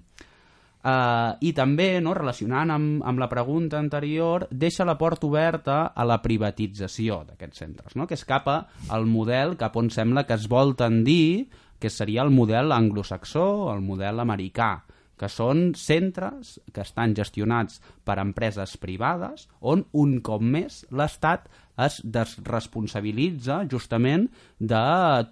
Uh, 0.80 1.36
I 1.44 1.50
també, 1.52 1.98
no, 2.00 2.14
relacionant 2.16 2.72
amb, 2.72 3.02
amb 3.04 3.20
la 3.20 3.28
pregunta 3.28 3.76
anterior, 3.82 4.46
deixa 4.48 4.86
la 4.88 4.96
porta 4.98 5.28
oberta 5.28 5.80
a 5.92 6.06
la 6.08 6.22
privatització 6.24 7.26
d'aquests 7.28 7.66
centres, 7.66 7.98
no? 8.00 8.08
que 8.08 8.16
escapa 8.16 8.62
al 8.88 9.04
model 9.04 9.58
cap 9.60 9.76
on 9.76 9.92
sembla 9.92 10.24
que 10.24 10.38
es 10.40 10.48
vol 10.48 10.78
tendir, 10.80 11.50
que 11.80 11.90
seria 11.90 12.24
el 12.24 12.32
model 12.32 12.72
anglosaxó, 12.76 13.72
el 13.74 13.82
model 13.82 14.20
americà, 14.20 14.72
que 15.20 15.28
són 15.28 15.74
centres 15.76 16.58
que 16.72 16.84
estan 16.86 17.14
gestionats 17.18 17.82
per 18.08 18.18
empreses 18.22 18.78
privades 18.80 19.50
on 19.60 19.84
un 19.92 20.20
cop 20.24 20.42
més 20.42 20.86
l'Estat 20.96 21.50
es 21.86 22.00
desresponsabilitza 22.04 23.66
justament 23.72 24.30
de 24.60 24.84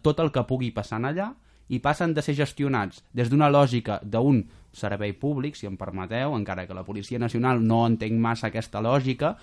tot 0.03 0.19
el 0.23 0.33
que 0.35 0.47
pugui 0.49 0.73
passar 0.75 0.99
allà 0.99 1.31
i 1.71 1.79
passen 1.83 2.13
de 2.15 2.23
ser 2.23 2.35
gestionats 2.35 3.03
des 3.15 3.31
d'una 3.31 3.49
lògica 3.51 3.99
d'un 4.03 4.43
servei 4.77 5.13
públic, 5.17 5.55
si 5.55 5.67
em 5.67 5.75
permeteu, 5.79 6.35
encara 6.35 6.67
que 6.67 6.75
la 6.75 6.85
Policia 6.87 7.19
Nacional 7.19 7.63
no 7.63 7.81
entenc 7.87 8.19
massa 8.21 8.51
aquesta 8.51 8.83
lògica, 8.83 9.35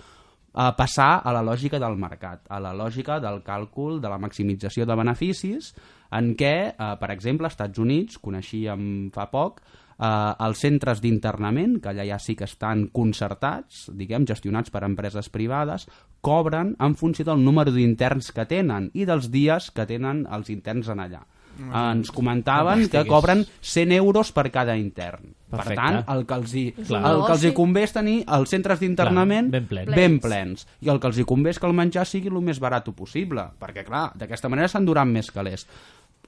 a 0.55 0.71
passar 0.75 1.19
a 1.19 1.33
la 1.35 1.43
lògica 1.43 1.79
del 1.83 1.97
mercat, 1.99 2.45
a 2.47 2.61
la 2.63 2.71
lògica 2.73 3.19
del 3.19 3.41
càlcul 3.43 3.99
de 3.99 4.11
la 4.11 4.19
maximització 4.23 4.87
de 4.87 4.95
beneficis, 4.95 5.73
en 6.15 6.31
què, 6.39 6.55
eh, 6.71 6.93
per 6.99 7.11
exemple, 7.11 7.45
als 7.45 7.57
Estats 7.57 7.79
Units, 7.79 8.17
coneixíem 8.23 9.11
fa 9.11 9.27
poc, 9.31 9.59
eh, 9.99 10.33
els 10.47 10.59
centres 10.59 11.01
d'internament, 11.01 11.81
que 11.81 11.89
allà 11.89 12.05
ja 12.07 12.19
sí 12.19 12.35
que 12.35 12.45
estan 12.45 12.87
concertats, 12.87 13.89
diguem, 13.91 14.25
gestionats 14.25 14.71
per 14.71 14.83
empreses 14.83 15.29
privades, 15.29 15.89
cobren 16.21 16.75
en 16.79 16.95
funció 16.95 17.25
del 17.25 17.43
número 17.43 17.71
d'interns 17.71 18.31
que 18.31 18.45
tenen 18.45 18.91
i 18.93 19.05
dels 19.05 19.29
dies 19.29 19.71
que 19.71 19.85
tenen 19.85 20.25
els 20.31 20.49
interns 20.49 20.87
en 20.87 20.99
allà. 20.99 21.25
Ens 21.57 22.11
comentaven 22.11 22.87
que 22.91 23.05
cobren 23.07 23.45
100 23.61 23.91
euros 23.95 24.31
per 24.35 24.49
cada 24.51 24.77
intern. 24.77 25.33
Per 25.45 25.59
Perfecte. 25.59 25.81
tant, 25.81 25.99
el 26.11 26.25
que 26.27 26.35
els 26.35 26.53
hi, 26.53 26.63
Clar. 26.75 27.01
el 27.11 27.21
que 27.23 27.33
els 27.35 27.43
hi 27.45 27.51
convé 27.55 27.83
és 27.85 27.93
tenir 27.95 28.15
els 28.37 28.49
centres 28.49 28.79
d'internament 28.81 29.51
ben 29.53 29.67
plens. 29.69 29.91
ben 29.95 30.17
plens. 30.19 30.67
I 30.81 30.89
el 30.89 30.99
que 30.99 31.07
els 31.07 31.19
hi 31.21 31.27
convé 31.27 31.53
és 31.53 31.59
que 31.59 31.67
el 31.69 31.77
menjar 31.77 32.05
sigui 32.09 32.31
el 32.33 32.41
més 32.41 32.59
barat 32.59 32.89
possible, 32.95 33.45
perquè, 33.59 33.85
clar, 33.85 34.11
d'aquesta 34.17 34.49
manera 34.49 34.67
s'enduran 34.67 35.11
més 35.13 35.31
calés. 35.31 35.67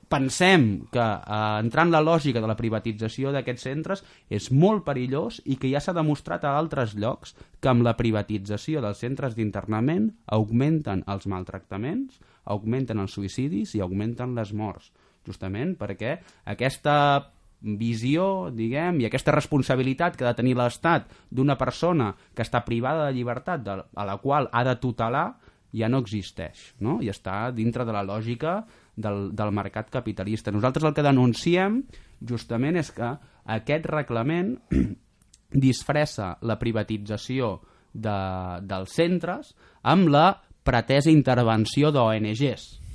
Pensem 0.08 0.88
que 0.88 1.04
eh, 1.04 1.60
entrar 1.60 1.84
en 1.84 1.92
la 1.92 2.00
lògica 2.00 2.40
de 2.40 2.48
la 2.48 2.56
privatització 2.56 3.34
d'aquests 3.36 3.66
centres 3.68 4.04
és 4.30 4.48
molt 4.52 4.86
perillós 4.86 5.42
i 5.44 5.58
que 5.60 5.68
ja 5.68 5.82
s'ha 5.84 5.96
demostrat 5.98 6.46
a 6.46 6.54
altres 6.58 6.96
llocs 6.96 7.36
que 7.60 7.68
amb 7.68 7.84
la 7.84 7.98
privatització 8.00 8.80
dels 8.80 9.04
centres 9.04 9.36
d'internament 9.36 10.14
augmenten 10.28 11.04
els 11.08 11.28
maltractaments, 11.28 12.22
augmenten 12.46 13.04
els 13.04 13.18
suïcidis 13.20 13.76
i 13.76 13.84
augmenten 13.84 14.34
les 14.38 14.54
morts 14.56 14.94
justament 15.28 15.76
perquè 15.80 16.18
aquesta 16.48 16.98
visió, 17.62 18.50
diguem, 18.54 19.02
i 19.02 19.08
aquesta 19.08 19.34
responsabilitat 19.34 20.16
que 20.16 20.26
ha 20.26 20.32
de 20.32 20.38
tenir 20.38 20.56
l'Estat 20.58 21.10
d'una 21.34 21.58
persona 21.58 22.12
que 22.36 22.46
està 22.46 22.62
privada 22.66 23.08
de 23.08 23.16
llibertat, 23.18 23.64
de, 23.66 23.78
a 23.82 24.06
la 24.06 24.18
qual 24.22 24.50
ha 24.54 24.64
de 24.68 24.76
tutelar, 24.82 25.28
ja 25.78 25.90
no 25.90 26.00
existeix, 26.04 26.74
no? 26.80 27.00
i 27.04 27.10
està 27.12 27.50
dintre 27.52 27.86
de 27.86 27.96
la 27.96 28.06
lògica 28.06 28.62
del, 28.96 29.32
del 29.36 29.52
mercat 29.54 29.90
capitalista. 29.94 30.54
Nosaltres 30.54 30.88
el 30.88 30.96
que 30.96 31.06
denunciem 31.06 31.82
justament 32.30 32.80
és 32.80 32.92
que 32.94 33.12
aquest 33.58 33.90
reglament 33.90 34.56
disfressa 35.68 36.36
la 36.42 36.58
privatització 36.62 37.58
de, 37.94 38.18
dels 38.68 38.94
centres 38.94 39.54
amb 39.84 40.12
la 40.14 40.30
pretesa 40.68 41.12
intervenció 41.12 41.92
d'ONGs 41.96 42.87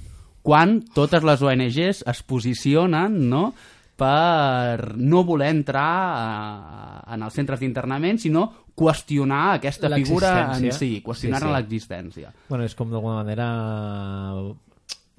quan 0.42 0.80
totes 0.94 1.22
les 1.24 1.42
ONGs 1.42 2.02
es 2.10 2.22
posicionen 2.26 3.28
no, 3.30 3.52
per 3.96 4.96
no 4.98 5.22
voler 5.24 5.50
entrar 5.54 5.86
a, 5.86 7.14
en 7.14 7.22
els 7.22 7.34
centres 7.38 7.60
d'internament, 7.60 8.18
sinó 8.18 8.48
qüestionar 8.74 9.58
aquesta 9.58 9.90
figura 9.94 10.32
en 10.56 10.72
si, 10.72 10.96
qüestionar-ne 11.04 11.46
Sí, 11.46 11.52
sí. 11.52 11.56
l'existència. 11.58 12.32
Bueno, 12.48 12.64
és 12.64 12.74
com 12.74 12.90
d'alguna 12.90 13.20
manera... 13.22 13.48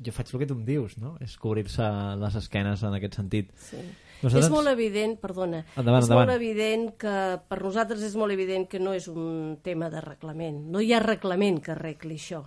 Jo 0.03 0.11
faig 0.11 0.31
el 0.33 0.41
que 0.41 0.47
tu 0.49 0.55
em 0.57 0.63
dius, 0.67 0.95
no? 0.99 1.13
És 1.23 1.35
cobrir-se 1.39 1.85
les 2.19 2.35
esquenes 2.35 2.81
en 2.83 2.95
aquest 2.97 3.13
sentit. 3.21 3.51
Sí. 3.69 3.77
Nosaltres- 4.23 4.47
És 4.47 4.51
molt 4.51 4.67
evident, 4.71 5.13
perdona, 5.21 5.61
Endavant, 5.77 6.01
és 6.01 6.09
endavant. 6.09 6.27
molt 6.27 6.35
evident 6.41 6.89
que 6.97 7.13
per 7.47 7.61
nosaltres 7.61 8.01
és 8.01 8.15
molt 8.15 8.33
evident 8.33 8.67
que 8.67 8.79
no 8.79 8.93
és 8.97 9.07
un 9.07 9.59
tema 9.61 9.89
de 9.93 10.01
reglament. 10.01 10.63
No 10.71 10.81
hi 10.81 10.91
ha 10.93 10.99
reglament 11.03 11.61
que 11.61 11.71
arregli 11.75 12.15
això. 12.17 12.41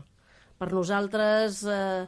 Per 0.59 0.71
nosaltres 0.73 1.63
eh, 1.69 2.07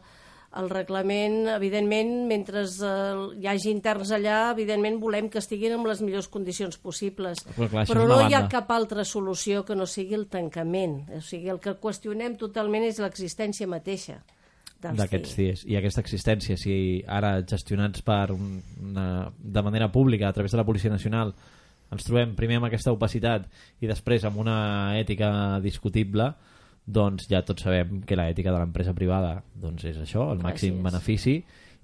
el 0.57 0.71
reglament, 0.73 1.43
evidentment, 1.53 2.13
mentre 2.29 2.63
eh, 2.65 3.27
hi 3.37 3.49
hagi 3.51 3.69
interns 3.71 4.15
allà, 4.17 4.39
evidentment 4.55 4.97
volem 5.03 5.29
que 5.29 5.43
estiguin 5.43 5.77
en 5.77 5.85
les 5.87 6.01
millors 6.01 6.31
condicions 6.33 6.81
possibles. 6.81 7.45
Però 7.53 7.69
clar, 7.69 7.85
Però 7.91 8.07
no 8.09 8.23
hi 8.25 8.35
ha 8.35 8.47
cap 8.49 8.73
altra 8.73 9.05
solució 9.05 9.65
que 9.69 9.77
no 9.77 9.87
sigui 9.87 10.17
el 10.17 10.27
tancament. 10.33 11.03
O 11.19 11.21
sigui, 11.21 11.53
el 11.53 11.61
que 11.61 11.77
qüestionem 11.83 12.39
totalment 12.41 12.89
és 12.89 13.01
l'existència 13.03 13.69
mateixa 13.69 14.23
d'aquests 14.79 15.35
dies 15.35 15.63
i 15.67 15.75
aquesta 15.75 16.03
existència, 16.05 16.55
si 16.55 17.03
ara 17.11 17.41
gestionats 17.43 18.05
per 18.07 18.31
un, 18.31 18.61
una, 18.79 19.07
de 19.39 19.63
manera 19.67 19.89
pública 19.91 20.29
a 20.29 20.33
través 20.33 20.55
de 20.55 20.61
la 20.61 20.67
Policia 20.69 20.93
Nacional 20.93 21.33
ens 21.91 22.05
trobem 22.07 22.37
primer 22.39 22.61
amb 22.61 22.69
aquesta 22.69 22.93
opacitat 22.95 23.49
i 23.83 23.91
després 23.91 24.23
amb 24.29 24.39
una 24.39 24.95
ètica 25.01 25.59
discutible 25.65 26.31
doncs 26.89 27.29
ja 27.29 27.43
tots 27.45 27.67
sabem 27.67 28.01
que 28.09 28.17
l'ètica 28.17 28.53
de 28.53 28.61
l'empresa 28.61 28.95
privada 28.97 29.43
doncs 29.61 29.85
és 29.91 29.99
això, 30.01 30.31
el 30.33 30.41
màxim 30.41 30.81
benefici 30.85 31.37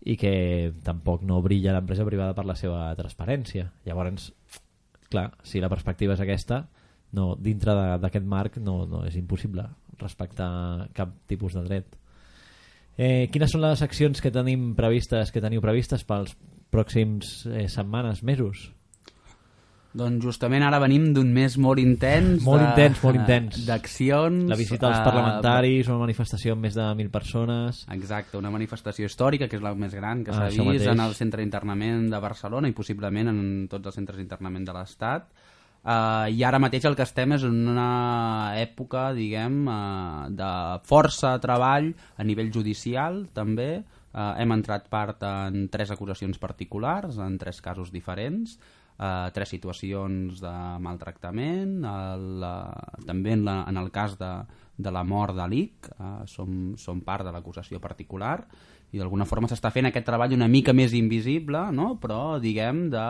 i 0.04 0.16
que 0.20 0.72
tampoc 0.84 1.24
no 1.28 1.42
brilla 1.44 1.74
l'empresa 1.76 2.04
privada 2.08 2.34
per 2.36 2.44
la 2.48 2.56
seva 2.56 2.86
transparència. 2.96 3.70
Llavors, 3.86 4.30
clar, 5.12 5.30
si 5.44 5.60
la 5.60 5.70
perspectiva 5.72 6.16
és 6.16 6.24
aquesta 6.24 6.64
no, 7.14 7.34
dintre 7.40 7.74
d'aquest 8.02 8.26
marc 8.26 8.58
no, 8.60 8.82
no 8.90 9.04
és 9.06 9.16
impossible 9.20 9.64
respectar 10.00 10.88
cap 10.96 11.12
tipus 11.30 11.54
de 11.56 11.62
dret. 11.68 12.00
Eh, 12.96 13.26
quines 13.32 13.50
són 13.50 13.64
les 13.64 13.82
accions 13.82 14.20
que 14.22 14.32
tenim 14.34 14.72
previstes, 14.78 15.32
que 15.34 15.42
teniu 15.42 15.62
previstes 15.64 16.04
pels 16.06 16.34
pròxims 16.74 17.44
eh, 17.50 17.66
setmanes, 17.70 18.22
mesos? 18.26 18.68
Doncs 19.94 20.24
justament 20.26 20.64
ara 20.66 20.80
venim 20.82 21.12
d'un 21.14 21.28
mes 21.30 21.54
molt 21.62 21.78
intens. 21.78 22.42
Molt 22.42 22.60
de- 22.64 22.66
intens, 22.72 22.98
molt 23.04 23.14
intens. 23.20 23.60
D'accions. 23.68 24.48
La 24.50 24.56
visita 24.58 24.88
als 24.88 24.98
eh, 24.98 25.04
parlamentaris, 25.06 25.86
una 25.86 26.00
manifestació 26.02 26.56
amb 26.56 26.66
més 26.66 26.74
de 26.74 26.82
1.000 26.82 27.12
persones... 27.14 27.84
Exacte, 27.94 28.36
una 28.40 28.50
manifestació 28.50 29.06
històrica, 29.06 29.46
que 29.46 29.54
és 29.60 29.62
la 29.62 29.72
més 29.78 29.94
gran 29.94 30.24
que 30.26 30.32
Ah, 30.34 30.48
s'ha 30.48 30.50
vist 30.50 30.64
mateix. 30.64 30.88
en 30.90 31.00
el 31.06 31.14
centre 31.14 31.40
d'internament 31.44 32.08
de 32.10 32.18
Barcelona 32.20 32.66
i 32.68 32.74
possiblement 32.74 33.30
en 33.30 33.40
tots 33.70 33.86
els 33.86 33.94
centres 33.94 34.18
d'internament 34.18 34.66
de 34.66 34.74
l'Estat. 34.74 35.30
Uh, 35.84 36.26
I 36.32 36.42
ara 36.42 36.58
mateix 36.58 36.86
el 36.88 36.96
que 36.96 37.04
estem 37.04 37.34
és 37.36 37.42
en 37.44 37.58
una 37.68 38.54
època, 38.56 39.12
diguem, 39.14 39.66
uh, 39.68 40.30
de 40.32 40.52
força 40.88 41.36
treball 41.38 41.90
a 42.16 42.24
nivell 42.24 42.50
judicial, 42.50 43.26
també. 43.36 43.84
Uh, 44.14 44.32
hem 44.40 44.52
entrat 44.54 44.88
part 44.88 45.22
en 45.26 45.68
tres 45.68 45.90
acusacions 45.90 46.38
particulars, 46.38 47.18
en 47.18 47.36
tres 47.38 47.60
casos 47.60 47.90
diferents, 47.92 48.58
uh, 48.98 49.30
tres 49.34 49.54
situacions 49.56 50.42
de 50.42 50.54
maltractament, 50.84 51.80
el, 51.88 52.28
uh, 52.44 53.00
també 53.06 53.34
en, 53.36 53.44
la, 53.46 53.60
en 53.70 53.80
el 53.80 53.90
cas 53.94 54.18
de, 54.20 54.32
de 54.76 54.94
la 54.94 55.04
mort 55.04 55.36
de 55.36 55.48
l'IC, 55.50 55.90
uh, 55.98 56.22
som, 56.30 56.74
som 56.80 57.02
part 57.06 57.26
de 57.26 57.34
l'acusació 57.34 57.82
particular, 57.82 58.38
i 58.94 59.00
d'alguna 59.00 59.26
forma 59.26 59.50
s'està 59.50 59.72
fent 59.74 59.88
aquest 59.88 60.06
treball 60.06 60.36
una 60.36 60.50
mica 60.50 60.72
més 60.76 60.94
invisible, 60.94 61.66
no? 61.74 61.96
però 61.98 62.38
diguem 62.42 62.86
de, 62.92 63.06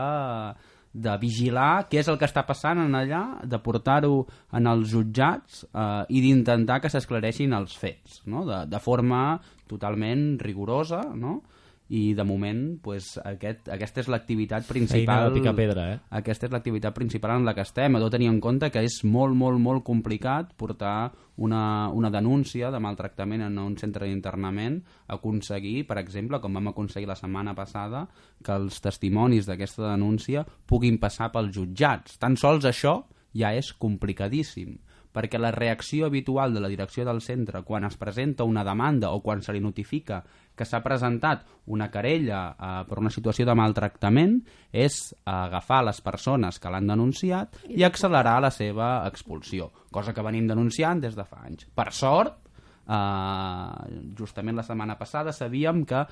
de 0.95 1.17
vigilar 1.21 1.85
què 1.91 2.01
és 2.01 2.09
el 2.09 2.17
que 2.21 2.29
està 2.29 2.45
passant 2.49 2.81
en 2.81 2.97
allà, 2.97 3.23
de 3.45 3.61
portar-ho 3.61 4.23
en 4.57 4.71
els 4.71 4.89
jutjats 4.95 5.65
eh, 5.67 6.05
i 6.09 6.23
d'intentar 6.25 6.81
que 6.81 6.93
s'esclareixin 6.93 7.53
els 7.59 7.77
fets, 7.77 8.23
no? 8.31 8.47
de, 8.49 8.63
de 8.71 8.81
forma 8.81 9.25
totalment 9.69 10.39
rigorosa, 10.41 11.03
no? 11.13 11.43
I 11.89 12.15
de 12.17 12.25
moment 12.25 12.61
pues, 12.83 13.15
aquest, 13.21 13.69
aquesta 13.69 14.01
és 14.01 14.09
l'activitat 14.09 14.65
principal 14.65 15.29
de 15.29 15.35
picar 15.37 15.53
pedra, 15.57 15.85
eh? 15.93 15.99
aquesta 16.17 16.49
és 16.49 16.55
l'activitat 16.55 16.97
principal 16.97 17.37
en 17.37 17.45
la 17.45 17.53
que 17.57 17.65
estem, 17.67 17.97
a 17.97 18.01
tot 18.01 18.15
tenir 18.17 18.31
en 18.31 18.41
compte 18.41 18.71
que 18.73 18.81
és 18.87 19.03
molt, 19.05 19.37
molt, 19.37 19.61
molt 19.61 19.85
complicat 19.85 20.55
portar 20.57 21.13
una, 21.37 21.91
una 21.93 22.11
denúncia 22.15 22.71
de 22.73 22.81
maltractament 22.81 23.45
en 23.45 23.59
un 23.61 23.77
centre 23.77 24.09
d'internament, 24.09 24.81
aconseguir, 25.13 25.83
per 25.89 25.99
exemple, 26.01 26.41
com 26.41 26.57
vam 26.57 26.73
aconseguir 26.73 27.11
la 27.11 27.19
setmana 27.19 27.53
passada, 27.59 28.07
que 28.45 28.57
els 28.57 28.81
testimonis 28.81 29.51
d'aquesta 29.51 29.91
denúncia 29.91 30.47
puguin 30.67 30.97
passar 31.03 31.33
pels 31.35 31.53
jutjats. 31.53 32.17
Tan 32.23 32.39
sols 32.41 32.65
això 32.71 33.03
ja 33.35 33.53
és 33.53 33.73
complicadíssim 33.77 34.79
perquè 35.15 35.39
la 35.39 35.53
reacció 35.55 36.09
habitual 36.09 36.55
de 36.55 36.61
la 36.65 36.71
direcció 36.73 37.05
del 37.07 37.23
centre 37.23 37.63
quan 37.63 37.87
es 37.87 37.97
presenta 37.97 38.45
una 38.45 38.65
demanda 38.67 39.13
o 39.15 39.23
quan 39.23 39.43
se 39.43 39.55
li 39.55 39.63
notifica 39.63 40.25
que 40.55 40.67
s'ha 40.67 40.83
presentat 40.83 41.45
una 41.71 41.89
querella 41.91 42.41
eh, 42.53 42.73
per 42.89 42.99
una 43.03 43.13
situació 43.15 43.47
de 43.47 43.55
maltractament 43.59 44.41
és 44.71 44.99
agafar 45.31 45.85
les 45.87 46.01
persones 46.03 46.59
que 46.59 46.71
l'han 46.71 46.91
denunciat 46.91 47.63
i 47.71 47.87
accelerar 47.87 48.41
la 48.43 48.51
seva 48.55 48.97
expulsió, 49.07 49.71
cosa 49.95 50.15
que 50.15 50.27
venim 50.27 50.51
denunciant 50.51 51.03
des 51.03 51.15
de 51.15 51.27
fa 51.27 51.45
anys. 51.47 51.67
Per 51.75 51.91
sort, 51.95 52.39
eh, 52.87 54.01
justament 54.19 54.59
la 54.59 54.67
setmana 54.67 54.99
passada 54.99 55.33
sabíem 55.33 55.85
que 55.87 56.05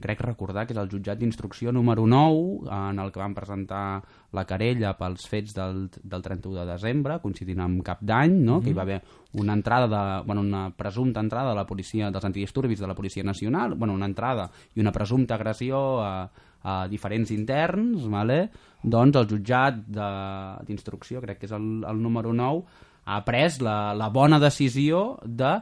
crec 0.00 0.20
recordar 0.24 0.66
que 0.66 0.72
és 0.74 0.78
el 0.80 0.88
jutjat 0.88 1.18
d'instrucció 1.20 1.72
número 1.72 2.06
9 2.08 2.66
en 2.90 2.98
el 2.98 3.10
que 3.12 3.20
van 3.20 3.34
presentar 3.36 4.00
la 4.32 4.44
querella 4.48 4.94
pels 4.98 5.26
fets 5.28 5.54
del, 5.54 5.88
del 6.02 6.22
31 6.22 6.60
de 6.60 6.66
desembre, 6.72 7.18
coincidint 7.20 7.60
amb 7.60 7.82
cap 7.84 8.00
d'any, 8.00 8.38
no? 8.46 8.60
que 8.60 8.70
hi 8.70 8.76
va 8.76 8.82
haver 8.82 9.00
una 9.34 9.52
entrada 9.52 9.86
de, 9.90 10.26
bueno, 10.26 10.40
una 10.40 10.70
presumpta 10.76 11.20
entrada 11.20 11.50
de 11.50 11.56
la 11.56 11.66
policia 11.66 12.10
dels 12.10 12.24
antidisturbis 12.24 12.80
de 12.80 12.86
la 12.86 12.94
Policia 12.94 13.22
Nacional, 13.22 13.74
bueno, 13.74 13.94
una 13.94 14.06
entrada 14.06 14.50
i 14.74 14.80
una 14.80 14.92
presumpta 14.92 15.34
agressió 15.36 16.00
a, 16.02 16.30
a 16.62 16.86
diferents 16.88 17.30
interns, 17.30 18.06
vale? 18.08 18.50
doncs 18.82 19.16
el 19.20 19.28
jutjat 19.28 19.82
de- 19.86 20.64
d'instrucció, 20.66 21.20
crec 21.20 21.38
que 21.42 21.46
és 21.46 21.52
el, 21.52 21.84
el 21.84 22.00
número 22.02 22.32
9, 22.32 22.64
ha 23.10 23.20
pres 23.24 23.60
la, 23.60 23.92
la 23.94 24.08
bona 24.08 24.38
decisió 24.38 25.18
de 25.24 25.58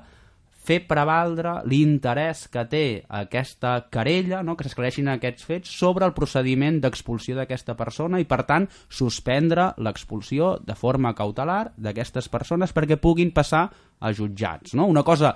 fer 0.68 0.82
prevaldre 0.88 1.58
l'interès 1.68 2.44
que 2.52 2.64
té 2.68 2.84
aquesta 3.20 3.74
querella, 3.92 4.42
no? 4.44 4.56
que 4.56 4.66
s'esclareixin 4.66 5.08
aquests 5.14 5.48
fets, 5.48 5.72
sobre 5.80 6.04
el 6.08 6.14
procediment 6.16 6.82
d'expulsió 6.82 7.38
d'aquesta 7.38 7.76
persona 7.78 8.20
i, 8.20 8.28
per 8.28 8.42
tant, 8.48 8.68
suspendre 8.92 9.72
l'expulsió 9.84 10.56
de 10.64 10.76
forma 10.76 11.14
cautelar 11.16 11.72
d'aquestes 11.76 12.28
persones 12.32 12.74
perquè 12.76 13.00
puguin 13.00 13.32
passar 13.32 13.68
a 13.98 14.12
jutjats. 14.12 14.76
No? 14.78 14.86
Una 14.92 15.06
cosa 15.06 15.34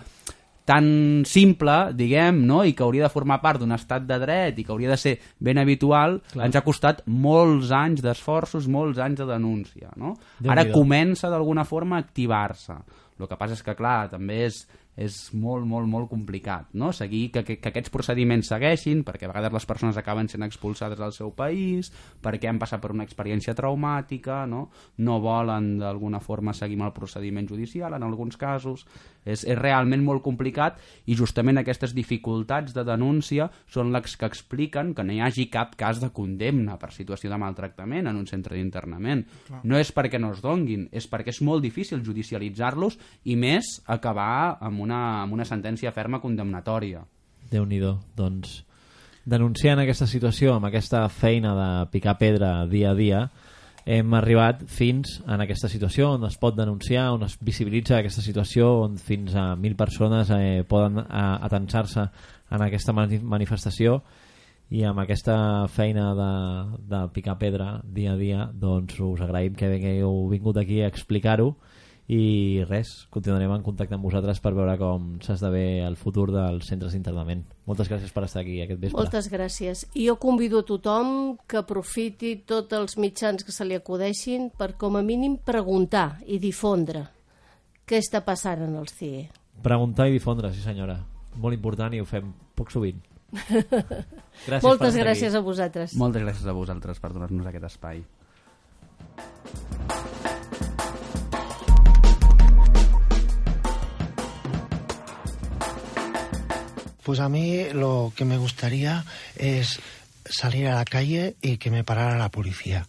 tan 0.64 1.24
simple, 1.26 1.90
diguem, 1.98 2.44
no? 2.46 2.60
i 2.64 2.74
que 2.76 2.84
hauria 2.84 3.08
de 3.08 3.12
formar 3.12 3.40
part 3.42 3.62
d'un 3.62 3.74
estat 3.74 4.04
de 4.06 4.18
dret 4.22 4.58
i 4.58 4.64
que 4.66 4.70
hauria 4.74 4.92
de 4.92 4.98
ser 5.00 5.16
ben 5.42 5.58
habitual, 5.58 6.20
Clar. 6.32 6.46
ens 6.46 6.58
ha 6.58 6.64
costat 6.66 7.02
molts 7.06 7.72
anys 7.74 8.04
d'esforços, 8.04 8.68
molts 8.70 9.00
anys 9.02 9.22
de 9.22 9.26
denúncia. 9.32 9.90
No? 9.98 10.14
Ara 10.46 10.68
comença 10.70 11.32
d'alguna 11.32 11.66
forma 11.66 11.98
a 11.98 12.04
activar-se. 12.06 12.78
El 13.18 13.28
que 13.30 13.38
passa 13.38 13.54
és 13.54 13.62
que, 13.62 13.74
clar, 13.78 14.08
també 14.10 14.40
és, 14.48 14.62
és 14.96 15.30
molt, 15.32 15.64
molt, 15.64 15.88
molt 15.88 16.10
complicat, 16.10 16.68
no? 16.76 16.90
Seguir 16.92 17.30
que, 17.32 17.42
que, 17.46 17.56
que 17.62 17.70
aquests 17.70 17.92
procediments 17.92 18.50
segueixin, 18.52 19.00
perquè 19.06 19.24
a 19.24 19.30
vegades 19.30 19.54
les 19.54 19.66
persones 19.68 19.96
acaben 19.96 20.28
sent 20.28 20.44
expulsades 20.44 21.00
del 21.00 21.14
seu 21.16 21.32
país, 21.36 21.88
perquè 22.22 22.50
han 22.50 22.60
passat 22.60 22.82
per 22.82 22.92
una 22.92 23.06
experiència 23.08 23.56
traumàtica, 23.56 24.42
no? 24.46 24.66
No 25.00 25.20
volen 25.24 25.78
d'alguna 25.80 26.20
forma 26.20 26.52
seguir 26.52 26.76
amb 26.76 26.90
el 26.90 26.96
procediment 26.96 27.48
judicial, 27.48 27.96
en 27.96 28.04
alguns 28.04 28.36
casos. 28.36 28.84
És, 29.22 29.44
és 29.46 29.54
realment 29.54 30.02
molt 30.02 30.18
complicat 30.24 30.80
i 31.06 31.14
justament 31.14 31.60
aquestes 31.60 31.92
dificultats 31.94 32.74
de 32.74 32.82
denúncia 32.82 33.46
són 33.70 33.92
les 33.94 34.16
que 34.18 34.26
expliquen 34.26 34.90
que 34.98 35.04
no 35.06 35.14
hi 35.14 35.20
hagi 35.22 35.46
cap 35.52 35.76
cas 35.78 36.00
de 36.02 36.08
condemna 36.10 36.74
per 36.80 36.90
situació 36.90 37.30
de 37.30 37.38
maltractament 37.38 38.10
en 38.10 38.18
un 38.18 38.26
centre 38.26 38.58
d'internament. 38.58 39.22
No 39.62 39.78
és 39.78 39.92
perquè 39.94 40.18
no 40.18 40.32
es 40.34 40.42
donguin, 40.42 40.88
és 40.90 41.06
perquè 41.06 41.30
és 41.30 41.38
molt 41.46 41.62
difícil 41.62 42.02
judicialitzar-los 42.02 42.98
i 43.30 43.38
més 43.38 43.76
acabar 43.86 44.58
amb 44.58 44.81
una, 44.82 45.22
amb 45.22 45.32
una 45.38 45.46
sentència 45.48 45.92
ferma 45.94 46.20
condemnatòria. 46.20 47.04
déu 47.52 47.64
nhi 47.68 47.80
doncs 48.16 48.62
denunciant 49.24 49.78
aquesta 49.78 50.06
situació 50.06 50.56
amb 50.56 50.66
aquesta 50.66 51.06
feina 51.08 51.54
de 51.54 51.90
picar 51.92 52.16
pedra 52.18 52.66
dia 52.66 52.90
a 52.90 52.94
dia 52.98 53.30
hem 53.84 54.14
arribat 54.14 54.62
fins 54.70 55.20
en 55.26 55.42
aquesta 55.42 55.68
situació 55.68 56.12
on 56.14 56.24
es 56.28 56.36
pot 56.38 56.54
denunciar, 56.54 57.08
on 57.16 57.24
es 57.26 57.34
visibilitza 57.42 57.96
aquesta 57.98 58.22
situació, 58.22 58.68
on 58.84 58.98
fins 58.98 59.34
a 59.34 59.56
mil 59.56 59.74
persones 59.74 60.30
eh, 60.30 60.62
poden 60.68 61.00
eh, 61.02 61.06
atensar-se 61.48 62.04
en 62.52 62.62
aquesta 62.62 62.94
mani- 62.94 63.18
manifestació 63.18 64.02
i 64.72 64.84
amb 64.88 65.02
aquesta 65.02 65.66
feina 65.68 66.12
de, 66.16 66.30
de 66.88 67.00
picar 67.12 67.36
pedra 67.38 67.80
dia 67.84 68.14
a 68.14 68.16
dia 68.16 68.46
doncs 68.54 69.00
us 69.02 69.20
agraïm 69.20 69.58
que 69.58 69.68
hagueu 69.68 70.28
vingut 70.30 70.56
aquí 70.62 70.80
a 70.80 70.88
explicar-ho 70.88 71.56
i 72.12 72.64
res, 72.68 72.90
continuarem 73.14 73.54
en 73.54 73.62
contacte 73.64 73.96
amb 73.96 74.04
vosaltres 74.04 74.40
per 74.44 74.52
veure 74.56 74.74
com 74.80 75.14
s'esdevé 75.24 75.80
el 75.86 75.96
futur 75.96 76.26
dels 76.34 76.66
centres 76.68 76.92
d'internament. 76.92 77.44
Moltes 77.70 77.88
gràcies 77.88 78.12
per 78.12 78.26
estar 78.26 78.42
aquí 78.42 78.58
aquest 78.60 78.82
vespre. 78.82 78.98
Moltes 78.98 79.30
gràcies. 79.32 79.86
I 79.96 80.08
jo 80.10 80.18
convido 80.20 80.60
a 80.60 80.66
tothom 80.68 81.38
que 81.48 81.62
aprofiti 81.62 82.34
tots 82.48 82.76
els 82.76 82.98
mitjans 83.00 83.46
que 83.46 83.54
se 83.54 83.64
li 83.64 83.78
acudeixin 83.78 84.50
per, 84.58 84.74
com 84.76 84.98
a 85.00 85.02
mínim, 85.06 85.38
preguntar 85.40 86.18
i 86.26 86.36
difondre 86.42 87.06
què 87.88 88.02
està 88.02 88.20
passant 88.26 88.66
en 88.66 88.76
el 88.76 88.90
CIE. 88.92 89.30
Preguntar 89.64 90.10
i 90.10 90.18
difondre, 90.18 90.52
sí 90.52 90.60
senyora. 90.64 90.98
Molt 91.40 91.56
important 91.56 91.94
i 91.96 92.02
ho 92.02 92.08
fem 92.08 92.28
poc 92.58 92.74
sovint. 92.74 93.00
Gràcies 93.32 94.60
per 94.60 94.60
Moltes 94.66 94.96
gràcies 95.00 95.30
aquí. 95.32 95.38
a 95.38 95.46
vosaltres. 95.46 95.94
Moltes 95.96 96.24
gràcies 96.26 96.48
a 96.48 96.52
vosaltres 96.56 97.00
per 97.00 97.12
donar-nos 97.14 97.48
aquest 97.48 97.70
espai. 97.70 98.02
Pues 107.02 107.20
a 107.20 107.28
mí 107.28 107.64
lo 107.72 108.12
que 108.16 108.24
me 108.24 108.38
gustaría 108.38 109.04
es 109.36 109.80
salir 110.24 110.68
a 110.68 110.76
la 110.76 110.84
calle 110.84 111.36
y 111.42 111.56
que 111.58 111.70
me 111.70 111.84
parara 111.84 112.18
la 112.18 112.30
policía. 112.30 112.86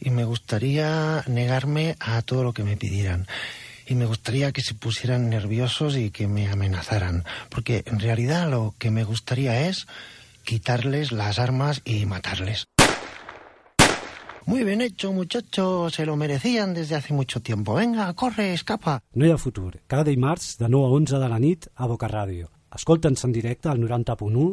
Y 0.00 0.10
me 0.10 0.24
gustaría 0.24 1.24
negarme 1.26 1.96
a 2.00 2.22
todo 2.22 2.44
lo 2.44 2.52
que 2.52 2.64
me 2.64 2.76
pidieran. 2.76 3.26
Y 3.86 3.96
me 3.96 4.06
gustaría 4.06 4.52
que 4.52 4.62
se 4.62 4.74
pusieran 4.74 5.28
nerviosos 5.28 5.96
y 5.96 6.10
que 6.10 6.28
me 6.28 6.48
amenazaran. 6.48 7.24
Porque 7.48 7.82
en 7.86 7.98
realidad 7.98 8.48
lo 8.48 8.74
que 8.78 8.90
me 8.90 9.04
gustaría 9.04 9.68
es 9.68 9.86
quitarles 10.44 11.12
las 11.12 11.38
armas 11.38 11.82
y 11.84 12.06
matarles. 12.06 12.66
Muy 14.46 14.64
bien 14.64 14.80
hecho, 14.80 15.12
muchachos. 15.12 15.94
Se 15.94 16.06
lo 16.06 16.16
merecían 16.16 16.72
desde 16.72 16.94
hace 16.94 17.12
mucho 17.12 17.40
tiempo. 17.40 17.74
Venga, 17.74 18.12
corre, 18.14 18.54
escapa. 18.54 19.02
No 19.12 19.26
hi 19.26 19.30
ha 19.30 19.38
futur. 19.38 19.80
Cada 19.86 20.04
dimarts 20.04 20.56
de 20.58 20.68
9 20.68 20.86
a 20.86 20.90
11 20.90 21.18
de 21.18 21.28
la 21.28 21.38
nit 21.38 21.66
a 21.74 21.86
Boca 21.86 22.08
Ràdio. 22.08 22.59
Escolta'ns 22.76 23.24
en 23.26 23.32
directe 23.34 23.68
al 23.68 23.80
90.1, 23.82 24.44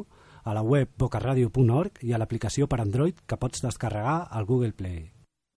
a 0.47 0.53
la 0.55 0.63
web 0.63 0.89
bocaradio.org 0.97 2.01
i 2.07 2.13
a 2.13 2.21
l'aplicació 2.21 2.69
per 2.71 2.79
Android 2.81 3.19
que 3.27 3.37
pots 3.37 3.61
descarregar 3.65 4.19
al 4.31 4.47
Google 4.47 4.71
Play. 4.71 5.16